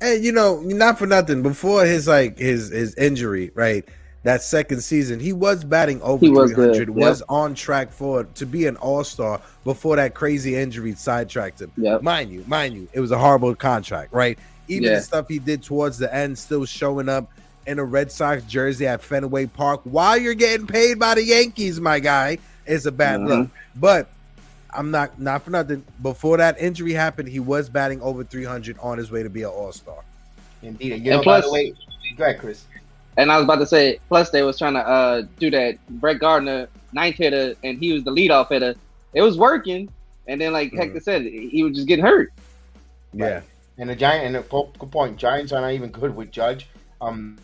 [0.00, 1.42] And you know, not for nothing.
[1.42, 3.88] Before his like his his injury, right?
[4.24, 6.86] That second season, he was batting over He was 300.
[6.86, 11.60] good, Was on track for to be an all star before that crazy injury sidetracked
[11.60, 11.70] him.
[11.76, 12.02] Yep.
[12.02, 14.38] Mind you, mind you, it was a horrible contract, right?
[14.66, 14.94] Even Yeah.
[14.96, 17.30] the stuff he did towards the end, still showing up
[17.66, 21.78] in a Red Sox jersey at Fenway Park while you're getting paid by the Yankees,
[21.78, 23.28] my guy, is a bad Mhm.
[23.28, 23.48] look.
[23.76, 24.08] But
[24.72, 25.84] I'm not not for nothing.
[26.02, 29.50] Before that injury happened, he was batting over 300 on his way to be an
[29.50, 29.98] all star.
[30.62, 30.92] Indeed.
[30.92, 31.74] And you And know, by plus- the way,
[32.16, 32.62] go ahead, Chris.
[33.16, 36.18] And I was about to say, plus they was trying to uh, do that Brett
[36.18, 38.74] Gardner ninth hitter, and he was the leadoff hitter.
[39.12, 39.88] It was working,
[40.26, 40.78] and then like Mhm.
[40.78, 42.32] Hector said, he was just getting hurt.
[43.12, 43.42] Yeah.
[43.78, 45.16] And the Giant and the good point.
[45.16, 46.68] Giants are not even good with Judge.
[47.00, 47.38] Um,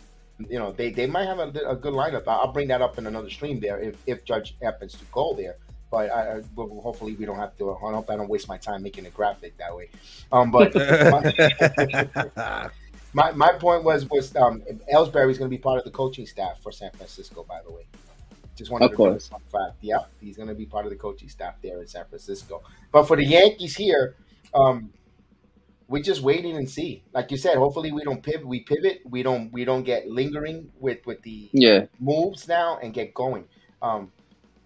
[0.48, 2.26] you know they, they might have a, a good lineup.
[2.26, 5.56] I'll bring that up in another stream there if, if Judge happens to go there.
[5.90, 7.72] But I, I well, hopefully we don't have to.
[7.72, 9.90] I hope I don't waste my time making a graphic that way.
[10.30, 10.72] Um, but
[13.12, 16.26] my, my, point was was um, Ellsbury is going to be part of the coaching
[16.26, 17.44] staff for San Francisco.
[17.48, 17.86] By the way,
[18.56, 19.28] just wanted Of to course.
[19.50, 19.76] fact.
[19.80, 22.62] Yep, he's going to be part of the coaching staff there in San Francisco.
[22.92, 24.16] But for the Yankees here,
[24.54, 24.90] um,
[25.88, 27.02] we're just waiting and see.
[27.12, 28.46] Like you said, hopefully we don't pivot.
[28.46, 29.00] We pivot.
[29.08, 29.52] We don't.
[29.52, 31.86] We don't get lingering with with the Yeah.
[31.98, 33.44] moves now and get going.
[33.82, 34.12] Um,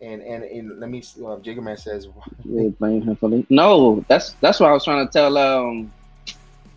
[0.03, 0.99] and and, and let me.
[1.17, 2.09] Uh, Jiggerman says,
[2.45, 5.39] Yeah, blame him for the- No, that's that's what I was trying to tell.
[5.39, 5.91] Um,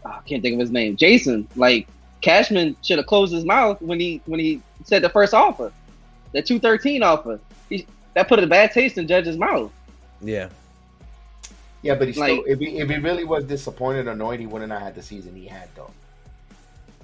[0.05, 0.95] Ah, I can't think of his name.
[0.95, 1.47] Jason.
[1.55, 1.87] Like
[2.21, 5.71] Cashman should have closed his mouth when he when he said the first offer,
[6.31, 7.39] the two thirteen offer.
[7.69, 9.71] He, that put a bad taste in Judge's mouth.
[10.21, 10.49] yeah.
[11.83, 12.37] "Yeah, but he still.
[12.37, 15.03] Like- if he if he really was disappointed or annoyed, he wouldn't have had the
[15.03, 15.91] season he had though.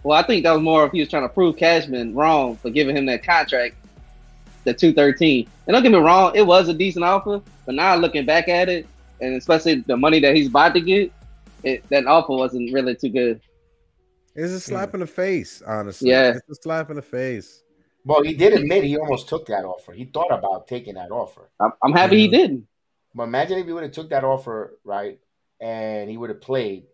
[0.03, 2.69] Well, I think that was more if he was trying to prove Cashman wrong for
[2.69, 3.75] giving him that contract,
[4.63, 5.47] the two thirteen.
[5.67, 8.67] And don't get me wrong, it was a decent offer, but now looking back at
[8.67, 8.85] it,
[9.21, 11.11] and especially the money that he's about to get,
[11.63, 13.41] it, that offer wasn't really too good.
[14.35, 16.09] It's a slap in the face, honestly.
[16.09, 16.29] Yeah.
[16.35, 17.63] It's a slap in the face.
[18.05, 19.93] Well, he did admit he almost took that offer.
[19.93, 21.49] He thought about taking that offer.
[21.59, 22.31] I'm, I'm happy he Mhm.
[22.31, 22.67] didn't.
[23.15, 25.19] But imagine if he would have took that offer, right,
[25.61, 26.85] and he would have played,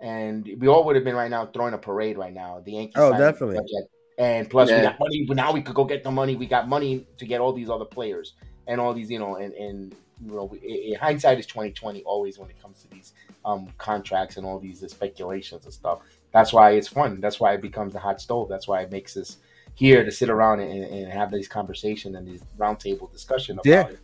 [0.00, 2.60] and we all would have been right now throwing a parade right now.
[2.64, 2.94] The Yankees.
[2.96, 3.56] Oh, definitely.
[3.56, 3.86] Judge.
[4.18, 5.24] And plus, we got money.
[5.26, 6.36] but Now we could go get the money.
[6.36, 8.34] We got money to get all these other players
[8.66, 9.94] and all these, you know, and and
[10.24, 13.12] you know, we, i- hindsight is twenty twenty always when it comes to these
[13.44, 16.00] um contracts and all these speculations and stuff.
[16.32, 17.20] That's why it's fun.
[17.20, 18.48] That's why it becomes the hot stove.
[18.48, 19.38] That's why it makes us
[19.74, 23.86] here to sit around and, and have these conversations and these roundtable discussion about Yeah.
[23.88, 23.98] it.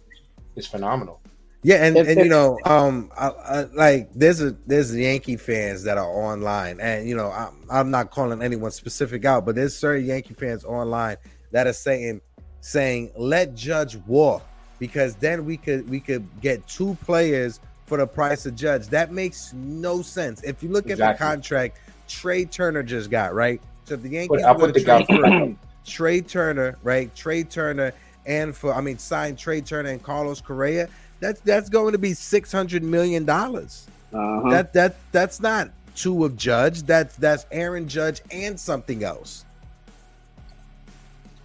[0.56, 1.20] It's phenomenal.
[1.62, 5.98] Yeah, and, and you know, um, I, I, like there's a there's Yankee fans that
[5.98, 10.06] are online, and you know, I'm, I'm not calling anyone specific out, but there's certain
[10.06, 11.16] Yankee fans online
[11.50, 12.20] that are saying
[12.60, 14.46] saying let Judge walk
[14.78, 18.86] because then we could we could get two players for the price of Judge.
[18.88, 20.42] That makes no sense.
[20.42, 21.14] If you look at Exactly.
[21.14, 24.74] the contract Trey Turner just got right, so if the Yankees But I'll were put
[24.74, 25.54] to the guy for
[25.86, 27.14] Trey Turner, right?
[27.16, 27.92] Trey Turner
[28.26, 30.88] and for I mean sign Trey Turner and Carlos Correa.
[31.20, 33.86] That's that's going to be six hundred million dollars.
[34.12, 34.50] Uh-huh.
[34.50, 36.82] That that that's not two of Judge.
[36.82, 39.44] That's that's Aaron Judge and something else.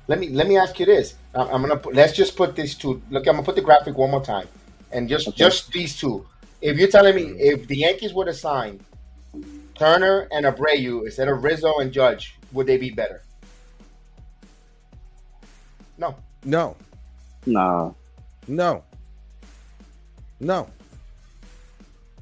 [0.07, 1.15] Let me let me ask you this.
[1.33, 3.01] I'm, I'm gonna put, let's just put these two.
[3.09, 4.47] Look, I'm gonna put the graphic one more time,
[4.91, 5.37] and just Okay.
[5.37, 6.25] just these two.
[6.63, 7.35] If you're telling me mm.
[7.39, 8.83] if the Yankees would have signed
[9.75, 13.21] Turner and Abreu instead of Rizzo and Judge, would they be better?
[15.97, 16.15] No.
[16.45, 16.75] No,
[17.45, 17.91] nah.
[18.47, 18.83] no,
[20.39, 20.69] no.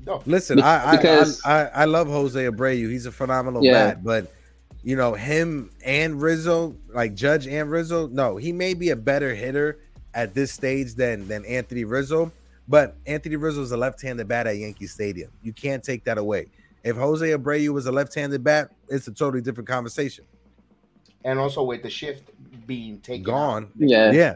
[0.05, 0.21] No.
[0.25, 2.89] Listen, I I, Because- I I I love Jose Abreu.
[2.89, 3.93] He's a phenomenal Yeah.
[3.93, 4.33] bat, but
[4.83, 8.07] you know him and Rizzo, like Judge and Rizzo.
[8.07, 9.79] No, he may be a better hitter
[10.15, 12.31] at this stage than than Anthony Rizzo,
[12.67, 15.31] but Anthony Rizzo is a left-handed bat at Yankee Stadium.
[15.43, 16.47] You can't take that away.
[16.83, 20.25] If Jose Abreu was a left-handed bat, it's a totally different conversation.
[21.23, 22.29] And also with the shift
[22.65, 23.33] being taken out.
[23.33, 23.71] Gone.
[23.77, 24.11] Yeah.
[24.11, 24.35] Yeah.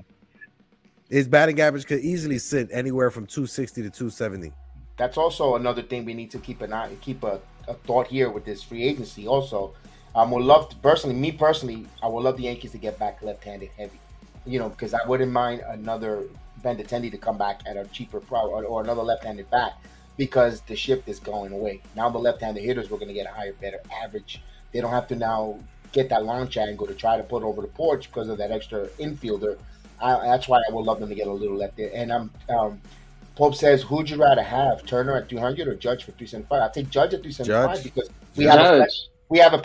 [1.09, 4.51] His batting average could easily sit anywhere from 260 to 270.
[4.97, 8.29] That's also another thing we need to keep an eye, keep a, a thought here
[8.29, 9.27] with this free agency.
[9.27, 9.73] Also,
[10.15, 13.21] um, would love to, personally, me personally, I would love the Yankees to get back
[13.21, 13.99] left-handed heavy.
[14.45, 16.23] You know, because I wouldn't mind another
[16.65, 19.77] Benintendi to come back at a cheaper price or, or another left-handed bat
[20.17, 21.81] because the shift is going away.
[21.95, 24.41] Now the left-handed hitters we're going to get a higher, better average.
[24.71, 25.59] They don't have to now
[25.91, 28.87] get that launch angle to try to put over the porch because of that extra
[28.99, 29.57] infielder.
[30.01, 31.91] I, that's why I would love them to get a little left there.
[31.93, 32.81] And I'm um,
[33.35, 36.61] Pope says, who'd you rather have, Turner at 200 or Judge for 375?
[36.61, 37.83] I take Judge at 375 Judge.
[37.83, 38.87] because we have a
[39.29, 39.61] we have a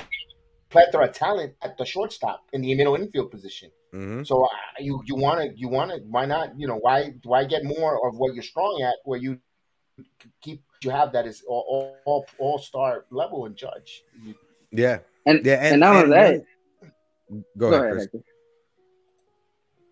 [0.70, 3.70] plethora of talent at the shortstop in the middle infield position.
[3.92, 4.26] Mhm.
[4.26, 7.44] So uh, you you want to you want to why not you know why why
[7.44, 9.38] get more of what you're strong at where you
[10.40, 14.02] keep you have that is all all, all, all star level and Judge.
[14.70, 15.00] Yeah.
[15.26, 15.54] And, Yeah.
[15.56, 16.44] and, not only that,
[17.58, 18.08] Go, go ahead, ahead.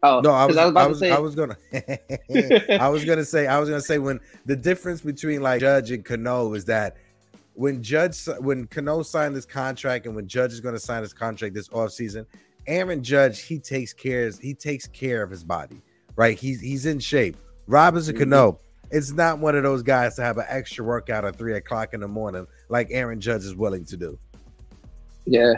[0.03, 1.57] Oh, No, I was, 'cause I about was, to say, I was gonna,
[2.80, 6.05] I was gonna say, I was gonna say when the difference between like Judge and
[6.05, 6.96] Cano is that
[7.55, 11.55] when Judge, when Cano signed this contract and when Judge is gonna sign his contract
[11.55, 12.26] this offseason,
[12.69, 15.81] Aaron Judge he takes care, he takes care of his body,
[16.14, 16.39] right?
[16.39, 17.37] He's he's in shape.
[17.66, 18.31] Robinson Mm-hmm.
[18.31, 18.61] Cano,
[18.91, 22.01] it's not one of those guys to have an extra workout at three o'clock in
[22.01, 24.19] the morning like Aaron Judge is willing to do.
[25.27, 25.55] yeah.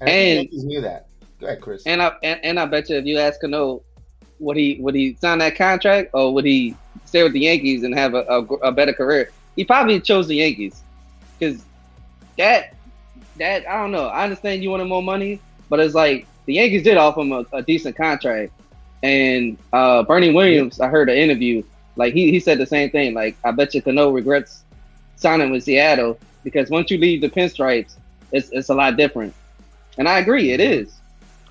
[0.00, 1.06] And, And- Yankees knew that.
[1.40, 1.82] Go ahead, Chris.
[1.86, 3.82] And I and, and I bet you if you ask Cano,
[4.38, 7.94] would he would he sign that contract or would he stay with the Yankees and
[7.94, 9.30] have a, a, a better career?
[9.54, 10.82] He probably chose the Yankees
[11.38, 11.62] because
[12.38, 12.74] that
[13.38, 14.06] that I don't know.
[14.06, 17.44] I understand you wanted more money, but it's like the Yankees did offer him a,
[17.52, 18.52] a decent contract.
[19.02, 21.62] And uh, Bernie Williams, I heard an interview,
[21.96, 23.14] like he, he said the same thing.
[23.14, 24.64] Like I bet you Cano regrets
[25.16, 27.96] signing with Seattle because once you leave the pinstripes,
[28.32, 29.34] it's it's a lot different.
[29.98, 30.94] And I agree, it is.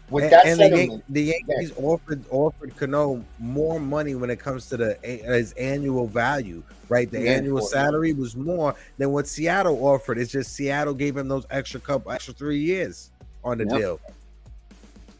[0.09, 4.39] With And, that and the, sentiment, the Yankees offered offered Cano more money when it
[4.39, 7.09] comes to the his annual value, right?
[7.09, 10.17] The Yeah, annual salary was more than what Seattle offered.
[10.17, 13.11] It's just Seattle gave him those extra couple, extra three years
[13.43, 13.77] on the Yep.
[13.79, 13.99] deal.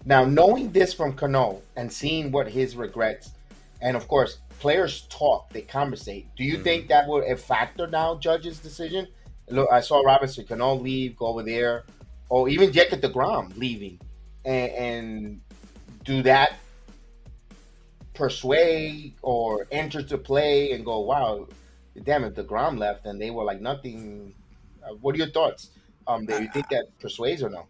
[0.06, 3.32] Now, knowing this from Cano and seeing what his regrets,
[3.82, 6.28] and of course, players talk, they conversate.
[6.36, 6.64] Do you Mhm.
[6.64, 9.08] think that would a factor now, Judge's decision?
[9.50, 11.86] Look, I saw Robinson Cano leave, go over there,
[12.30, 14.00] or even Jacob deGrom leaving,
[14.44, 15.42] and, and
[16.04, 16.54] do that
[18.14, 21.48] persuade or enter to play and go, wow,
[22.04, 24.34] damn, if deGrom left and they were like nothing.
[24.84, 25.72] Uh, what are your thoughts?
[26.08, 27.66] Um, do you think that persuades or no?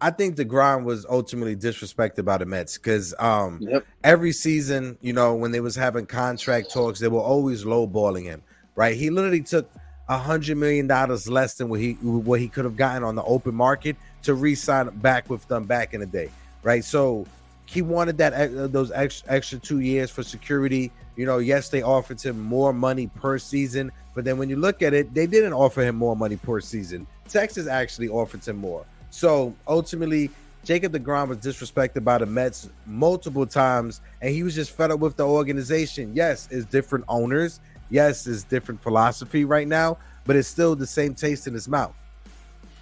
[0.00, 3.86] I think deGrom was ultimately disrespected by the Mets because um, Yep.
[4.02, 8.42] every season, you know, when they was having contract talks, they were always lowballing him.
[8.76, 8.96] Right?
[8.96, 9.70] He literally took
[10.08, 13.22] a hundred million dollars less than what he what he could have gotten on the
[13.24, 16.30] open market to re-sign back with them back in the day.
[16.62, 16.84] Right?
[16.84, 17.26] So
[17.66, 20.90] he wanted that those extra extra two years for security.
[21.16, 24.80] You know, yes, they offered him more money per season, but then when you look
[24.82, 27.06] at it, they didn't offer him more money per season.
[27.28, 28.86] Texas actually offered him more.
[29.10, 30.30] So ultimately,
[30.64, 35.00] Jacob deGrom was disrespected by the Mets multiple times, and he was just fed up
[35.00, 36.12] with the organization.
[36.14, 37.60] Yes, it's different owners.
[37.88, 41.94] Yes, it's different philosophy right now, but it's still the same taste in his mouth.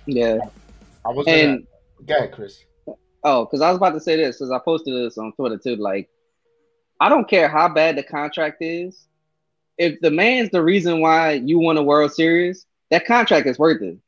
[0.06, 0.38] Yeah.
[1.04, 1.66] I was gonna, And
[2.04, 2.64] go ahead, Chris.
[3.24, 5.76] Oh, because I was about to say this because I posted this on Twitter too.
[5.76, 6.08] Like,
[7.00, 9.06] I don't care how bad the contract is.
[9.78, 13.80] If the man's the reason why you won a World Series, that contract is worth
[13.82, 13.98] it.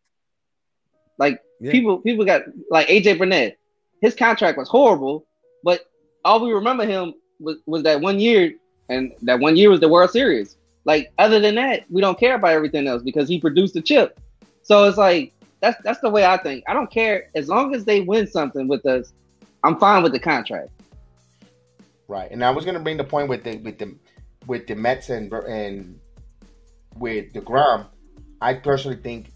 [1.19, 1.73] Like Yeah.
[1.73, 3.59] people, people got like AJ Burnett.
[4.01, 5.27] His contract was horrible,
[5.63, 5.83] but
[6.25, 8.55] all we remember him was, was that one year,
[8.89, 10.57] and that one year was the World Series.
[10.85, 14.19] Like other than that, we don't care about everything else because he produced the chip.
[14.63, 16.65] So it's like that's that's the way I think.
[16.67, 19.13] I don't care as long as they win something with us.
[19.63, 20.71] I'm fine with the contract.
[22.09, 23.95] Right, and I was gonna bring the point with the with the
[24.47, 26.01] with the Mets and and
[26.97, 27.87] with deGrom.
[28.41, 29.33] I personally think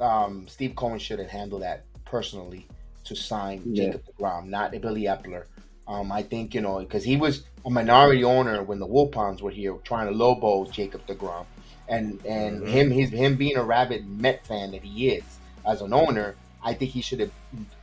[0.00, 2.66] um, Steve Cohen should have handled that personally
[3.04, 3.84] to sign Yeah.
[3.86, 5.44] Jacob deGrom, not Billy Eppler.
[5.86, 9.50] Um, I think you know because he was a minority owner when the Wilpons were
[9.50, 11.46] here trying to lowball Jacob deGrom,
[11.88, 12.68] and and Mhm.
[12.68, 15.24] him he's him being a rabid Met fan that he is
[15.66, 16.34] as an owner.
[16.62, 17.30] I think he should have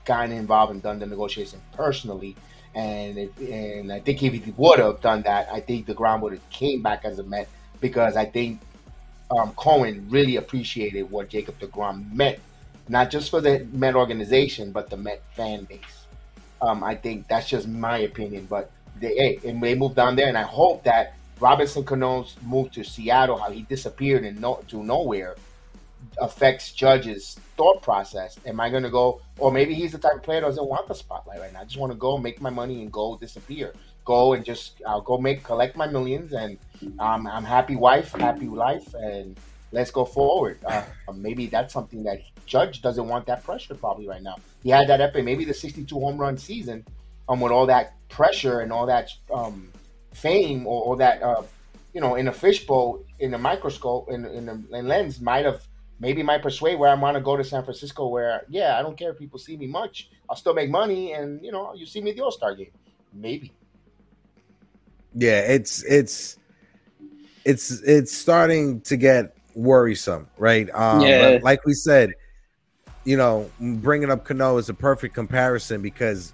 [0.06, 2.36] gotten involved and done the negotiation personally.
[2.76, 6.34] And if, and I think if he would have done that, I think deGrom would
[6.34, 7.48] have came back as a Met
[7.80, 8.60] because I think
[9.32, 12.40] um, Cohen really appreciated what Jacob deGrom meant,
[12.88, 15.80] not just for the Met organization, but the Met fan base.
[16.62, 20.28] Um, I think that's just my opinion, but they, hey, and they moved down there,
[20.28, 24.84] and I hope that Robinson Cano's move to Seattle, how he disappeared and no, to
[24.84, 25.36] nowhere,
[26.22, 28.38] affects Judge's thought process.
[28.46, 30.88] Am I going to go, or maybe he's the type of player that doesn't want
[30.88, 31.62] the spotlight right now.
[31.62, 33.74] I just want to go make my money and go disappear.
[34.06, 36.58] Go and just I'll go make collect my millions and
[37.00, 39.38] um, I'm happy wife, happy life, and
[39.72, 40.60] let's go forward.
[40.66, 40.84] Uh,
[41.14, 44.36] maybe that's something that Judge doesn't want that pressure probably right now.
[44.64, 46.86] He had that epic, maybe the 62 home run season,
[47.28, 49.72] um, with all that pressure and all that um,
[50.14, 51.44] fame or, that uh,
[51.94, 55.66] you know in a fishbowl in a microscope in in a lens might have
[56.00, 58.98] maybe might persuade where I want to go to San Francisco where yeah I don't
[58.98, 62.02] care if people see me much I'll still make money and you know you see
[62.02, 62.72] me at the All Star game
[63.14, 63.52] maybe
[65.16, 66.38] Yeah, it's it's
[67.46, 70.70] it's it's starting to get worrisome, right?
[70.76, 71.40] Um, Yeah.
[71.42, 72.14] like we said,
[73.06, 76.34] you know, bringing up Cano is a perfect comparison because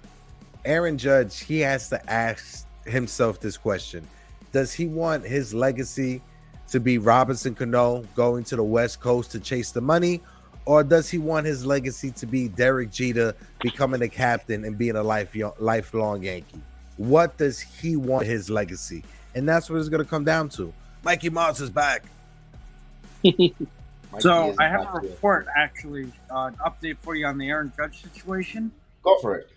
[0.64, 4.06] Aaron Judge he has to ask himself this question:
[4.52, 6.20] Does he want his legacy
[6.68, 10.20] to be Robinson Cano going to the West Coast to chase the money?
[10.64, 14.94] Or does he want his legacy to be Derek Jeter becoming a captain and being
[14.94, 16.60] a life, lifelong Yankee?
[16.96, 19.02] What does he want his legacy?
[19.34, 20.72] And that's what it's going to come down to.
[21.02, 22.04] Mikey Moss is back.
[24.18, 27.48] So I have a about to- report, actually, uh, an update for you on the
[27.48, 28.70] Aaron Judge situation.
[29.02, 29.48] go for it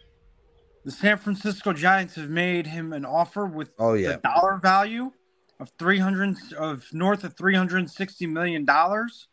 [0.86, 5.12] The San Francisco Giants have made him an offer with Oh yeah, the dollar value
[5.60, 9.28] of 300 of north of 360 million dollars,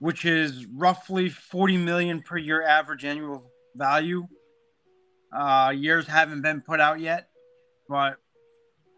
[0.00, 4.28] which is roughly 40 million per year average annual value.
[5.36, 7.28] Uh, years haven't been put out yet,
[7.88, 8.16] but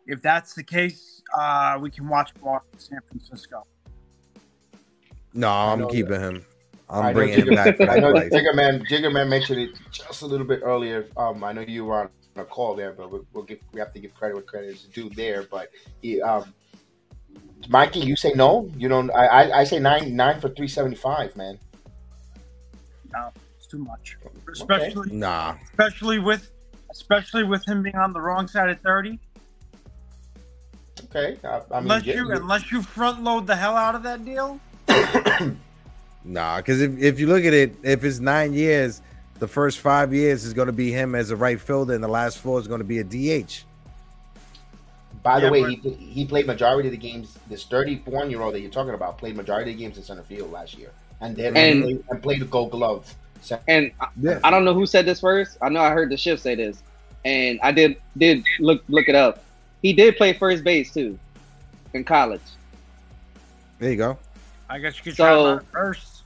[0.06, 3.66] if that's the case, uh, we can watch more in San Francisco.
[5.34, 6.46] no, I'm know keeping him.
[6.88, 8.12] I'm I know bringing him back I know.
[8.14, 11.06] Jigger Man, Jigger Man mentioned it just a little bit earlier.
[11.16, 13.92] Um, I know you were on a call there, but we'll, we'll give we have
[13.92, 15.42] to give credit where credit is due there.
[15.42, 15.70] But
[16.00, 16.54] he, um,
[17.68, 18.70] Mikey, you say no.
[18.76, 19.10] You don't.
[19.10, 21.58] I, I, I say nine nine for three seventy five, man.
[23.12, 24.16] No, it's too much.
[24.50, 26.50] Especially, Nah, especially with,
[26.90, 29.18] especially with him being on the wrong side of thirty.
[31.04, 33.94] Okay, I, I mean, unless yeah, you, you- unless you front load the hell out
[33.94, 34.58] of that deal.
[36.24, 36.56] nah.
[36.58, 39.00] Because if, if you look at it, if it's nine years,
[39.38, 42.08] the first five years is going to be him as a right fielder, and the
[42.08, 43.64] last four is going to be a DH.
[45.22, 47.38] By the Yeah, way, but- he he played majority of the games.
[47.48, 50.02] This thirty one year old that you're talking about played majority of the games in
[50.04, 50.90] center field last year,
[51.20, 53.14] and then And- played, and played a Gold Glove.
[53.40, 54.40] Center- And I, Yeah.
[54.44, 55.58] I don't know who said this first.
[55.62, 56.82] I know I heard the shift say this,
[57.24, 59.42] and I did did look look it up.
[59.82, 61.18] He did play first base too
[61.94, 62.40] in college.
[63.78, 64.18] There you go.
[64.68, 66.22] I guess you could So- try first.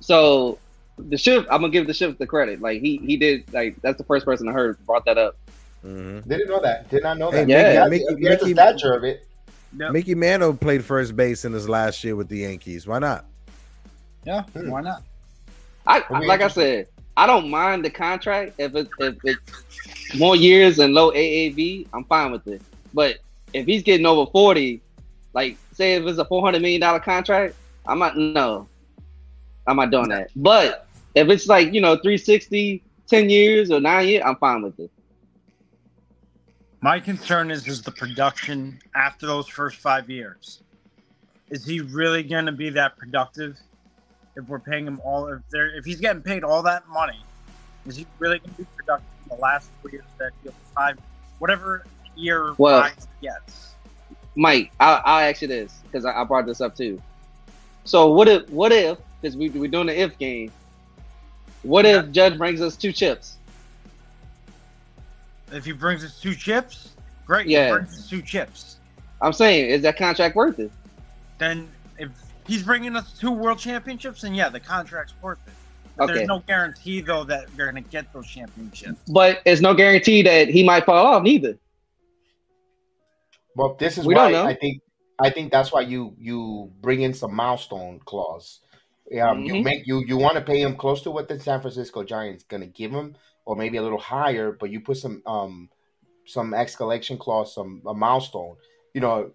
[0.00, 0.58] So
[0.98, 2.60] the shift, I'm gonna give the shift the credit.
[2.60, 5.36] Like he he did like that's the first person I heard brought that up.
[5.82, 6.90] hmm Didn't know that.
[6.90, 7.48] Did not know Hey, that.
[7.48, 7.88] Yeah.
[7.88, 9.26] Mickey, Mickey- Mickey, Mickey- stature of it.
[9.78, 9.92] Yep.
[9.92, 12.86] Mickey Mantle played first base in his last year with the Yankees.
[12.88, 13.24] Why not?
[14.24, 14.68] Yeah, Hmm.
[14.68, 15.02] why not?
[15.90, 16.86] I like I said,
[17.16, 21.88] I don't mind the contract if it's if it's more years and low AAV.
[21.92, 22.62] I'm fine with it.
[22.94, 23.18] But
[23.52, 24.80] if he's getting over forty,
[25.34, 28.68] like say if it's a four hundred million dollar contract, I'm not no,
[29.66, 30.30] I'm not doing that.
[30.36, 34.78] But if it's like you know 360, 10 years or nine years, I'm fine with
[34.78, 34.90] it.
[36.80, 40.62] My concern is is the production after those first five years.
[41.50, 43.58] Is he really going to be that productive?
[44.36, 47.20] If we're paying him all, if they're if he's getting paid all that money,
[47.86, 50.52] is he really going to be productive in the last four years that deal?
[50.74, 50.98] Five,
[51.38, 51.84] whatever
[52.16, 53.74] year Well- five gets.
[54.36, 57.02] Mike, I'll, I'll ask you this because I, I brought this up too.
[57.84, 60.52] So what if what if because we we're doing the if game?
[61.62, 63.36] What if Judge brings us two chips?
[65.52, 66.90] If he brings us two chips,
[67.26, 67.48] great.
[67.48, 67.66] Yeah.
[67.66, 68.76] He brings us two chips.
[69.20, 70.70] I'm saying, is that contract worth it?
[71.38, 71.68] Then
[72.50, 75.52] he's bringing us two world championships, and yeah, the contract's worth it.
[75.96, 76.14] But Okay.
[76.14, 79.00] There's no guarantee though that they're going to get those championships.
[79.12, 81.58] But it's no guarantee that he might fall off neither.
[83.54, 84.50] Well, this is We why don't know.
[84.50, 84.82] I think
[85.18, 88.60] I think that's why you you bring in some milestone clause.
[89.20, 89.64] Um, You Mhm.
[89.64, 92.62] make you you want to pay him close to what the San Francisco Giants going
[92.62, 95.68] to give him, or maybe a little higher, but you put some um
[96.26, 98.56] some escalation clause, some a milestone.
[98.94, 99.32] You know,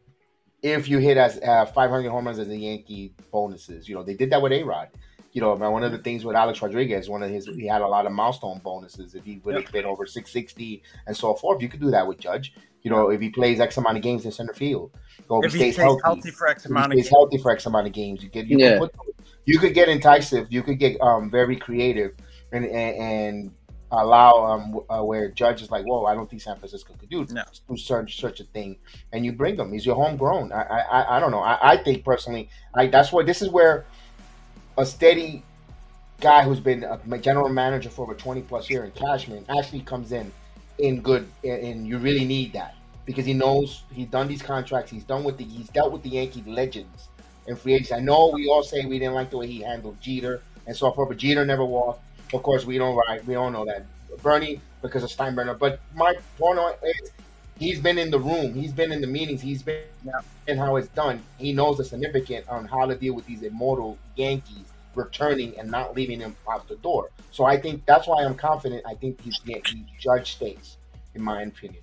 [0.66, 4.16] if you hit as uh, 500 home runs as the Yankee bonuses, you know they
[4.16, 4.90] did that with A Rod.
[5.32, 7.82] You know, man, one of the things with Alex Rodriguez, one of his, he had
[7.82, 9.16] a lot of milestone bonuses.
[9.16, 12.18] If he would have been over 660 and so forth, you could do that with
[12.20, 12.54] Judge.
[12.84, 14.92] You know, if he plays X amount of games in center field,
[15.28, 17.20] or If he stays healthy, for X amount he of stays games.
[17.20, 18.78] healthy for X amount of games, you get you Yeah.
[18.78, 18.96] can put
[19.46, 22.14] you could get enticing, you could get um very creative
[22.52, 23.52] and and, and
[24.04, 27.26] allow um uh, where Judge is like, whoa, I don't think San Francisco could do
[27.32, 27.44] No.
[27.70, 28.78] do such such a thing,
[29.14, 29.72] and you bring him.
[29.74, 30.52] He's your homegrown.
[30.52, 31.40] I I I- don't know.
[31.42, 33.86] I, I think personally, I that's where this is where
[34.78, 35.44] a steady
[36.22, 40.12] guy who's been a general manager for over 20 plus year in Cashman actually comes
[40.14, 40.32] in
[40.80, 42.74] in good and- and you really need that
[43.06, 46.10] because he knows he's done these contracts he's done with the he's dealt with the
[46.10, 47.10] Yankee legends
[47.48, 50.00] and free agents I know we all say we didn't like the way he handled
[50.02, 52.02] Jeter and so forth but Jeter never walked
[52.34, 53.86] of course we don't right we all know that
[54.22, 57.12] Bernie because of Steinbrenner but my point is
[57.58, 59.84] he's been in the room he's been in the meetings he's been
[60.48, 63.98] in how it's done he knows the significant on how to deal with these immortal
[64.16, 64.66] Yankees
[64.96, 67.10] returning and not leaving them out the door.
[67.32, 68.84] So I think that's why I'm confident.
[68.86, 70.78] I think he's the he judge states,
[71.14, 71.82] in my opinion.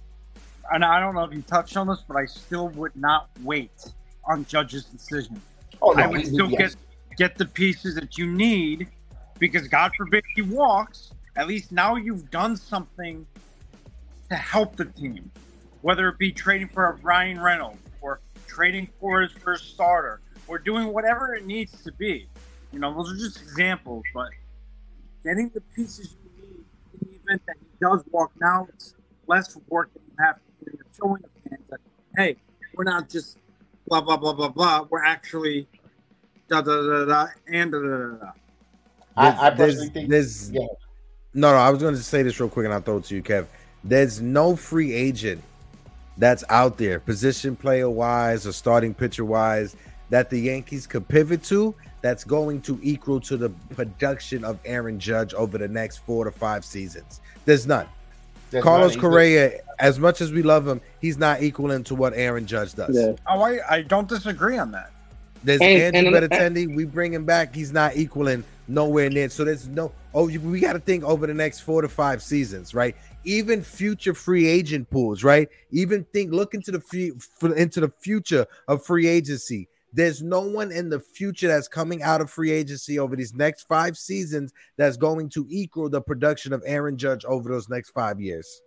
[0.72, 3.93] And I don't know if you touched on this, but I still would not wait
[4.24, 5.40] on Judge's decision.
[5.80, 6.74] Oh no, I would he- still yes.
[6.74, 6.76] get
[7.18, 8.88] get the pieces that you need
[9.43, 11.12] because God forbid he walks.
[11.34, 13.26] At least now you've done something
[14.30, 15.32] to help the team,
[15.80, 20.61] whether it be trading for a Bryan Reynolds or trading for his first starter or
[20.61, 22.28] doing whatever it needs to be.
[22.72, 24.30] You know, those are just examples, but
[25.24, 26.64] getting the pieces you need
[27.01, 28.95] in the event that he does walk now, it's
[29.26, 30.70] less work that you have to do.
[30.72, 31.80] You're showing the fans that,
[32.16, 32.36] hey,
[32.74, 33.38] we're not just
[33.88, 34.86] blah, blah, blah, blah, blah.
[34.88, 35.66] We're actually
[36.49, 38.32] da da da da and da da da da.
[39.16, 40.60] I, I There's- personally think there's, yeah.
[41.34, 41.58] no, no.
[41.58, 43.46] I was going to say this real quick, and I'll throw it to you, Kev.
[43.84, 45.42] There's no free agent
[46.18, 49.76] that's out there, position player wise or starting pitcher wise,
[50.10, 51.74] that the Yankees could pivot to.
[52.00, 56.30] That's going to equal to the production of Aaron Judge over the next four to
[56.32, 57.20] five seasons.
[57.44, 57.86] There's none.
[58.50, 62.12] there's Carlos not- Correa, as much as we love him, he's not equaling to what
[62.14, 62.96] Aaron Judge does.
[62.96, 63.12] Yeah.
[63.28, 64.90] Oh, I, I don't disagree on that.
[65.44, 66.74] There's And- Andrew and- Benintendi.
[66.74, 67.54] We bring him back.
[67.54, 69.28] He's not equaling nowhere near.
[69.28, 69.92] So there's no.
[70.14, 72.96] Oh, we got to think over the next four to five seasons, right?
[73.24, 75.48] Even future free agent pools, right?
[75.70, 79.68] Even think look into the into the future of free agency.
[79.94, 83.68] There's no one in the future that's coming out of free agency over these next
[83.68, 88.18] five seasons that's going to equal the production of Aaron Judge over those next five
[88.18, 88.62] years.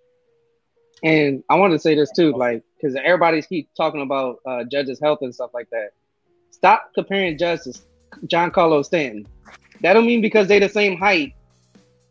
[1.04, 5.00] And I want to say this too, like, because everybody's keep talking about uh, Judge's
[5.00, 5.90] health and stuff like that.
[6.52, 7.74] Stop comparing Judge to
[8.28, 9.28] Giancarlo Stanton.
[9.86, 11.36] That don't mean because they the same height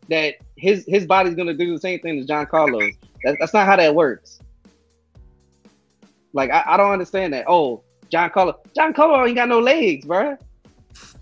[0.07, 2.89] that his his body's gonna do the same thing as Giancarlo.
[3.25, 4.39] That, that's not how that works.
[6.31, 7.43] Like I, I don't understand that.
[7.49, 10.37] Oh, Giancarlo, John Carlos ain't got no legs, bro.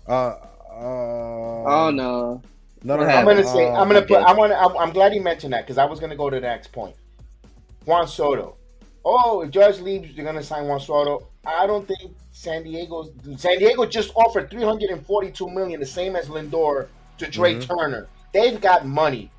[0.06, 0.36] Uh, uh
[0.70, 2.40] oh no.
[2.84, 3.08] no, no, What.
[3.08, 5.54] I'm gonna uh, say I'm gonna put I want to I'm, I'm glad he mentioned
[5.54, 6.94] that because I was gonna go to the next point.
[7.84, 8.58] Juan Soto.
[9.04, 11.26] Oh, if Judge leaves, you're gonna sign Juan Soto.
[11.44, 16.88] I don't think San Diego's San Diego just offered 342 million, the same as Lindor
[17.18, 17.66] to Trey Mhm.
[17.78, 18.08] Turner.
[18.32, 19.30] They've got money.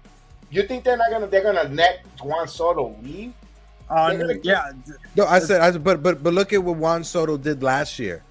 [0.50, 3.34] You think they're not gonna they're gonna let Juan Soto leave?
[3.90, 4.72] Uh, They're gonna- yeah,
[5.16, 8.00] No, I said, I said, but but but look at what Juan Soto did last
[8.00, 8.24] year.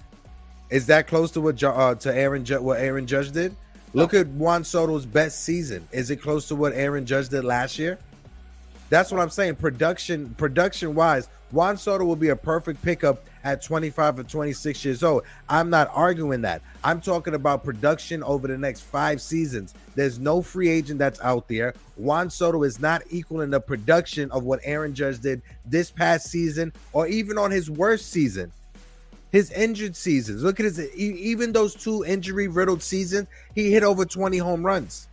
[0.71, 3.55] Is that close to what Ju- uh, to Aaron Ju- what Aaron Judge did?
[3.93, 5.87] Look at Juan Soto's best season.
[5.91, 7.99] Is it close to what Aaron Judge did last year?
[8.89, 9.55] That's what I'm saying.
[9.55, 15.03] Production production wise, Juan Soto will be a perfect pickup at 25 or 26 years
[15.03, 15.23] old.
[15.47, 16.61] I'm not arguing that.
[16.83, 19.75] I'm talking about production over the next five seasons.
[19.93, 21.75] There's no free agent that's out there.
[21.95, 26.73] Juan Soto is not equaling the production of what Aaron Judge did this past season
[26.91, 28.51] or even on his worst season.
[29.31, 30.43] His injured seasons.
[30.43, 34.65] Look at his e- even those two injury riddled seasons, he hit over 20 home
[34.65, 35.07] runs.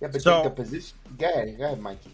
[0.00, 0.96] Yeah, but So- the, the position.
[1.16, 2.10] Go ahead, go ahead, Mikey.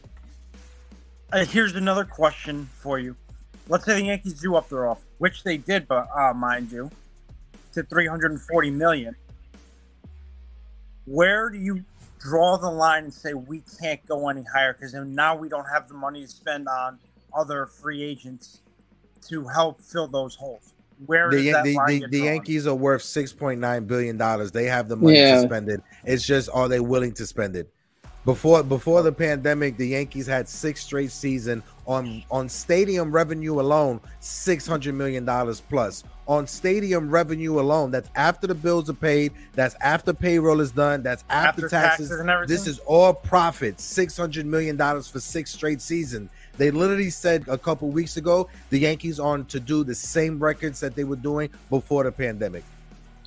[1.32, 3.16] Uh, here's another question for you.
[3.68, 6.90] Let's say the Yankees do up their offer, which they did, but uh, mind you,
[7.72, 9.16] to 340 million.
[11.06, 11.84] Where do you
[12.20, 15.88] draw the line and say we can't go any higher because now we don't have
[15.88, 16.98] the money to spend on
[17.34, 18.60] other free agents
[19.28, 20.74] to help fill those holes?
[21.06, 22.18] Where The, that the, the, the?
[22.20, 24.52] Yankees are worth 6.9 billion dollars.
[24.52, 25.40] They have the money Yeah.
[25.40, 25.80] to spend it.
[26.04, 27.73] It's just are they willing to spend it?
[28.24, 34.00] Before before the pandemic, the Yankees had six straight season on on stadium revenue alone,
[34.20, 36.04] 600 million dollars plus.
[36.26, 41.02] On stadium revenue alone, that's after the bills are paid, that's after payroll is done,
[41.02, 42.08] that's after, After taxes.
[42.08, 42.56] taxes and everything?
[42.56, 43.78] This is all profit.
[43.78, 46.30] 600 million dollars for six straight season.
[46.56, 50.80] They literally said a couple weeks ago the Yankees on to do the same records
[50.80, 52.64] that they were doing before the pandemic.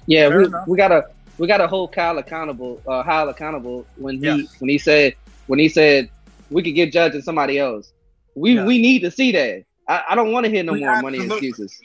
[0.08, 0.68] Yeah, Fair we, enough.
[0.68, 2.82] we gotta we gotta hold Kyle accountable.
[2.88, 4.56] Uh, Kyle accountable when he Yes.
[4.60, 5.16] when he said
[5.48, 6.10] when he said
[6.50, 7.92] we could get Judge and somebody else.
[8.36, 8.68] We Yes.
[8.68, 9.64] we need to see that.
[9.88, 11.80] I, I don't want to hear no We more money excuses.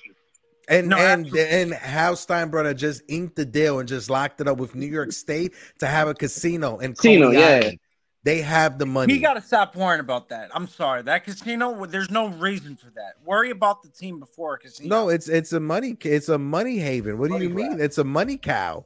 [0.68, 1.42] And No, and absolutely.
[1.60, 5.12] and Hal Steinbrenner just inked the deal and just locked it up with New York
[5.12, 7.46] State to have a casino in Casino, Coney yeah.
[7.46, 7.78] Island.
[8.24, 9.12] They have the money.
[9.14, 10.50] He got to stop worrying about that.
[10.54, 11.02] I'm sorry.
[11.02, 13.14] That casino, there's no reason for that.
[13.24, 14.88] Worry about the team before a casino.
[14.88, 17.18] no, it's it's a money it's a money haven.
[17.18, 17.68] What do Money you mean?
[17.70, 17.80] grab.
[17.80, 18.84] It's a money cow.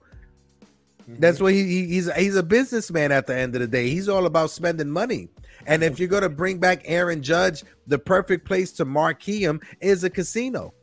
[1.09, 1.21] Mhm.
[1.21, 3.89] That's what he, he he's he's a businessman at the end of the day.
[3.89, 5.29] He's all about spending money.
[5.67, 10.05] And if you're gonna bring back Aaron Judge, the perfect place to marquee him is
[10.05, 10.75] a casino.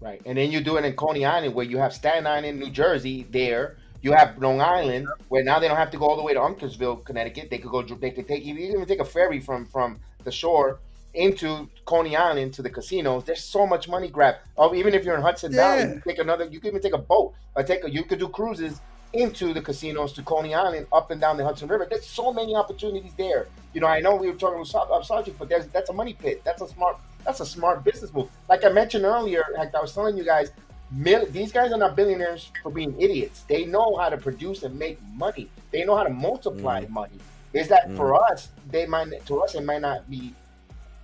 [0.00, 2.70] Right, and then you do it in Coney Island, where you have Staten Island, New
[2.70, 3.26] Jersey.
[3.30, 6.34] There, you have Long Island, where now they don't have to go all the way
[6.34, 7.48] to Uncasville, Connecticut.
[7.50, 7.82] They could go.
[7.82, 10.78] They could take you can even take a ferry from from the shore
[11.14, 13.24] into Coney Island to the casinos.
[13.24, 14.34] There's so much money grab.
[14.58, 15.94] Oh, even if you're in Hudson Valley, Yeah.
[15.94, 16.44] you take another.
[16.44, 17.32] You can even take a boat.
[17.56, 17.90] Or take a.
[17.90, 18.80] You could do cruises
[19.14, 21.86] into the casinos to Coney Island, up and down the Hudson River.
[21.88, 23.46] There's so many opportunities there.
[23.72, 25.92] You know, I know we were talking with Sar- uh, Sergeant, but there's that's a
[25.92, 26.42] money pit.
[26.44, 26.98] That's a smart.
[27.24, 28.28] That's a smart business move.
[28.48, 30.50] Like I mentioned earlier, heck, I was telling you guys,
[30.92, 33.44] mil- these guys are not billionaires for being idiots.
[33.48, 35.48] They know how to produce and make money.
[35.70, 37.18] They know how to multiply money.
[37.54, 38.48] Is that for us?
[38.70, 40.34] They might to us it might not be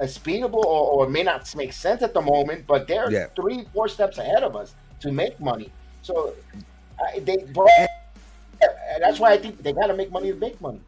[0.01, 3.27] aspirable or, or it may not make sense at the moment, but they're Yeah.
[3.37, 5.71] three, four steps ahead of us to make money.
[6.03, 6.35] So
[7.01, 7.67] I, they, bro,
[9.01, 10.81] that's why I think they got to make money to make money.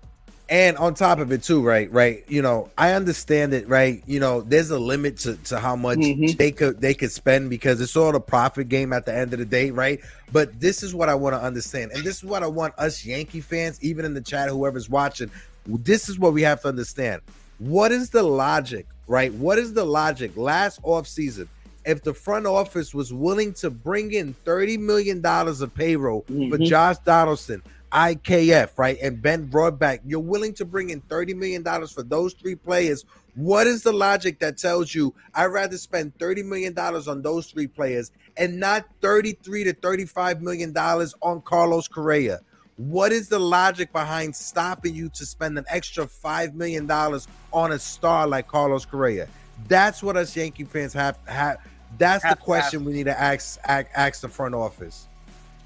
[0.48, 1.90] And on top of it too, right?
[1.90, 2.24] Right.
[2.28, 4.02] You know, I understand it, right?
[4.06, 6.36] You know, there's a limit to, to how much Mhm.
[6.36, 9.38] they could they could spend because it's all a profit game at the end of
[9.38, 10.00] the day, right?
[10.30, 13.04] But this is what I want to understand, and this is what I want us
[13.04, 15.30] Yankee fans, even in the chat, whoever's watching,
[15.66, 17.22] this is what we have to understand.
[17.58, 19.32] What is the logic, right?
[19.32, 20.36] What is the logic?
[20.36, 21.48] Last off season,
[21.84, 26.32] if the front office was willing to bring in thirty million dollars of payroll for
[26.58, 26.66] Mhm.
[26.66, 32.02] Josh Donaldson, IKF, right, and Ben Rortvedt, you're willing to bring in $30 million for
[32.02, 33.04] those three players.
[33.34, 37.66] What is the logic that tells you I'd rather spend $30 million on those three
[37.66, 42.40] players and not 33 to $35 million on Carlos Correa?
[42.76, 47.78] What is the logic behind stopping you to spend an extra $5 million on a
[47.78, 49.28] star like Carlos Correa?
[49.68, 51.18] That's what us Yankee fans have.
[51.26, 51.58] have
[51.98, 52.86] that's Have the question ask.
[52.86, 55.08] we need to ask, ask ask the front office.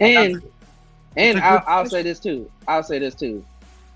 [0.01, 0.43] And
[1.16, 2.51] and It's a I'll, I'll say this too.
[2.69, 3.44] I'll say this too.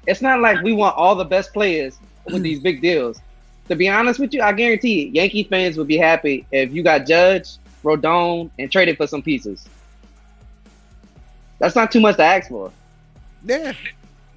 [0.06, 3.20] It's not like we want all the best players with these big deals.
[3.68, 6.82] To be honest with you, I guarantee you, Yankee fans would be happy if you
[6.82, 9.68] got Judge, Rodon, and traded for some pieces.
[11.58, 12.72] That's not too much to ask for.
[13.44, 13.72] Yeah,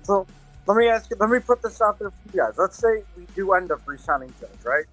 [0.03, 0.27] So
[0.67, 1.17] let me ask you.
[1.19, 2.53] Let me put this out there for you guys.
[2.57, 4.85] Let's say we do end up re-signing Judge, right?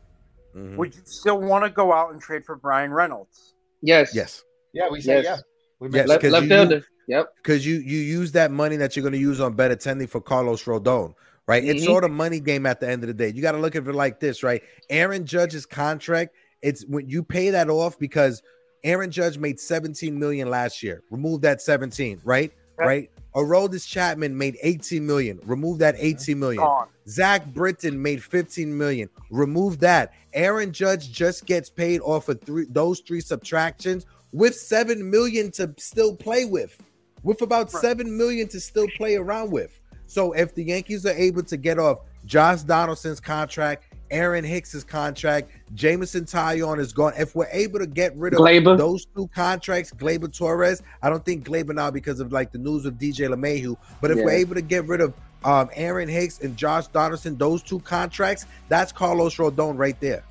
[0.55, 0.77] Mhm.
[0.77, 3.55] Would you still want to go out and trade for Bryan Reynolds?
[3.83, 4.15] Yes.
[4.15, 5.25] yes, Yeah, we said Yes.
[5.25, 5.43] yeah.
[5.81, 6.85] We Yes, mentioned Left, 'cause left you- fielder.
[7.09, 7.35] Yep.
[7.43, 10.63] because you you use that money that you're going to use on Benintendi for Carlos
[10.65, 11.15] Rodon,
[11.49, 11.65] right?
[11.65, 11.89] It's Mhm.
[11.89, 13.29] all the money game at the end of the day.
[13.35, 14.63] You got to look at it like this, right?
[14.91, 18.43] Aaron Judge's contract, it's when you pay that off because
[18.85, 21.03] Aaron Judge made 17 million last year.
[21.11, 22.53] Remove that 17, right?
[22.79, 22.87] Okay.
[22.87, 23.11] Right.
[23.35, 25.41] Aroldis Chapman made 18 million.
[25.45, 26.67] Remove that 18 million.
[27.09, 29.09] Zach Britton made 15 million.
[29.31, 30.13] Remove that.
[30.33, 35.75] Aaron Judge just gets paid off of three those three subtractions with 7 million to
[35.79, 36.81] still play with.
[37.23, 39.79] With about 7 million to still play around with.
[40.07, 45.51] So if the Yankees are able to get off Josh Donaldson's contract, Aaron Hicks's contract,
[45.75, 47.13] Jameson Taillon is gone.
[47.19, 48.77] If we're able to get rid of Gleyber.
[48.77, 52.87] those two contracts, Gleyber Torres, I don't think Gleyber now because of like the news
[52.87, 54.25] of DJ LeMahieu, but if Yeah.
[54.25, 55.15] we're able to get rid of
[55.45, 60.23] um, Aaron Hicks and Josh Donaldson, those two contracts, that's Carlos Rodon right there.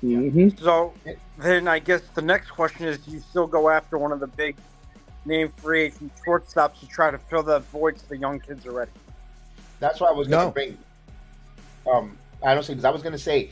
[0.00, 0.94] hmm So
[1.38, 4.26] then I guess the next question is: Do you still go after one of the
[4.28, 4.56] big
[5.26, 8.72] name free agent shortstops to try to fill that void so the young kids are
[8.72, 8.90] ready?
[9.80, 10.50] That's why I was going to No.
[10.52, 10.78] bring.
[11.92, 13.50] Um, I don't say because I was going to say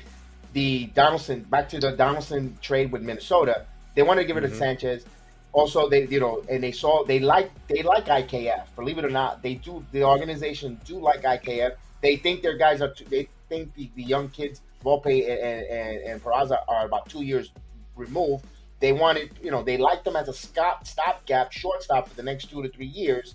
[0.52, 3.64] the Donaldson back to the Donaldson trade with Minnesota.
[3.94, 4.50] They wanted to give it Mhm.
[4.50, 5.04] to Sanchez.
[5.52, 8.66] Also, they you know, and they saw they like they like IKF.
[8.76, 9.84] Believe it or not, they do.
[9.92, 11.72] The organization do like IKF.
[12.02, 12.92] They think their guys are.
[12.92, 17.22] Too, they think the, the young kids Volpe and and, and Peraza are about two
[17.22, 17.50] years
[17.96, 18.44] removed.
[18.80, 22.50] They wanted, you know, they like them as a stop stopgap shortstop for the next
[22.50, 23.34] two to three years.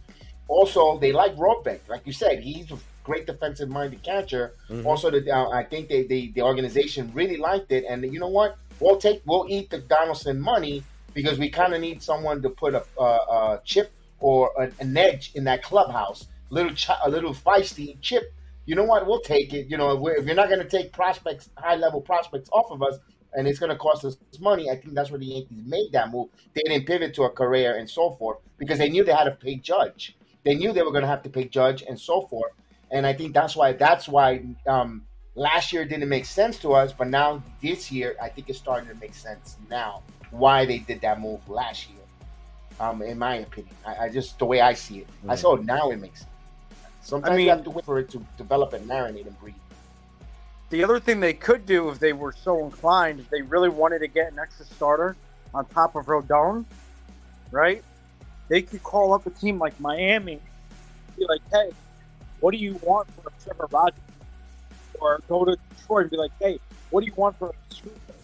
[0.49, 2.67] Also, they like Rortvedt, like you said, he's
[3.10, 4.45] great defensive minded catcher.
[4.69, 4.86] Mhm.
[4.90, 8.34] Also, the, uh, I think they, they the organization really liked it, and you know
[8.40, 8.52] what?
[8.81, 10.84] We'll take we'll eat the Donaldson money
[11.18, 13.10] because we kind of need someone to put a, a,
[13.40, 13.88] a chip
[14.19, 16.19] or a, an edge in that clubhouse.
[16.57, 18.26] Little ch- a little feisty chip.
[18.68, 18.99] You know what?
[19.07, 19.64] We'll take it.
[19.72, 22.69] You know, if, we're, if you're not going to take prospects, high level prospects off
[22.76, 22.95] of us,
[23.34, 26.11] and it's going to cost us money, I think that's where the Yankees made that
[26.14, 26.27] move.
[26.53, 29.36] They didn't pivot to a Correa and so forth because they knew they had to
[29.48, 30.15] pay Judge.
[30.45, 32.53] They knew they were going to have to pay Judge and so forth.
[32.91, 35.03] And I think that's why that's why um,
[35.36, 38.90] last year didn't make sense to us, but now this year I think it's starting
[38.90, 40.02] to make sense now
[40.32, 41.98] why they did that move last year.
[42.80, 45.40] Um, in my opinion, I, I just the way I see it, I Mhm.
[45.40, 46.32] saw it now it makes sense.
[47.02, 49.56] Sometimes I you have to wait for it to develop and marinate and breathe.
[50.70, 53.99] The other thing they could do if they were so inclined, if they really wanted
[53.99, 55.16] to get an extra starter
[55.53, 56.66] on top of Rodon,
[57.52, 57.84] right?
[58.49, 60.40] They could call up a team like Miami,
[61.18, 61.72] be like, "Hey,
[62.40, 63.99] what do you want for a Trevor Rogers?"
[64.99, 66.60] Or go to Detroit and be like, "Hey,
[66.90, 68.16] what do you want for a Skubal?"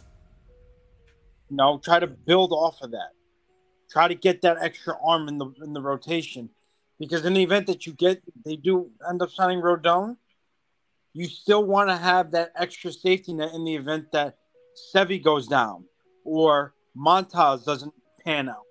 [1.50, 3.12] You know, try to build off of that.
[3.90, 6.50] Try to get that extra arm in the in the rotation,
[7.00, 10.18] because in the event that you get, they do end up signing Rodon
[11.16, 14.36] you still want to have that extra safety net in the event that
[14.94, 15.86] Sevi goes down
[16.26, 17.94] or Montas doesn't
[18.26, 18.66] pan out.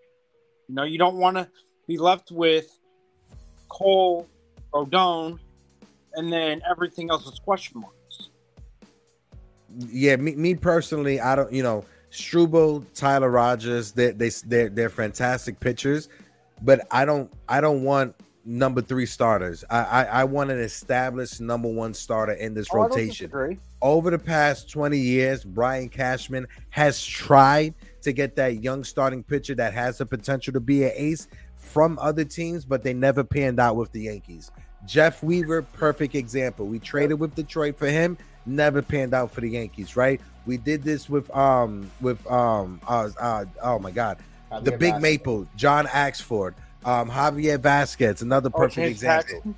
[0.68, 1.48] You know, you don't want to
[1.88, 2.66] be left with
[3.70, 4.28] Cole,
[4.74, 5.38] Rodon,
[6.14, 8.30] and then everything else is question marks.
[9.90, 14.90] yeah, me, me personally, I don't, you know, Skubal, Tyler Rogers, they they they're, they're
[14.90, 16.08] fantastic pitchers,
[16.62, 18.14] but I don't I don't want
[18.44, 19.64] number three starters.
[19.70, 23.58] I I, I want an established number one starter in this Oh, rotation.
[23.82, 29.54] Over the past 20 years, Brian Cashman has tried to get that young starting pitcher
[29.56, 33.58] that has the potential to be an ace from other teams, but they never panned
[33.58, 34.52] out with the Yankees.
[34.86, 36.66] Jeff Weaver, perfect example.
[36.66, 40.20] We traded with Detroit for him, never panned out for the Yankees, right?
[40.46, 44.18] We did this with um with um uh, uh oh my god,
[44.62, 45.02] the Big Baez.
[45.02, 46.54] Maple, John Axford,
[46.84, 49.34] um Javier Vazquez, another Oh, perfect James example.
[49.34, 49.54] Paxton?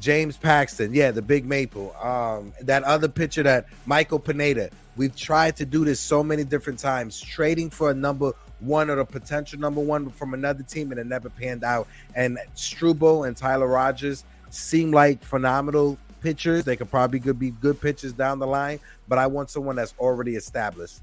[0.00, 1.94] James Paxton, yeah, the big maple.
[1.96, 4.70] Um, that other pitcher that Michael Pineda.
[4.96, 8.96] We've tried to do this so many different times, trading for a number one or
[8.96, 11.88] the potential number one from another team, and it never panned out.
[12.14, 14.24] And Skubal and Tyler Rogers
[14.54, 16.64] seem like phenomenal pitchers.
[16.64, 19.94] They could probably could be good pitchers down the line, but I want someone that's
[19.98, 21.00] already established.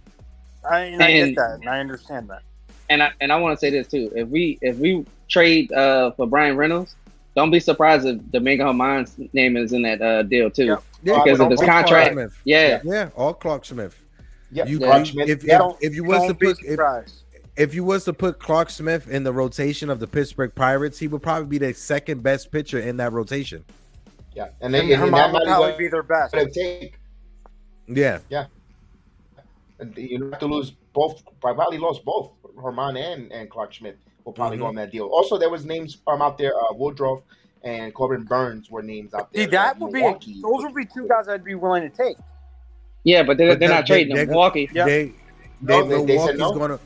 [0.69, 2.41] I, and I get that, and I understand that.
[2.89, 4.11] And I and I want to say this too.
[4.15, 6.95] If we if we trade uh for Bryan Reynolds,
[7.35, 10.65] don't be surprised if Domingo German's name is in that uh deal too.
[10.65, 10.75] Yeah.
[11.03, 12.13] Yeah, Because of all his contract.
[12.13, 12.37] Smith.
[12.43, 12.79] Yeah.
[12.83, 13.91] Yeah, all Clarke Schmidt.
[14.51, 14.67] Yep.
[14.67, 15.29] You, Clark you- Schmidt.
[15.29, 15.67] if, yeah.
[15.69, 17.23] if, if you was to Don't put if, surprised.
[17.57, 21.07] If you was to put Clarke Schmidt in the rotation of the Pittsburgh Pirates, he
[21.07, 23.63] would probably be the second best pitcher in that rotation.
[24.33, 24.49] yeah.
[24.61, 26.33] And then And and, Herman that would might probably be be their best.
[26.33, 26.97] what it take.
[27.87, 28.19] Yeah,
[29.79, 31.21] And You have to lose both.
[31.41, 34.69] Probably lost both Herman and, and Clarke Schmidt will probably go Mhm.
[34.69, 35.07] on that deal.
[35.07, 36.53] Also, there was names um, out there.
[36.55, 37.19] Uh, Woodruff
[37.63, 39.43] and Corbin Burnes were names out there.
[39.43, 42.15] See, that like would be those would be two guys I'd be willing to take.
[43.03, 44.29] Yeah, but they're, But they're that- not trading they- them.
[44.29, 44.69] Milwaukee.
[44.73, 44.85] Yeah.
[44.85, 45.13] they,
[45.59, 46.53] No, they, they- they said Milwaukee's no?
[46.53, 46.79] gonna.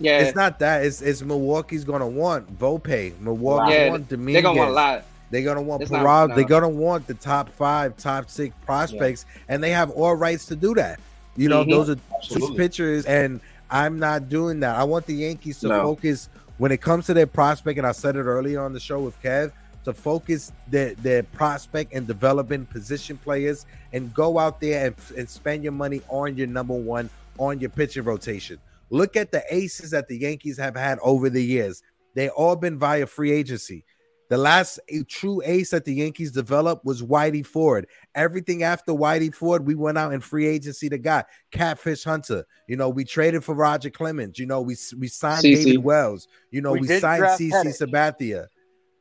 [0.00, 0.84] Yeah, It's not that.
[0.84, 3.18] It's it's Milwaukee's gonna want Volpe.
[3.20, 4.34] Milwaukee yeah, want Dominguez.
[4.34, 5.04] they're gonna want a lot.
[5.30, 6.28] They're gonna want It's not- Parag.
[6.30, 6.34] no.
[6.36, 10.56] They're gonna want the top five, top six prospects, and they have all rights to
[10.56, 10.98] do that.
[11.36, 11.70] You know, Mhm.
[11.70, 12.56] those are six Absolutely.
[12.56, 13.40] pitchers, and
[13.70, 14.74] I'm not doing that.
[14.76, 15.82] I want the Yankees to No.
[15.82, 16.28] focus
[16.58, 19.20] when it comes to their prospect, and I said it earlier on the show with
[19.22, 19.52] Kev,
[19.84, 25.28] to focus their, their prospect and developing position players and go out there and, and
[25.28, 27.08] spend your money on your number one
[27.38, 28.58] on your pitching rotation.
[28.90, 31.82] Look at the aces that the Yankees have had over the years.
[32.14, 33.84] They all been via free agency.
[34.30, 37.88] The last true ace that the Yankees developed was Whitey Ford.
[38.14, 42.44] Everything after Whitey Ford, we went out in free agency to got Catfish Hunter.
[42.68, 44.38] You know, we traded for Roger Clemens.
[44.38, 45.64] You know, we we signed CC.
[45.64, 46.28] David Wells.
[46.52, 47.88] You know, We we, signed CC Pettitte.
[47.90, 48.46] Sabathia.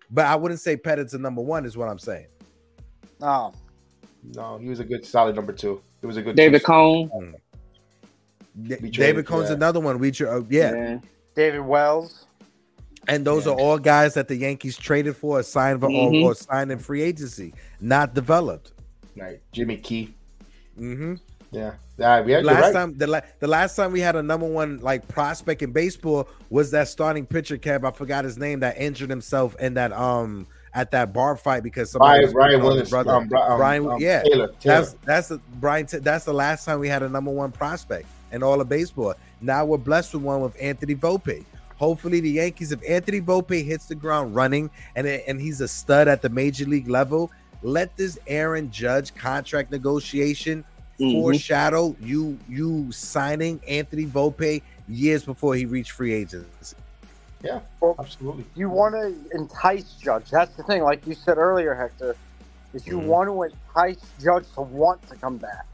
[0.10, 2.28] But I wouldn't say Pettitte's a number one, is what I'm saying.
[3.22, 3.54] Oh,
[4.24, 5.80] No, he was a good solid number two.
[6.02, 6.66] It was a good David two.
[6.66, 7.10] Cone.
[7.10, 7.34] Mm.
[8.64, 9.56] Da- David for Cone's that.
[9.56, 10.00] another one.
[10.00, 10.98] We tra- uh, yeah.
[11.36, 12.26] David Wells.
[13.08, 13.54] and those Yeah.
[13.54, 16.24] are all guys that the Yankees traded for, signed for, Mhm.
[16.24, 18.72] or, or signed in free agency, not developed.
[19.18, 19.40] Right.
[19.52, 20.14] Jimmy Key.
[20.80, 21.16] Mm-hmm.
[21.52, 21.74] Yeah.
[21.98, 22.74] Yeah, we had last right.
[22.74, 26.28] time the, la- the last time we had a number one like prospect in baseball
[26.50, 27.84] was that starting pitcher Kev.
[27.86, 31.90] I forgot his name that injured himself in that um at that bar fight because
[31.92, 32.90] somebody Brian, was Brian beating on Williams.
[32.92, 33.12] brother.
[33.12, 34.48] Um, Bri- um, Brian, um, yeah, Taylor.
[34.60, 34.76] Taylor.
[34.82, 35.86] that's that's the Brian.
[35.88, 39.14] T- that's the last time we had a number one prospect in all of baseball.
[39.42, 41.46] Now we're blessed with one with Anthony Volpe.
[41.78, 46.08] Hopefully, the Yankees, if Anthony Volpe hits the ground running and and he's a stud
[46.08, 47.32] at the major league level,
[47.62, 50.64] let this Aaron Judge contract negotiation
[51.00, 51.22] Mhm.
[51.22, 56.76] foreshadow you you signing Anthony Volpe years before he reached free agents.
[57.42, 57.60] Yeah.
[57.98, 58.44] Absolutely.
[58.56, 60.30] You want to entice Judge.
[60.30, 60.84] That's the thing.
[60.84, 62.18] Like you said earlier, Hector,
[62.74, 63.06] is you Mhm.
[63.06, 65.66] want to entice Judge to want to come back.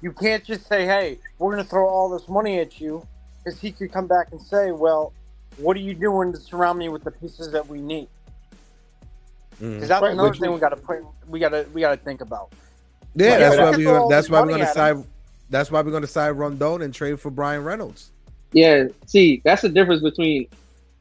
[0.00, 3.06] You can't just say, "Hey, we're going to throw all this money at you,"
[3.44, 5.12] because he could come back and say, "Well,
[5.56, 8.08] what are you doing to surround me with the pieces that we need?"
[9.56, 9.74] Mm-hmm.
[9.74, 11.04] Because that's Right, another thing we- we got to put.
[11.28, 12.52] We got to we got to think about.
[13.14, 14.64] Yeah, Right, that's but why I- we Throw all gonna, that's this why we're gonna
[14.64, 14.96] at side.
[14.96, 15.04] him.
[15.50, 18.10] That's why we're gonna side Rodon and trade for Bryan Reynolds.
[18.52, 20.46] Yeah, see, that's the difference between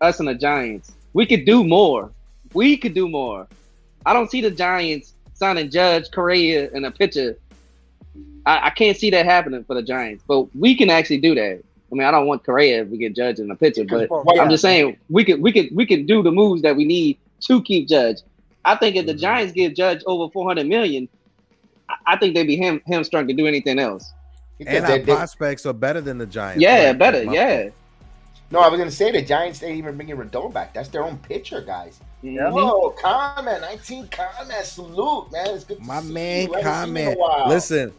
[0.01, 0.91] us and the Giants.
[1.13, 2.09] We could do more.
[2.53, 3.47] We could do more.
[4.05, 7.37] I don't see the Giants signing Judge, Correa, and a pitcher.
[8.45, 11.61] I, I can't see that happening for the Giants, but we can actually do that.
[11.91, 14.23] I mean, I don't want Correa if we get Judge in the pitcher, but Well,
[14.25, 16.85] Well, I'm just saying we could we could we could do the moves that we
[16.85, 18.17] need to keep Judge.
[18.65, 19.19] I think if the Mhm.
[19.19, 21.07] Giants give Judge over 400 million,
[21.89, 24.11] I, I think they'd be ham, hamstrung to do anything else.
[24.57, 26.61] Because And they- our they- prospects are better than the Giants.
[26.61, 26.97] Yeah, Right.
[26.97, 27.23] better.
[27.25, 27.69] My- Yeah.
[28.51, 29.59] no, I was gonna say the Giants.
[29.59, 30.73] They even bringing Rodon back.
[30.73, 31.99] That's their own pitcher, guys.
[32.23, 32.51] Mhm.
[32.51, 35.47] Whoa, comment, 19 comment, salute, man.
[35.51, 35.77] It's good.
[35.77, 36.55] To My see man, you.
[36.55, 37.49] I haven't seen you in a comment.
[37.49, 37.95] Listen, Si-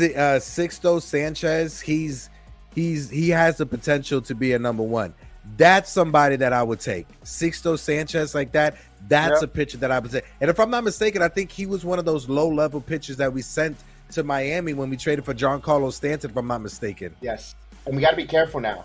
[0.00, 2.30] uh, Sixto Sanchez, he's
[2.74, 5.14] he's he has the potential to be a number one.
[5.56, 7.06] That's somebody that I would take.
[7.22, 8.76] Sixto Sanchez like that.
[9.08, 9.42] That's Yep.
[9.42, 10.24] a pitcher that I would take.
[10.40, 13.16] And if I'm not mistaken, I think he was one of those low level pitchers
[13.16, 13.76] that we sent
[14.10, 16.30] to Miami when we traded for Giancarlo Stanton.
[16.30, 17.14] If I'm not mistaken.
[17.22, 17.54] Yes,
[17.86, 18.84] and we got to be careful now.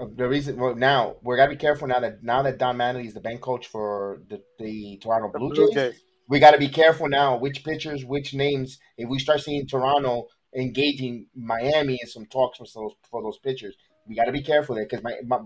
[0.00, 2.76] Uh, The reason well, now we got to be careful now that now that Don
[2.78, 6.02] Mattingly is the bank coach for the, the Toronto the Blue Blue Jays, Jays.
[6.28, 8.78] We got to be careful now which pitchers, which names.
[8.96, 13.74] If we start seeing Toronto engaging Miami in some talks for those for those pitchers,
[14.06, 15.38] we got to be careful there because my, my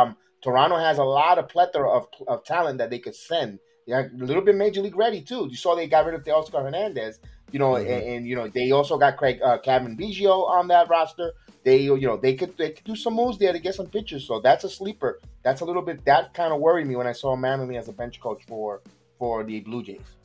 [0.00, 3.58] um, Toronto has a lot of plethora of, of talent that they could send.
[3.86, 5.48] Yeah, a little bit major league ready too.
[5.50, 7.20] You saw they got rid of Teoscar Hernandez,
[7.50, 7.80] you know, Mhm.
[7.80, 11.32] and, and, you know they also got Craig uh, Cavan Biggio on that roster.
[11.64, 14.26] They you know they could they could do some moves there to get some pitchers.
[14.26, 15.18] So that's a sleeper.
[15.42, 17.92] That's a little bit that kind of worried me when I saw Mattingly as a
[17.92, 18.82] bench coach for
[19.18, 20.17] for the Blue Jays.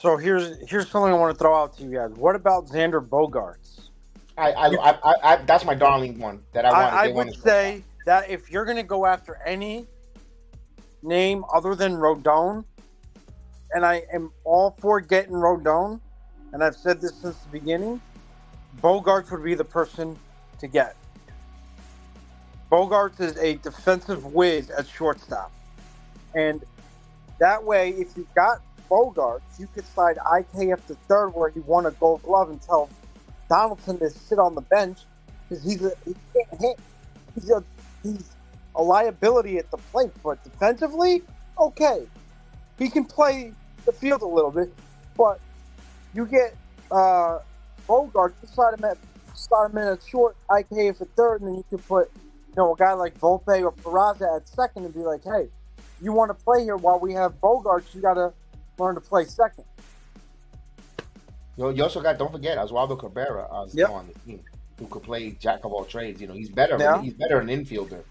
[0.00, 2.10] So here's here's something I want to throw out to you guys.
[2.12, 3.88] What about Xander Bogaerts?
[4.36, 6.96] I I, I, I, I that's my darling one that I wanted.
[6.96, 9.88] I, I would say that if you're going to go after any
[11.02, 12.64] name other than Rodon,
[13.72, 15.98] and I am all for getting Rodon,
[16.52, 18.00] and I've said this since the beginning,
[18.80, 20.16] Bogaerts would be the person
[20.60, 20.94] to get.
[22.70, 25.50] Bogaerts is a defensive whiz at shortstop.
[26.36, 26.62] And
[27.40, 31.86] that way, if you've got Bogaerts, you could slide IKF to third where he won
[31.86, 32.88] a gold glove and tell
[33.48, 34.98] Donaldson to sit on the bench
[35.48, 36.78] because he's a he can't hit.
[37.34, 37.64] He's a
[38.02, 38.30] he's
[38.74, 41.22] a liability at the plate, but defensively,
[41.58, 42.06] okay,
[42.78, 43.52] he can play
[43.84, 44.72] the field a little bit.
[45.16, 45.40] But
[46.14, 46.54] you get
[46.90, 47.40] uh,
[47.86, 48.98] Bogart, you slide him at
[49.34, 52.10] start him in a short IKF for third, and then you can put
[52.48, 55.48] you know a guy like Volpe or Peraza at second and be like, hey,
[56.00, 58.32] you want to play here while we have Bogaerts, you got to
[58.78, 59.64] learn to play second.
[61.56, 63.90] You, you also got don't forget Oswaldo Cabrera uh, Yep.
[63.90, 64.40] on the team
[64.78, 66.20] who could play jack of all trades.
[66.20, 66.76] You know, he's better.
[66.78, 67.00] Yeah.
[67.02, 68.02] He's better an infielder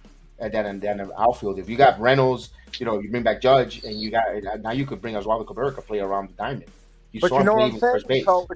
[0.41, 1.61] uh, than than an outfielder.
[1.61, 4.23] If you got Reynolds, you know, you bring back Judge, and you got
[4.61, 6.65] now you could bring Oswaldo Cabrera to play around the diamond.
[7.13, 7.93] You But saw you him know play what I'm saying?
[7.93, 8.25] first base.
[8.25, 8.47] So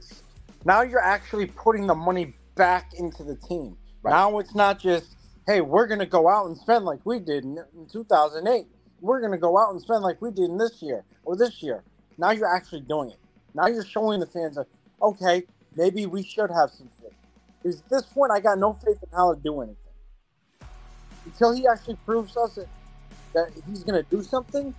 [0.66, 3.78] now you're actually putting the money back into the team.
[4.04, 4.12] Right.
[4.12, 5.16] Now it's not just,
[5.48, 8.66] hey, we're gonna go out and spend like we did in, in 2008.
[9.00, 11.84] We're gonna go out and spend like we did in this year or this year.
[12.18, 13.18] Now you're actually doing it.
[13.54, 14.68] Now you're showing the fans that
[15.02, 15.44] okay,
[15.76, 17.12] maybe we should have some faith.
[17.64, 19.78] Because at this point, I got no faith in how to do anything
[21.26, 22.68] until he actually proves us that,
[23.34, 24.76] that he's gonna do something.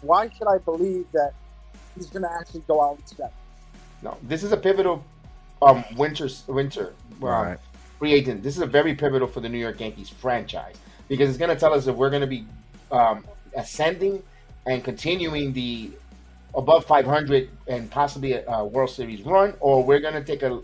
[0.00, 1.32] Why should I believe that
[1.94, 3.30] he's gonna actually go out and spend?
[4.02, 5.04] No, this is a pivotal
[5.62, 7.58] um winter winter um, Right.
[7.98, 8.42] free agent.
[8.42, 10.76] This is a very pivotal for the New York Yankees franchise
[11.08, 12.46] because it's going to tell us if we're going to be
[12.90, 13.24] um,
[13.56, 14.22] ascending
[14.66, 15.92] and continuing the
[16.56, 20.60] above 500 and possibly a, a World Series run, or we're going to take a,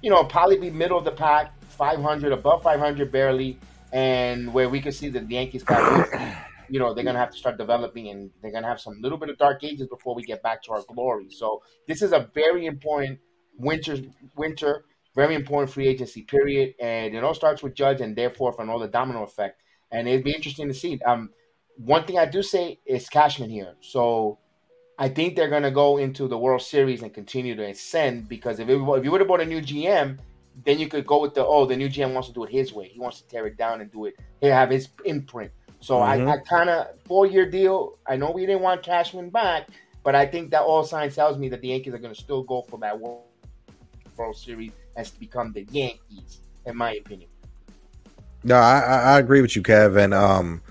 [0.00, 3.58] you know, probably be middle of the pack, 500 above 500 barely,
[3.92, 6.08] and where we can see that the Yankees got.
[6.68, 9.28] You know they're gonna have to start developing, and they're gonna have some little bit
[9.28, 11.28] of dark ages before we get back to our glory.
[11.28, 13.18] So this is a very important
[13.58, 13.98] winter
[14.36, 18.70] winter very important free agency period and it all starts with judge and therefore from
[18.70, 21.30] all the domino effect and it'd be interesting to see um
[21.76, 24.38] one thing i do say is cashman here so
[24.98, 28.60] i think they're going to go into the world series and continue to ascend because
[28.60, 30.18] if, it, if you would have bought a new gm
[30.64, 32.72] then you could go with the oh the new gm wants to do it his
[32.72, 35.50] way he wants to tear it down and do it he have his imprint
[35.80, 36.28] so Mhm.
[36.28, 39.68] i, I kind of four year deal i know we didn't want cashman back
[40.04, 42.42] but i think that all signs tells me that the yankees are going to still
[42.42, 43.22] go for that world
[44.16, 47.28] World Series has to become the Yankees, in my opinion.
[48.44, 50.12] No, I, I agree with you, Kevin.
[50.12, 50.62] Um,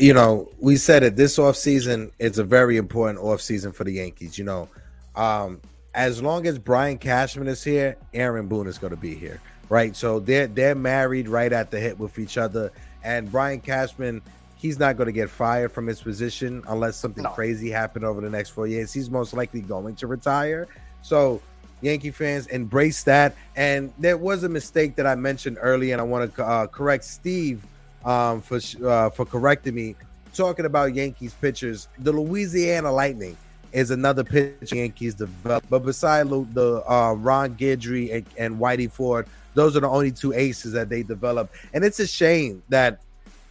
[0.00, 4.38] you know, we said it this offseason, it's a very important offseason for the Yankees.
[4.38, 4.68] You know,
[5.14, 5.60] um,
[5.94, 9.94] as long as Brian Cashman is here, Aaron Boone is going to be here, right?
[9.94, 12.72] So they're they're married right at the hip with each other,
[13.04, 14.22] and Brian Cashman.
[14.56, 17.30] He's not going to get fired from his position unless something No.
[17.30, 18.92] crazy happened over the next four years.
[18.92, 20.68] He's most likely going to retire.
[21.00, 21.40] So,
[21.80, 23.34] Yankee fans, embrace that.
[23.56, 27.04] And there was a mistake that I mentioned earlier, and I want to uh, correct
[27.04, 27.64] Steve
[28.04, 29.96] um, for uh, for correcting me.
[30.32, 33.36] Talking about Yankees pitchers, the Louisiana Lightning
[33.72, 35.68] is another pitcher Yankees developed.
[35.68, 40.32] But beside the uh, Ron Guidry and, and Whitey Ford, those are the only two
[40.32, 41.54] aces that they developed.
[41.72, 43.00] And it's a shame that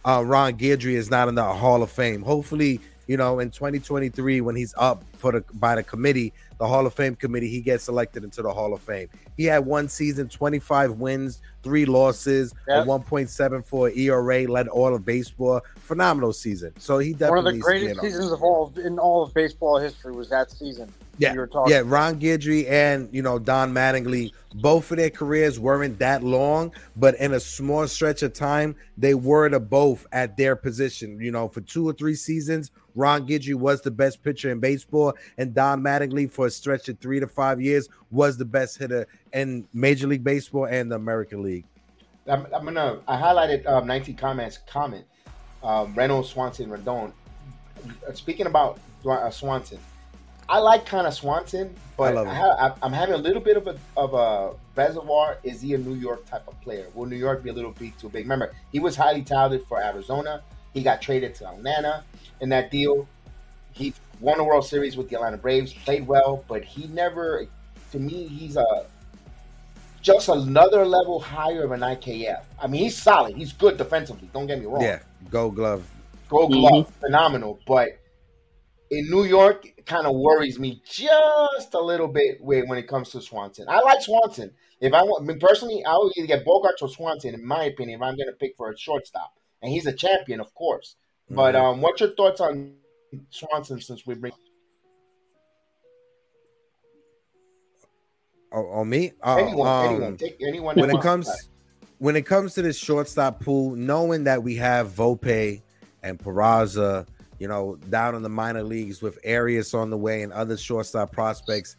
[0.06, 2.22] uh, Ron Guidry is not in the Hall of Fame.
[2.22, 6.86] Hopefully, you know, in 2023 when he's up for the by the committee, the Hall
[6.86, 9.08] of Fame committee, he gets elected into the Hall of Fame.
[9.36, 12.84] He had one season, 25 wins, three losses, Yep.
[12.84, 15.60] a 1.74 ERA, led all of baseball.
[15.76, 16.72] Phenomenal season.
[16.78, 20.12] So he definitely One of the greatest seasons of all in all of baseball history
[20.12, 20.88] was that season.
[21.18, 21.72] Yeah, you were talking.
[21.72, 26.72] Yeah, Ron Guidry and you know Don Mattingly, both of their careers weren't that long,
[26.96, 31.20] but in a small stretch of time, they were the both at their position.
[31.20, 35.12] You know, for two or three seasons, Ron Guidry was the best pitcher in baseball,
[35.36, 39.06] and Don Mattingly for a stretch of three to five years was the best hitter
[39.32, 41.64] in Major League Baseball and the American League.
[42.26, 43.00] I'm, I'm gonna.
[43.08, 44.58] I highlighted um, 19 comments.
[44.68, 45.04] Comment.
[45.62, 47.12] Um, Reynolds, Swanson, Rendon.
[48.06, 48.78] Uh, Speaking about
[49.08, 49.78] uh, Swanson,
[50.48, 53.66] I like kind of Swanson, but I, I ha- I'm having a little bit of
[53.68, 55.38] a of a reservoir.
[55.42, 56.86] Is he a New York type of player?
[56.94, 58.24] Will New York be a little bit too big?
[58.24, 60.42] Remember, he was highly touted for Arizona.
[60.74, 62.04] He got traded to Atlanta
[62.40, 63.08] in that deal.
[63.72, 67.46] He won the World Series with the Atlanta Braves, played well, but he never.
[67.92, 68.86] To me, he's a
[70.02, 72.42] just another level higher of an IKF.
[72.60, 73.36] I mean, he's solid.
[73.36, 74.30] He's good defensively.
[74.32, 74.82] Don't get me wrong.
[74.82, 75.84] Yeah, Gold Glove.
[76.28, 77.58] Gold glove, phenomenal.
[77.66, 77.88] But
[78.90, 83.10] in New York, it kind of worries me just a little bit when it comes
[83.10, 83.66] to Swanson.
[83.68, 84.52] I like Swanson.
[84.80, 87.34] If I want, I mean, personally, I would either get Bogaerts or Swanson.
[87.34, 90.40] In my opinion, if I'm going to pick for a shortstop, and he's a champion,
[90.40, 90.94] of course.
[91.28, 91.62] But Mhm.
[91.62, 92.76] um, what's your thoughts on
[93.30, 94.32] Swanson since we bring
[98.52, 101.44] Oh, on me, Uh, anyone, um, anyone, take anyone when it comes that.
[101.98, 105.62] when it comes to this shortstop pool, knowing that we have Volpe
[106.02, 107.06] and Peraza,
[107.38, 111.12] you know, down in the minor leagues with Arias on the way and other shortstop
[111.12, 111.76] prospects,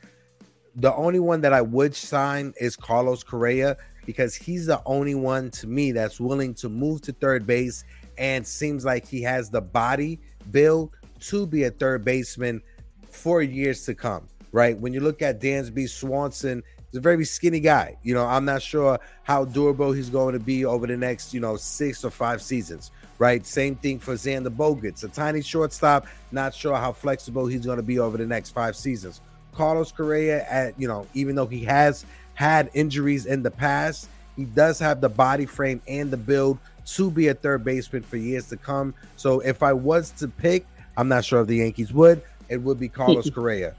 [0.76, 3.76] the only one that I would sign is Carlos Correa
[4.06, 7.84] because he's the only one to me that's willing to move to third base
[8.18, 10.20] and seems like he has the body
[10.52, 12.62] build to be a third baseman
[13.10, 14.28] for years to come.
[14.52, 14.78] Right.
[14.78, 17.98] When you look at Dansby Swanson, he's a very skinny guy.
[18.04, 21.40] You know, I'm not sure how durable he's going to be over the next, you
[21.40, 22.92] know, six or five seasons.
[23.18, 23.46] Right.
[23.46, 26.08] Same thing for Xander Bogaerts, a tiny shortstop.
[26.32, 29.22] Not sure how flexible he's going to be over the next five seasons.
[29.54, 34.46] Carlos Correa, at you know, even though he has had injuries in the past, he
[34.46, 38.50] does have the body frame and the build to be a third baseman for years
[38.50, 38.94] to come.
[39.18, 40.66] So if I was to pick,
[40.98, 42.22] I'm not sure if the Yankees would.
[42.50, 43.76] It would be Carlos Correa.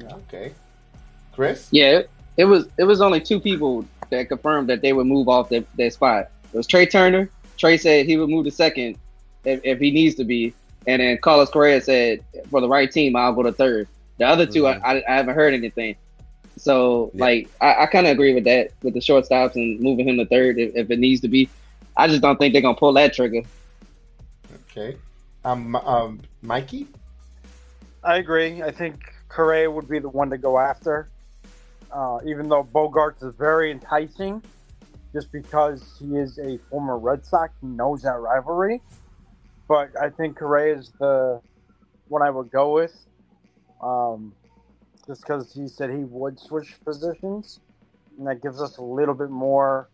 [0.00, 0.52] Okay,
[1.32, 1.68] Chris.
[1.70, 5.28] Yeah, it, it was it was only two people that confirmed that they would move
[5.28, 6.30] off their, their spot.
[6.52, 7.28] It was Trey Turner.
[7.56, 8.96] Trey said he would move to second
[9.44, 10.52] if, if he needs to be,
[10.86, 13.88] and then Carlos Correa said for the right team I'll go to third.
[14.18, 14.80] The other 2 Mhm.
[14.84, 15.96] I, I, I haven't heard anything.
[16.58, 17.20] So Yeah.
[17.24, 20.26] like I, I kind of agree with that with the shortstops and moving him to
[20.26, 21.48] third if, if it needs to be.
[21.96, 23.42] I just don't think they're gonna pull that trigger.
[24.70, 24.96] Okay,
[25.44, 26.86] um, um, Mikey.
[28.04, 28.62] I agree.
[28.62, 31.08] I think Correa would be the one to go after,
[31.90, 34.42] uh, even though Bogaerts is very enticing,
[35.14, 37.52] just because he is a former Red Sox.
[37.62, 38.82] He knows that rivalry.
[39.68, 41.40] But I think Correa is the
[42.08, 42.94] one I would go with,
[43.82, 44.34] um,
[45.06, 47.60] just because he said he would switch positions,
[48.18, 49.88] and that gives us a little bit more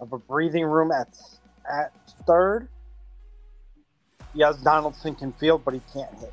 [0.00, 1.16] of a breathing room at
[1.70, 1.92] at
[2.26, 2.68] third.
[4.34, 6.32] Yes, Donaldson can field, but he can't hit.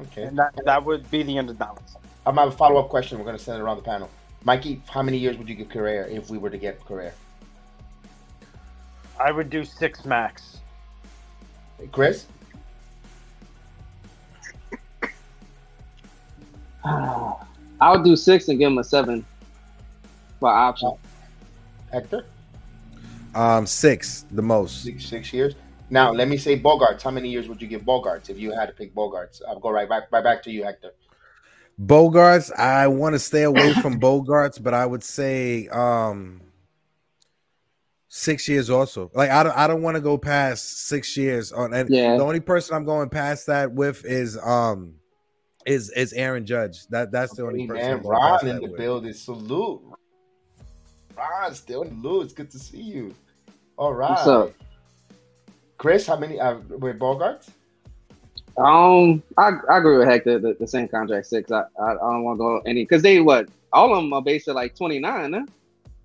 [0.00, 2.00] Okay, And that, that would be the end of Donaldson.
[2.24, 3.18] I'm have a follow up question.
[3.18, 4.08] We're going to send it around the panel.
[4.44, 7.12] Mikey, how many years would you give Correa if we were to get Correa?
[9.20, 10.58] I would do six max.
[11.92, 12.26] Chris.
[16.84, 19.24] I would do six and give him a seven
[20.40, 20.92] for option.
[21.92, 22.24] Hector,
[23.34, 24.82] Um, six, the most.
[24.82, 25.54] six six years.
[25.92, 27.02] Now, let me say Bogaerts.
[27.02, 29.42] How many years would you give Bogaerts if you had to pick Bogaerts?
[29.46, 30.92] I'll go right back right back to you, Hector.
[31.78, 36.40] Bogaerts, I want to stay away from Bogaerts, but I would say um
[38.08, 39.10] six years also.
[39.14, 42.16] Like I don't I don't want to go past six years on and Yeah.
[42.16, 44.94] the only person I'm going past that with is um
[45.66, 46.86] is is Aaron Judge.
[46.86, 48.78] That that's the only Hey, person man, I'm Ron in the with.
[48.78, 49.12] building.
[49.12, 49.82] Salute.
[51.18, 52.24] Ron, still in the loop.
[52.24, 53.14] It's good to see you.
[53.76, 54.08] All right.
[54.08, 54.52] What's up?
[55.82, 57.48] Chris, how many uh, with Bogaerts?
[58.56, 60.38] Um, I, I agree with Hector.
[60.38, 61.50] The, the same contract six.
[61.50, 64.22] I I, I don't want to go any because they what all of them are
[64.22, 65.44] based at like 29, huh?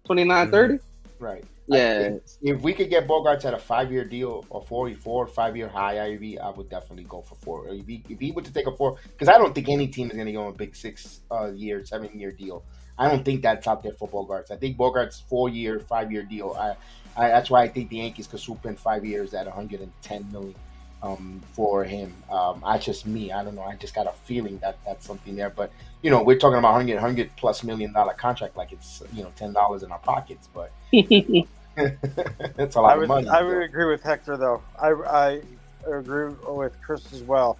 [0.06, 0.52] 29, Mhm.
[0.52, 0.80] 30?
[1.20, 1.46] Right.
[1.68, 2.16] Yeah.
[2.42, 5.68] If we could get Bogaerts at a five year deal or four, four five year
[5.68, 7.68] high AAV, I would definitely go for four.
[7.70, 10.10] If he, if he were to take a four, because I don't think any team
[10.10, 12.64] is going to go on a big six uh, year, seven year deal.
[12.98, 14.50] I don't think that's out there for Bogaerts.
[14.50, 16.56] I think Bogaerts four year, five year deal.
[16.60, 16.76] I,
[17.18, 20.56] I that's why I think the Yankees could swoop in five years at 110 million
[21.04, 22.14] um, for him.
[22.32, 23.64] Um, I just me, I don't know.
[23.64, 25.50] I just got a feeling that that's something there.
[25.50, 25.72] But
[26.02, 29.32] you know, we're talking about 100, 100 plus million dollar contract, like it's you know
[29.36, 30.72] ten dollars in our pockets, but.
[32.56, 33.28] That's a lot I of would money.
[33.30, 34.64] I would agree with Hector though.
[34.82, 35.42] I I
[35.86, 37.60] agree with Chris as well.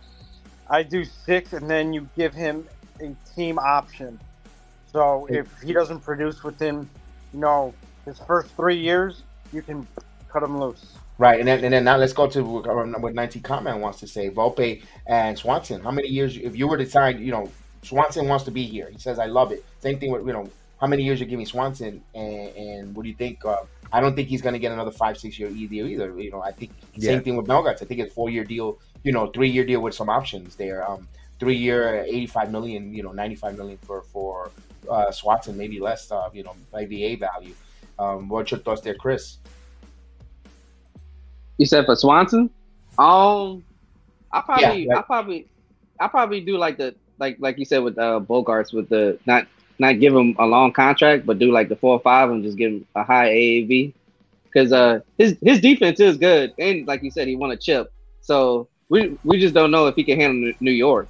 [0.70, 2.68] I do six, and then you give him
[3.00, 4.20] a team option.
[4.92, 6.90] So if he doesn't produce within,
[7.32, 7.76] you know,
[8.06, 9.22] his first three years,
[9.54, 9.88] you can
[10.30, 10.86] cut them loose.
[11.18, 14.30] Right, and then and then now let's go to what 19 comment wants to say.
[14.30, 15.82] Volpe and Swanson.
[15.82, 16.38] How many years?
[16.38, 17.50] If you were to sign, you know,
[17.82, 18.90] Swanson wants to be here.
[18.92, 20.48] He says, "I love it." Same thing with you know,
[20.80, 23.44] how many years you give me Swanson, and, and what do you think?
[23.44, 23.58] Uh,
[23.92, 26.20] I don't think he's going to get another five, six year E deal either.
[26.20, 27.20] You know, I think same Yeah.
[27.22, 27.82] thing with Melgarts.
[27.82, 28.78] I think it's four year deal.
[29.04, 30.88] You know, three year deal with some options there.
[30.88, 31.08] Um,
[31.40, 32.94] three year, 85 million.
[32.94, 34.52] You know, 95 million for for
[34.88, 36.12] uh, Swanson, maybe less.
[36.12, 37.56] Uh, you know, maybe a value.
[38.00, 39.38] Um, what's your thoughts there, Chris?
[41.58, 42.50] You said for Swanson?
[43.00, 43.64] Um,
[44.32, 45.00] I probably, Yeah, right.
[45.00, 45.48] I probably,
[46.00, 49.48] I probably do like the like like you said with uh, Bogaerts with the not
[49.80, 52.58] not give him a long contract, but do like the four or five and just
[52.58, 53.94] give him a high AAV
[54.46, 57.92] because uh his his defense is good and like you said he won a chip,
[58.22, 61.08] so we we just don't know if he can handle New- York.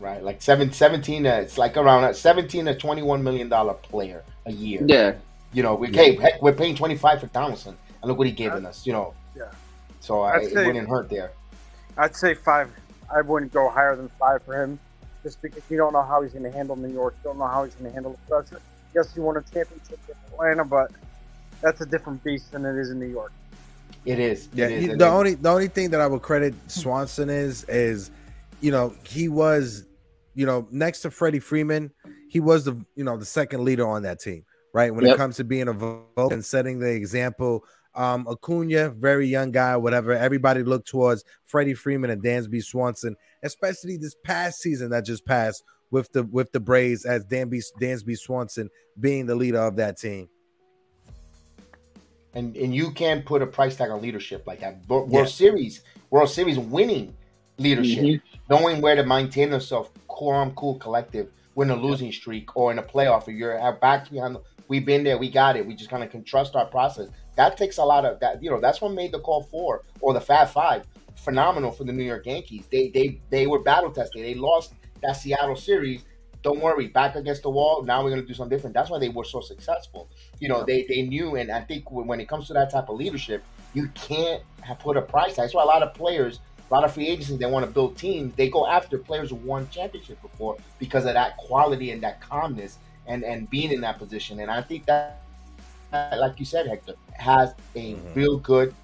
[0.00, 4.22] Right, like seven, 17, uh, it's like around a 17 to 21 million dollar player
[4.44, 4.82] a year.
[4.84, 5.14] Yeah,
[5.54, 7.76] You know, we hey, heck, we're paying 25 for Donaldson.
[8.02, 8.84] and look what he given us.
[8.86, 9.14] You know.
[9.36, 9.44] Yeah.
[10.00, 11.30] So I, I'd it say- wouldn't hurt there.
[11.96, 12.68] I'd say five.
[13.14, 14.78] I wouldn't go higher than five for him,
[15.22, 17.14] just because you don't know how he's going to handle New York.
[17.22, 18.60] You don't know how he's going to handle the pressure.
[18.94, 20.90] Yes, he won a championship in Atlanta, but
[21.60, 23.32] that's a different beast than it is in New York.
[24.04, 24.48] It is.
[24.54, 24.80] Yeah, It is.
[24.80, 28.10] he- the then- only the only thing that I would credit Swanson is is
[28.60, 29.84] you know he was
[30.34, 31.92] you know next to Freddie Freeman,
[32.28, 34.44] he was the you know the second leader on that team,
[34.74, 34.94] right?
[34.94, 35.14] When Yep.
[35.14, 37.64] it comes to being a vote and setting the example.
[37.94, 40.12] Um, Acuna, very young guy, whatever.
[40.12, 43.14] Everybody looked towards Freddie Freeman and Dansby Swanson,
[43.44, 48.18] especially this past season that just passed with the with the Braves as Dansby Dansby
[48.18, 48.68] Swanson
[48.98, 50.28] being the leader of that team.
[52.34, 54.78] and and you can't put a price tag on leadership like that.
[54.88, 55.24] Wo- World Yeah.
[55.26, 57.14] Series, World Series winning
[57.58, 58.20] leadership, Mhm.
[58.50, 62.82] knowing where to maintain yourself, calm, cool, collective, win a losing streak or in a
[62.82, 63.28] playoff.
[63.28, 64.36] If you're back behind,
[64.68, 65.66] we've been there, we got it.
[65.66, 67.08] We just kind of can trust our process.
[67.36, 68.42] That takes a lot of that.
[68.42, 70.84] You know, that's what made the Core Four or the Fab Five
[71.16, 72.66] phenomenal for the New York Yankees.
[72.70, 74.24] They they they were battle tested.
[74.24, 76.04] They lost that Seattle series.
[76.42, 77.82] Don't worry, back against the wall.
[77.82, 78.74] Now we're gonna do something different.
[78.74, 80.10] That's why they were so successful
[80.40, 82.96] you know they, they knew and i think when it comes to that type of
[82.96, 86.74] leadership you can't have put a price tag that's why a lot of players a
[86.74, 89.68] lot of free agencies they want to build teams they go after players who won
[89.70, 94.40] championship before because of that quality and that calmness and and being in that position
[94.40, 95.18] and i think that
[95.90, 98.14] that, like you said hector has a Mhm.
[98.14, 98.74] real good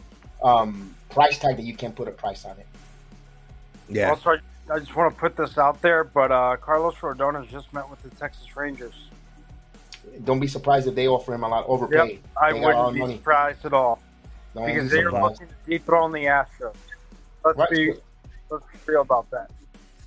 [0.44, 2.66] um price tag that you can't put a price on it
[3.89, 4.36] Yeah, Also, I,
[4.73, 7.90] I just want to put this out there, but uh, Carlos Rodon has just met
[7.90, 8.94] with the Texas Rangers.
[10.24, 13.01] don't be surprised if they offer him a lot overpay I They got wouldn't be
[13.01, 13.16] money.
[13.16, 13.98] surprised at all
[14.55, 16.74] Don't because be they are looking to dethrone the Astros.
[17.45, 17.71] Let's Right.
[17.71, 17.95] be
[18.51, 19.51] let's be real about that.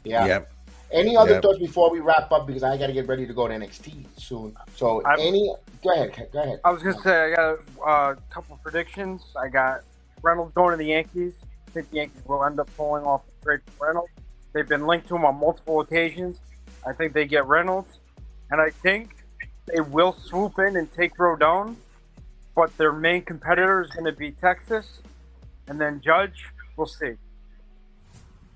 [0.03, 0.51] yeah Yep.
[0.91, 1.41] Any other Yep.
[1.41, 2.45] thoughts before we wrap up?
[2.45, 4.55] Because I got to get ready to go to NXT soon.
[4.75, 5.51] So, I'm- any?
[5.83, 6.29] Go ahead.
[6.31, 6.59] Go ahead.
[6.63, 9.23] I was gonna say I got a uh, couple predictions.
[9.35, 9.81] I got
[10.21, 11.33] Reynolds going to the Yankees.
[11.67, 14.11] I think the Yankees will end up pulling off the trade for Reynolds.
[14.53, 16.39] They've been linked to him on multiple occasions.
[16.85, 17.97] I think they get Reynolds,
[18.51, 19.15] and I think
[19.65, 21.75] they will swoop in and take Rodon.
[22.55, 24.99] But their main competitor is going to be Texas,
[25.67, 26.45] and then Judge.
[26.75, 27.13] We'll see.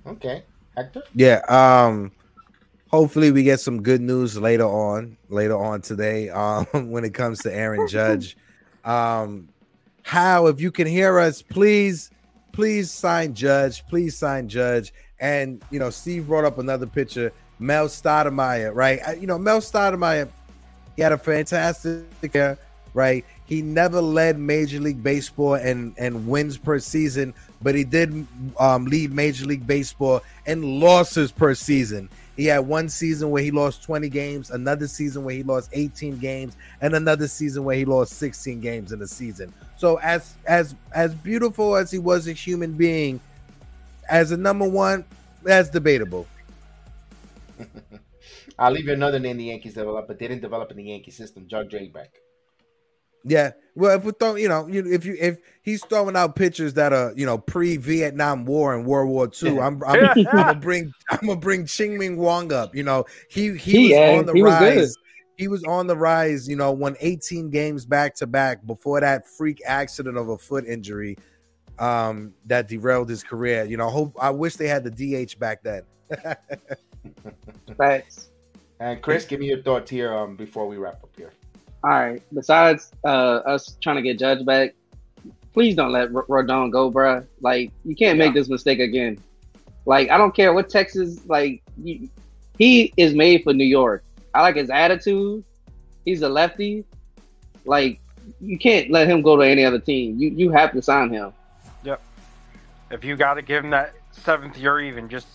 [0.06, 0.44] Okay,
[0.76, 1.04] Hector.
[1.14, 1.42] Yeah.
[1.48, 2.12] Um
[2.90, 7.40] hopefully we get some good news later on, later on today, um, when it comes
[7.40, 8.38] to Aaron Judge.
[8.84, 9.50] Um
[10.04, 12.12] Hal if you can hear us, please,
[12.54, 14.94] please sign Judge, please sign Judge.
[15.20, 19.20] And you know, Steve brought up another picture, Mel Stottlemyre, right?
[19.20, 20.30] You know, Mel Stottlemyre,
[20.96, 22.58] he had a fantastic year,
[22.94, 23.26] right?
[23.48, 28.28] He never led Major League Baseball and and wins per season, but he did
[28.60, 32.10] um, lead Major League Baseball and losses per season.
[32.36, 36.20] He had one season where he lost 20 games, another season where he lost 18
[36.20, 39.52] games, and another season where he lost 16 games in a season.
[39.78, 43.20] So as as as beautiful as he was a human being,
[44.10, 45.06] as a number one,
[45.42, 46.28] that's debatable.
[48.60, 51.12] I'll leave you another name the Yankees developed, but they didn't develop in the Yankee
[51.12, 51.48] system.
[51.48, 52.10] Judge Drayback.
[53.28, 53.52] Yeah.
[53.76, 56.94] Well, if we throw, you know, you if you if he's throwing out pictures that
[56.94, 60.92] are you know pre Vietnam War and World War II, I'm I'm, I'm gonna bring
[61.12, 62.76] I'm gonna bring Chien-Ming Wang up.
[62.76, 64.78] You know, he he, He- was yeah, on the he was good.
[64.78, 64.96] rise.
[65.38, 66.48] He was on the rise.
[66.50, 70.66] You know, won 18 games back to back before that freak accident of a foot
[70.66, 71.16] injury
[71.78, 73.64] um that derailed his career.
[73.64, 74.90] You know, hope I wish they had the
[75.26, 75.84] DH back then.
[77.78, 78.30] Facts.
[78.80, 81.32] And Chris, give me your thoughts here um, before we wrap up here.
[81.88, 82.22] All right.
[82.34, 84.76] Besides uh, us trying to get Judge back,
[85.54, 87.26] please don't let R- Rodon go, bruh.
[87.40, 89.18] Like you can't make this mistake again.
[89.86, 91.26] Like I don't care what Texas.
[91.28, 92.10] Like you,
[92.58, 94.04] he is made for New York.
[94.34, 95.46] I like his attitude.
[96.04, 96.84] He's a lefty.
[97.64, 98.02] Like
[98.42, 100.20] you can't let him go to any other team.
[100.20, 101.32] You you have to sign him.
[101.86, 102.02] Yep.
[102.92, 105.28] If you got to give him that seventh year, even just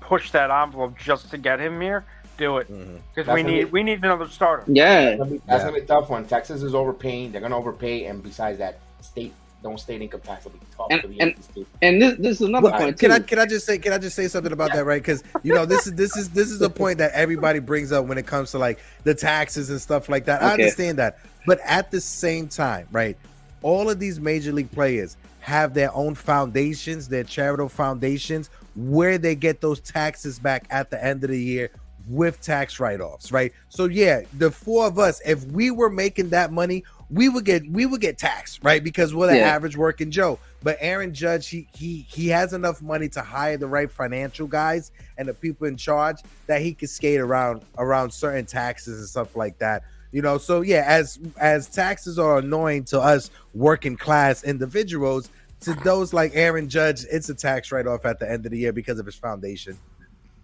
[0.00, 2.04] push that envelope just to get him here,
[2.36, 2.98] do it Mhm.
[3.14, 4.64] because That's we need be- we need another starter.
[4.66, 5.04] Yeah.
[5.04, 5.58] That's gonna be, that's Yeah.
[5.70, 6.24] gonna be a tough one.
[6.26, 7.32] Texas is overpaying.
[7.32, 9.32] They're gonna overpay, and besides that, state
[9.62, 11.34] don't state income tax will be tough And- for the and-
[11.80, 13.14] And this this is another Well, point can too.
[13.16, 15.00] I can I just say can I just say something about that right?
[15.00, 18.04] Because you know this is this is this is a point that everybody brings up
[18.04, 20.42] when it comes to like the taxes and stuff like that.
[20.42, 23.16] I understand that, but at the same time, right?
[23.62, 29.34] All of these major league players have their own foundations, their charitable foundations, where they
[29.34, 31.70] get those taxes back at the end of the year
[32.08, 33.52] with tax write-offs, right?
[33.68, 37.68] So yeah, the four of us, if we were making that money, we would get
[37.70, 38.82] we would get taxed, right?
[38.82, 39.54] Because we're the Yeah.
[39.54, 40.38] average working Joe.
[40.62, 44.90] But Aaron Judge, he he he has enough money to hire the right financial guys
[45.18, 46.16] and the people in charge
[46.46, 49.82] that he could skate around around certain taxes and stuff like that.
[50.12, 55.28] You know, so yeah, as as taxes are annoying to us working class individuals,
[55.60, 58.58] to those like Aaron Judge, it's a tax write off at the end of the
[58.58, 59.76] year because of his foundation.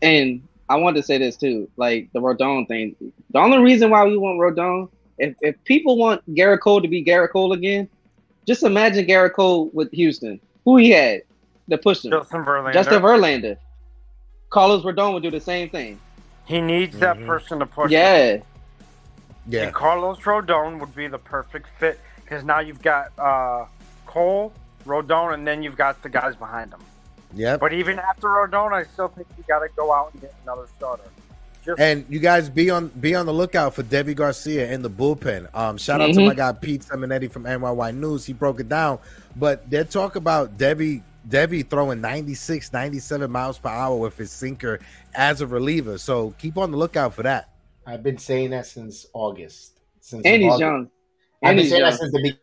[0.03, 2.95] And I wanted to say this too, like the Rodon thing.
[3.33, 4.89] The only reason why we want Rodon,
[5.19, 7.89] if, if people want Gerrit Cole to be Gerrit Cole again,
[8.47, 10.41] just imagine Gerrit Cole with Houston.
[10.65, 11.23] Who he had
[11.69, 12.13] that pushed him?
[12.13, 12.73] Justin Verlander.
[12.73, 13.57] Justin Verlander.
[14.51, 15.99] Carlos Rodon would do the same thing.
[16.47, 17.27] He needs that Mhm.
[17.27, 17.87] person to push.
[17.87, 17.93] him.
[17.93, 18.37] Yeah.
[19.47, 23.65] Yeah, And Carlos Rodon would be the perfect fit because now you've got uh,
[24.07, 24.53] Cole,
[24.87, 26.81] Rodon, and then you've got the guys behind him.
[27.35, 27.61] Yep.
[27.61, 30.67] But even after Rodon, I still think you got to go out and get another
[30.77, 31.05] starter.
[31.65, 34.89] Just And you guys be on be on the lookout for Deivi Garcia in the
[34.91, 35.55] bullpen.
[35.55, 36.27] Um, shout out to Mhm.
[36.29, 38.25] my guy Pete Seminetti from NYY News.
[38.25, 38.99] He broke it down.
[39.37, 44.81] But they talk about Deivi Deivi throwing 96, 97 miles per hour with his sinker
[45.15, 45.99] as a reliever.
[45.99, 47.51] So keep on the lookout for that.
[47.87, 49.81] I've been saying that since August.
[50.01, 50.61] Since And he's August.
[50.61, 50.91] young.
[51.43, 51.91] I've been he's saying young.
[51.91, 52.35] that since the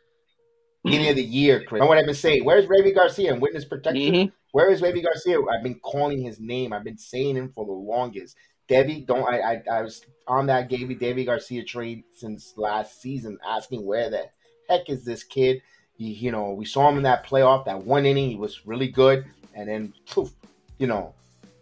[0.88, 1.80] beginning of the year, Chris.
[1.80, 2.44] Know what I've been saying?
[2.46, 4.14] Where's Ravi Garcia in witness protection?
[4.14, 4.32] Mhm.
[4.52, 5.40] Where is Ravi Garcia?
[5.42, 6.74] I've been calling his name.
[6.74, 8.36] I've been saying him for the longest.
[8.70, 9.40] Deivi, don't I?
[9.40, 14.26] I, I was on that Deivi Deivi Garcia trade since last season, asking where the
[14.70, 15.62] heck is this kid?
[15.98, 18.30] He, you know, we saw him in that playoff, that one inning.
[18.30, 20.32] He was really good, and then, poof,
[20.78, 21.14] you know,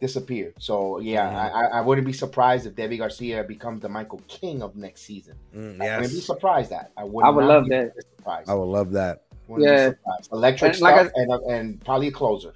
[0.05, 0.53] disappeared.
[0.59, 1.27] So yeah.
[1.29, 5.01] I, I- I wouldn't be surprised if Deivi Garcia becomes the Michael King of next
[5.01, 5.35] season.
[5.55, 6.91] Mm, I wouldn't be surprised that.
[6.97, 7.25] I would.
[7.25, 7.93] I would love that.
[8.17, 8.49] Surprised.
[8.49, 9.23] I would love that.
[9.47, 9.89] Wouldn't Yeah.
[9.89, 10.29] surprised.
[10.31, 12.53] Electric And like stuff and and probably a closer.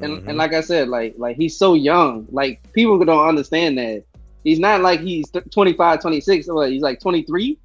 [0.00, 0.28] And, Mhm.
[0.28, 2.26] and like I said, like like he's so young.
[2.30, 4.04] Like people don't understand that.
[4.44, 6.46] He's not like he's th- 25, 26.
[6.48, 7.58] What, he's like 23?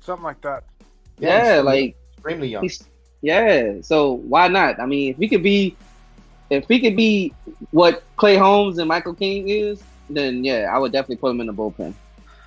[0.00, 0.64] something like that.
[1.18, 2.62] Yeah, he's like extremely young.
[2.64, 2.82] he's
[3.22, 3.80] yeah.
[3.80, 4.78] So why not?
[4.80, 5.76] I mean, if he could be
[6.50, 7.32] if he could be
[7.70, 11.46] what Clay Holmes and Michael King is, then yeah, I would definitely put him in
[11.46, 11.94] the bullpen.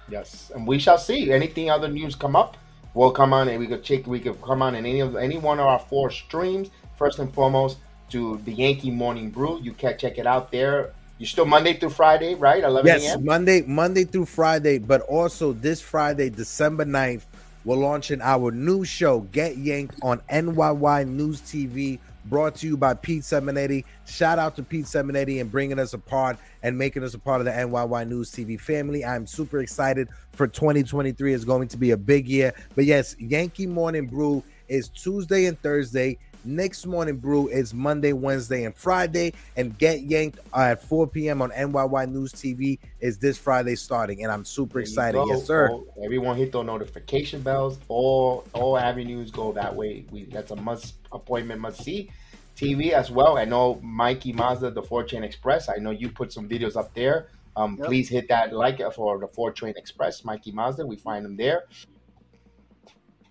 [0.09, 1.31] Yes, and we shall see.
[1.31, 2.55] Anything other news come up,
[2.93, 4.07] we'll come on and we could check.
[4.07, 6.69] We could come on in any of any one of our four streams.
[6.97, 7.77] First and foremost,
[8.09, 9.59] to the Yankee Morning Brew.
[9.61, 10.93] You can check it out there.
[11.17, 12.63] You're still Monday through Friday, right?
[12.63, 13.25] 11 Yes, a.m.
[13.25, 17.23] Monday, Monday through Friday, but also this Friday, December 9th,
[17.65, 22.93] we're launching our new show, Get Yanked, on NYY News TV, brought to you by
[22.93, 23.83] Pete Seminetti.
[24.05, 27.41] Shout out to Pete Seminetti and bringing us a part and making us a part
[27.41, 29.05] of the NYY News TV family.
[29.05, 31.33] I'm super excited for 2023.
[31.33, 32.53] It's going to be a big year.
[32.75, 36.17] But yes, Yankee Morning Brew is Tuesday and Thursday.
[36.47, 39.33] Next morning brew is Monday, Wednesday, and Friday.
[39.57, 41.41] And Get Yanked at 4 p.m.
[41.41, 44.23] on NYY News TV is this Friday starting.
[44.23, 45.21] And I'm super excited.
[45.27, 45.69] Yes, sir.
[45.69, 47.79] All- everyone hit those notification bells.
[47.89, 50.05] All all avenues go that way.
[50.09, 52.09] We that's a must appointment, must see.
[52.55, 53.37] TV as well.
[53.37, 55.67] I know Mikey Mazda, the Four Train Express.
[55.67, 57.27] I know you put some videos up there.
[57.57, 57.87] Um, Yep.
[57.87, 60.85] Please hit that like for the Four Train Express, Mikey Mazda.
[60.87, 61.65] We find him there.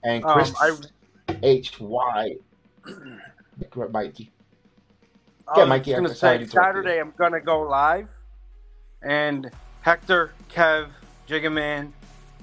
[0.04, 0.76] And Um, Chris I,
[1.42, 2.36] H Y,
[3.92, 4.32] Mikey.
[5.48, 6.60] I Yeah, was Mikey, gonna I'm sorry say to interrupt you.
[6.60, 8.08] Saturday I'm gonna go live,
[9.02, 9.50] and
[9.80, 10.88] Hector, Kev,
[11.28, 11.92] Jiggaman,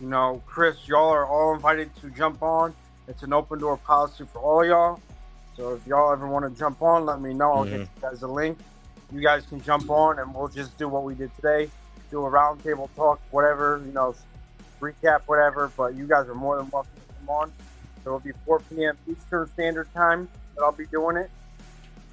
[0.02, 2.74] you know, Chris, y'all are all invited to jump on.
[3.07, 4.99] It's an open door policy for all y'all.
[5.56, 7.53] So if y'all ever want to jump on, let me know.
[7.53, 7.82] I'll get mm-hmm.
[7.82, 8.57] you guys a link.
[9.11, 11.70] You guys can jump on, and we'll just do what we did today.
[12.10, 14.15] Do a roundtable talk, whatever you know,
[14.80, 15.72] recap, whatever.
[15.78, 17.52] But you guys are more than welcome to come on.
[18.03, 18.97] So it'll be 4 p.m.
[19.09, 21.30] Eastern Standard Time that I'll be doing it.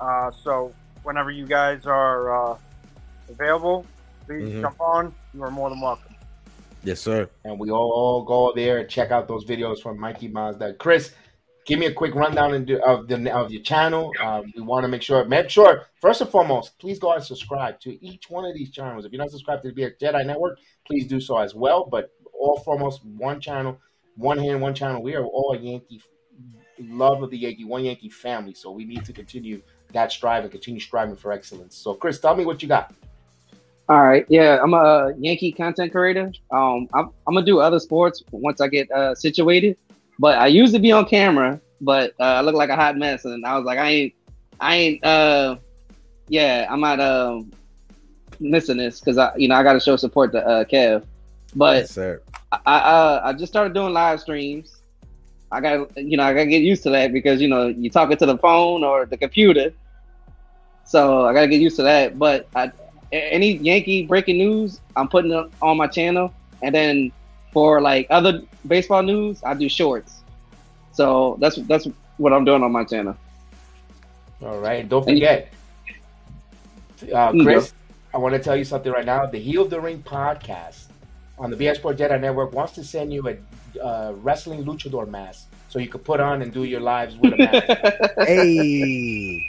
[0.01, 0.73] Uh, so
[1.03, 2.59] whenever you guys are uh,
[3.29, 3.85] available,
[4.27, 4.61] please Mhm.
[4.61, 5.15] jump on.
[5.35, 6.15] You are more than welcome.
[6.83, 7.29] Yes, sir.
[7.45, 10.75] and we all go there and check out those videos from Mikey Mazda.
[10.75, 11.13] Chris,
[11.67, 14.11] give me a quick rundown of the of, the, of your channel.
[14.23, 17.79] Um, we want to make sure, make sure first and foremost, please go and subscribe
[17.81, 19.05] to each one of these channels.
[19.05, 21.85] If you're not subscribed to the BX Jedi Network, please do so as well.
[21.85, 23.77] But all foremost, one channel,
[24.21, 25.03] one hand, one channel.
[25.03, 26.01] We are all Yankee
[26.79, 28.55] love of the Yankee, one Yankee family.
[28.55, 31.77] So we need to continue that strive and continue striving for excellence.
[31.77, 32.95] So, Chris, tell me what you got.
[33.89, 36.33] All right, yeah, I'm a Yankee content creator.
[36.53, 39.77] Um, I'm, I'm gonna do other sports once I get uh, situated.
[40.21, 43.25] But I used to be on camera, but uh, I look like a hot mess,
[43.25, 44.15] and I was like, I ain't,
[44.61, 45.57] I ain't, uh,
[46.29, 47.41] yeah, I'm not uh,
[48.39, 51.05] missing this because I, you know, I got to show support to uh, Kev.
[51.57, 52.23] But Yes, sir.
[52.53, 54.83] I uh, I just started doing live streams.
[55.53, 57.91] I got you know I got to get used to that because you know you
[57.91, 59.73] talking to the phone or the computer,
[60.85, 62.19] so I got to get used to that.
[62.19, 62.73] But I,
[63.13, 67.13] any Yankee breaking news, I'm putting it on my channel, and then
[67.53, 70.23] for like other baseball news, I do shorts.
[70.93, 71.87] So that's that's
[72.17, 73.17] what I'm doing on my channel.
[74.43, 74.89] All right.
[74.89, 75.53] Don't forget,
[77.13, 77.73] uh, Mm, Chris,
[78.15, 79.27] I want to tell you something right now.
[79.27, 80.90] The Heel of the Ring podcast
[81.41, 83.37] on the BS Sport Jedi Network wants to send you a
[83.83, 87.37] uh, wrestling luchador mask so you could put on and do your lives with a
[87.39, 87.67] mask.
[88.27, 89.41] Hey,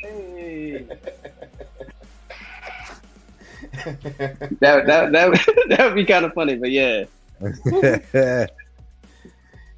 [4.59, 7.05] That that that that would be kind of funny, but yeah.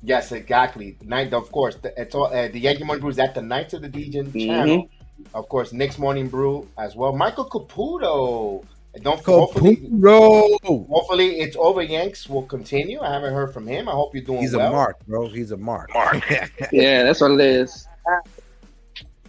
[0.03, 0.97] yes, exactly.
[1.03, 1.75] Ninth, of course.
[1.75, 4.27] The, it's all uh, the Yankee Morning Brew is at the Knights of the Legion
[4.27, 4.39] Mm-hmm.
[4.39, 4.89] channel.
[5.33, 7.13] Of course, Knicks Morning Brew as well.
[7.13, 8.65] Michael Caputo.
[8.93, 10.87] And Don't hopefully, Caputo.
[10.87, 11.81] hopefully it's over.
[11.81, 13.01] Yanks will continue.
[13.01, 13.89] I haven't heard from him.
[13.89, 15.27] I hope you're doing He's a mark, bro.
[15.29, 15.91] He's a mark.
[15.93, 16.23] Mark.
[16.71, 17.87] Yeah, that's what it is.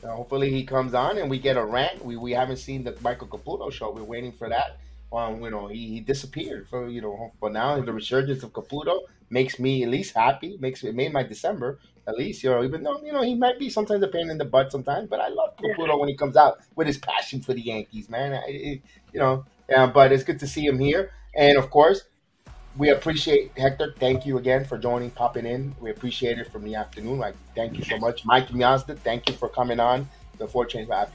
[0.04, 2.04] Hopefully he comes on and we get a rant.
[2.04, 3.90] We we haven't seen the Michael Caputo show.
[3.90, 4.78] We're waiting for that.
[5.10, 9.00] Um, you know, he, he disappeared for you know, but now the resurgence of Caputo
[9.30, 10.58] makes me at least happy.
[10.60, 12.42] Makes it made my December at least.
[12.44, 14.72] You know, even though you know he might be sometimes a pain in the butt
[14.72, 18.10] sometimes, but I love Caputo when he comes out with his passion for the Yankees,
[18.10, 18.34] man.
[18.34, 18.82] I, it,
[19.12, 22.02] you know, yeah, but it's good to see him here, and of course.
[22.76, 23.94] We appreciate Hector.
[24.00, 25.76] Thank you again for joining, popping in.
[25.80, 27.18] We appreciate it from the afternoon.
[27.18, 28.98] Like, thank you so much, Mike Miazda.
[28.98, 30.08] Thank you for coming on
[30.38, 30.90] the Four Chains.
[30.90, 31.06] I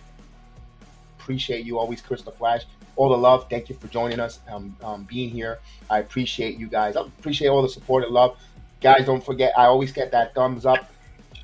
[1.19, 2.65] appreciate you always, Chris the Flash.
[2.95, 3.49] All the love.
[3.49, 5.59] Thank you for joining us, um, um, being here.
[5.89, 6.95] I appreciate you guys.
[6.95, 8.37] I appreciate all the support and love,
[8.81, 9.05] guys.
[9.05, 10.89] Don't forget, I always get that thumbs up,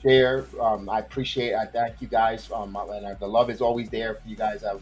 [0.01, 0.45] share.
[0.61, 1.55] Um, I appreciate.
[1.55, 2.49] I thank you guys.
[2.51, 4.63] Um, and uh, the love is always there for you guys.
[4.63, 4.79] Um,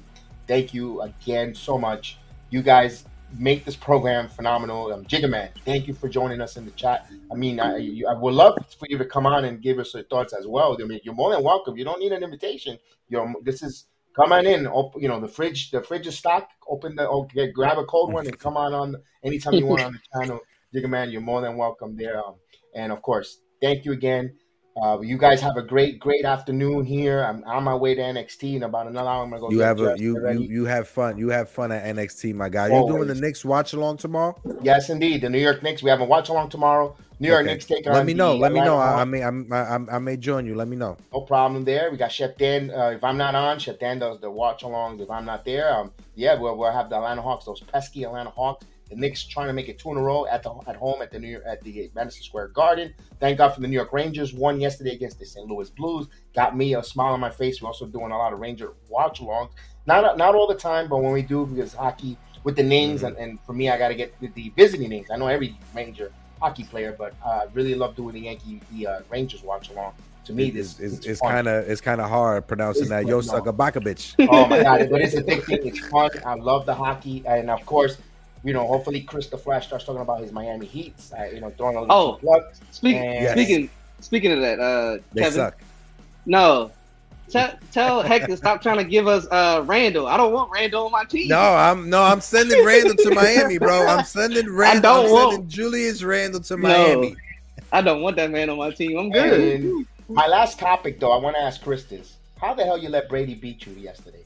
[0.47, 2.17] thank you again so much.
[2.49, 3.05] You guys
[3.37, 4.93] make this program phenomenal.
[4.93, 7.09] Um, Jigga thank you for joining us in the chat.
[7.31, 9.93] I mean, I, you, I would love for you to come on and give us
[9.93, 10.77] your thoughts as well.
[10.79, 11.77] I mean, you're more than welcome.
[11.77, 12.77] You don't need an invitation.
[13.09, 14.67] You're this is come on in.
[14.67, 16.53] Op, you know, the fridge, the fridge is stocked.
[16.67, 19.93] Open the okay, grab a cold one and come on on anytime you want on
[19.93, 20.39] the channel.
[20.73, 22.23] Jigga you're more than welcome there.
[22.23, 22.35] Um,
[22.75, 24.35] and of course, thank you again.
[24.81, 27.23] Uh, you guys have a great, great afternoon here.
[27.23, 29.23] I'm on my way to NXT in about another hour.
[29.23, 29.51] I'm gonna go.
[29.51, 31.17] You have a you, you you have fun.
[31.19, 32.69] You have fun at NXT, my guy.
[32.69, 34.35] You doing the Knicks watch along tomorrow?
[34.63, 35.21] Yes, indeed.
[35.21, 35.83] The New York Knicks.
[35.83, 36.95] We have a watch along tomorrow.
[37.19, 37.53] New York Okay.
[37.53, 37.93] Knicks take on.
[37.93, 38.35] Let me know.
[38.35, 38.77] Let me know.
[38.77, 40.55] I, I I'm, I, I'm- I may join you.
[40.55, 40.97] Let me know.
[41.13, 41.91] No problem there.
[41.91, 42.71] We got Chef Dan.
[42.71, 44.99] Uh, if I'm not on, Chef Dan does the watch alongs.
[44.99, 48.31] If I'm not there, um, yeah, we'll, we'll have the Atlanta Hawks, those pesky Atlanta
[48.31, 48.65] Hawks.
[48.93, 51.11] The Knicks trying to make it two in a row at the at home at
[51.11, 52.93] the New York, at the Madison Square Garden.
[53.19, 54.33] Thank God for the New York Rangers.
[54.33, 55.47] Won yesterday against the St.
[55.47, 56.07] Louis Blues.
[56.35, 57.59] Got me a smile on my face.
[57.61, 59.49] We're also doing a lot of Ranger watch alongs.
[59.87, 63.17] Not not all the time, but when we do, because hockey with the names, and,
[63.17, 65.09] and for me, I got to get with the visiting names.
[65.09, 68.87] I know every Ranger hockey player, but uh, I really love doing the Yankee the
[68.87, 69.93] uh, Rangers watch along.
[70.25, 73.03] To me, this it's kind of it's kind of hard pronouncing It's that.
[73.03, 73.43] fun, Yo, no.
[74.19, 75.59] Oh my god, but it's a big thing.
[75.65, 76.11] It's fun.
[76.25, 77.97] I love the hockey, and of course,
[78.43, 81.13] you know, hopefully Chris the Flash starts talking about his Miami Heats.
[81.17, 82.13] Uh, you know, throwing a little Oh.
[82.13, 82.43] plug.
[82.71, 83.31] Speak, Yes.
[83.33, 83.69] Speaking
[84.01, 85.61] speaking of that, uh, They Kevin, suck.
[86.25, 86.71] no,
[87.29, 90.07] tell tell Hector stop trying to give us uh Randle.
[90.07, 91.29] I don't want Randle on my team.
[91.29, 93.87] No, I'm no, I'm sending Randle to Miami, bro.
[93.87, 94.91] I'm sending Randle.
[94.91, 96.61] I don't I'm want- sending Julius Randle to No.
[96.67, 97.15] Miami.
[97.71, 98.97] I don't want that man on my team.
[98.99, 99.61] I'm good.
[99.63, 102.89] And my last topic, though, I want to ask Chris this: How the hell you
[102.89, 104.19] let Brady beat you yesterday?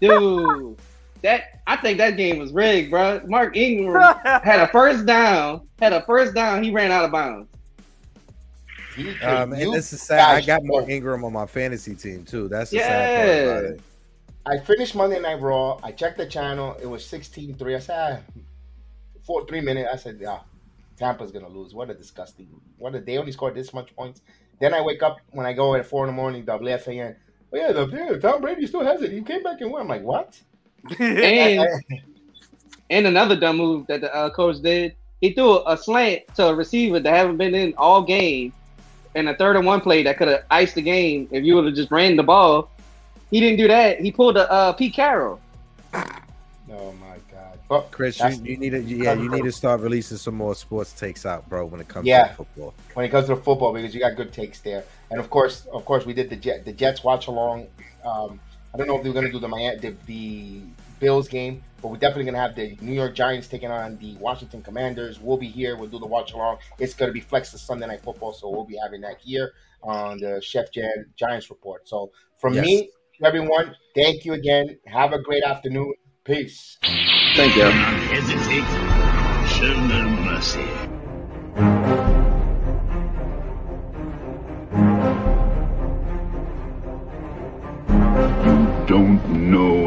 [0.00, 0.76] Dude,
[1.22, 3.20] that I think that game was rigged, bro.
[3.26, 7.48] Mark Ingram had a first down, had a first down, he ran out of bounds.
[8.96, 10.36] He Um, and this is sad.
[10.36, 10.88] I got Mark.
[10.88, 12.48] Ingram on my fantasy team too.
[12.48, 13.70] That's the sad part about Yeah.
[13.76, 13.80] it.
[14.46, 15.78] I finished Monday Night Raw.
[15.82, 16.76] I checked the channel.
[16.82, 17.76] It was 16-3.
[17.76, 18.40] I said, ah,
[19.22, 19.88] four, three minutes.
[19.92, 20.38] I said, yeah,
[20.96, 21.74] Tampa's going to lose.
[21.74, 22.48] What a disgusting.
[22.78, 24.22] What a, they only scored this much points.
[24.58, 27.14] Then I wake up when I go at 4 in the morning, WFAN.
[27.52, 29.12] Oh, yeah, the, yeah, Tom Brady still has it.
[29.12, 29.82] He came back and won.
[29.82, 30.40] I'm like, what?
[30.98, 31.66] And
[32.90, 36.54] and another dumb move that the uh, coach did, he threw a slant to a
[36.54, 38.52] receiver that haven't been in all game,
[39.14, 41.66] and a third and one play that could have iced the game if you would
[41.66, 42.70] have just ran the ball.
[43.30, 44.00] He didn't do that.
[44.00, 45.40] He pulled a uh, Pete Carroll.
[45.94, 47.58] oh, my God.
[47.68, 50.92] But Chris, you, you need to yeah, you need to start releasing some more sports
[50.92, 51.64] takes out, bro.
[51.66, 52.28] When it comes Yeah.
[52.28, 54.84] to football, when it comes to football because you got good takes there.
[55.12, 57.68] And of course, of course, we did the Jet, the Jets watch along.
[58.04, 58.40] Um,
[58.72, 60.60] I don't know if they're going to do the Miami, the, the
[61.00, 64.16] Bills game, but we're definitely going to have the New York Giants taking on the
[64.16, 65.18] Washington Commanders.
[65.18, 65.76] We'll be here.
[65.76, 66.58] We'll do the watch along.
[66.78, 69.52] It's going to be flex to Sunday Night Football, so we'll be having that here
[69.82, 71.88] on the Chef Jan Giants report.
[71.88, 72.64] So from Yes.
[72.64, 72.90] me,
[73.24, 74.78] everyone, thank you again.
[74.86, 75.94] Have a great afternoon.
[76.24, 76.78] Peace.
[76.82, 77.62] Thank you.
[77.64, 79.56] Do not hesitate.
[79.56, 80.99] Show no mercy.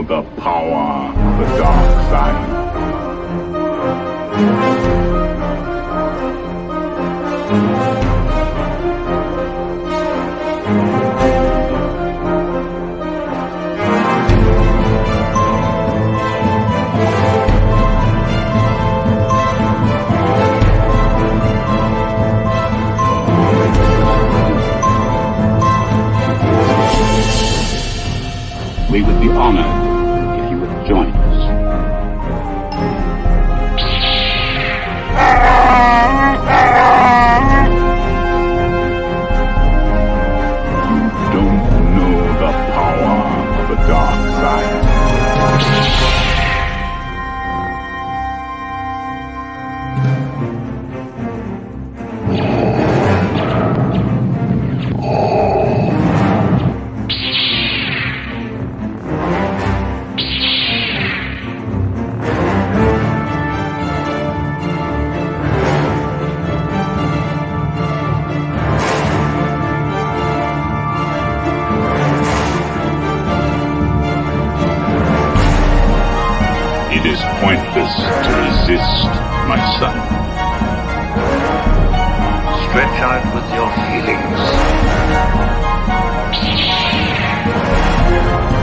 [0.02, 2.64] the power of the dark side.
[28.91, 29.82] we would be honored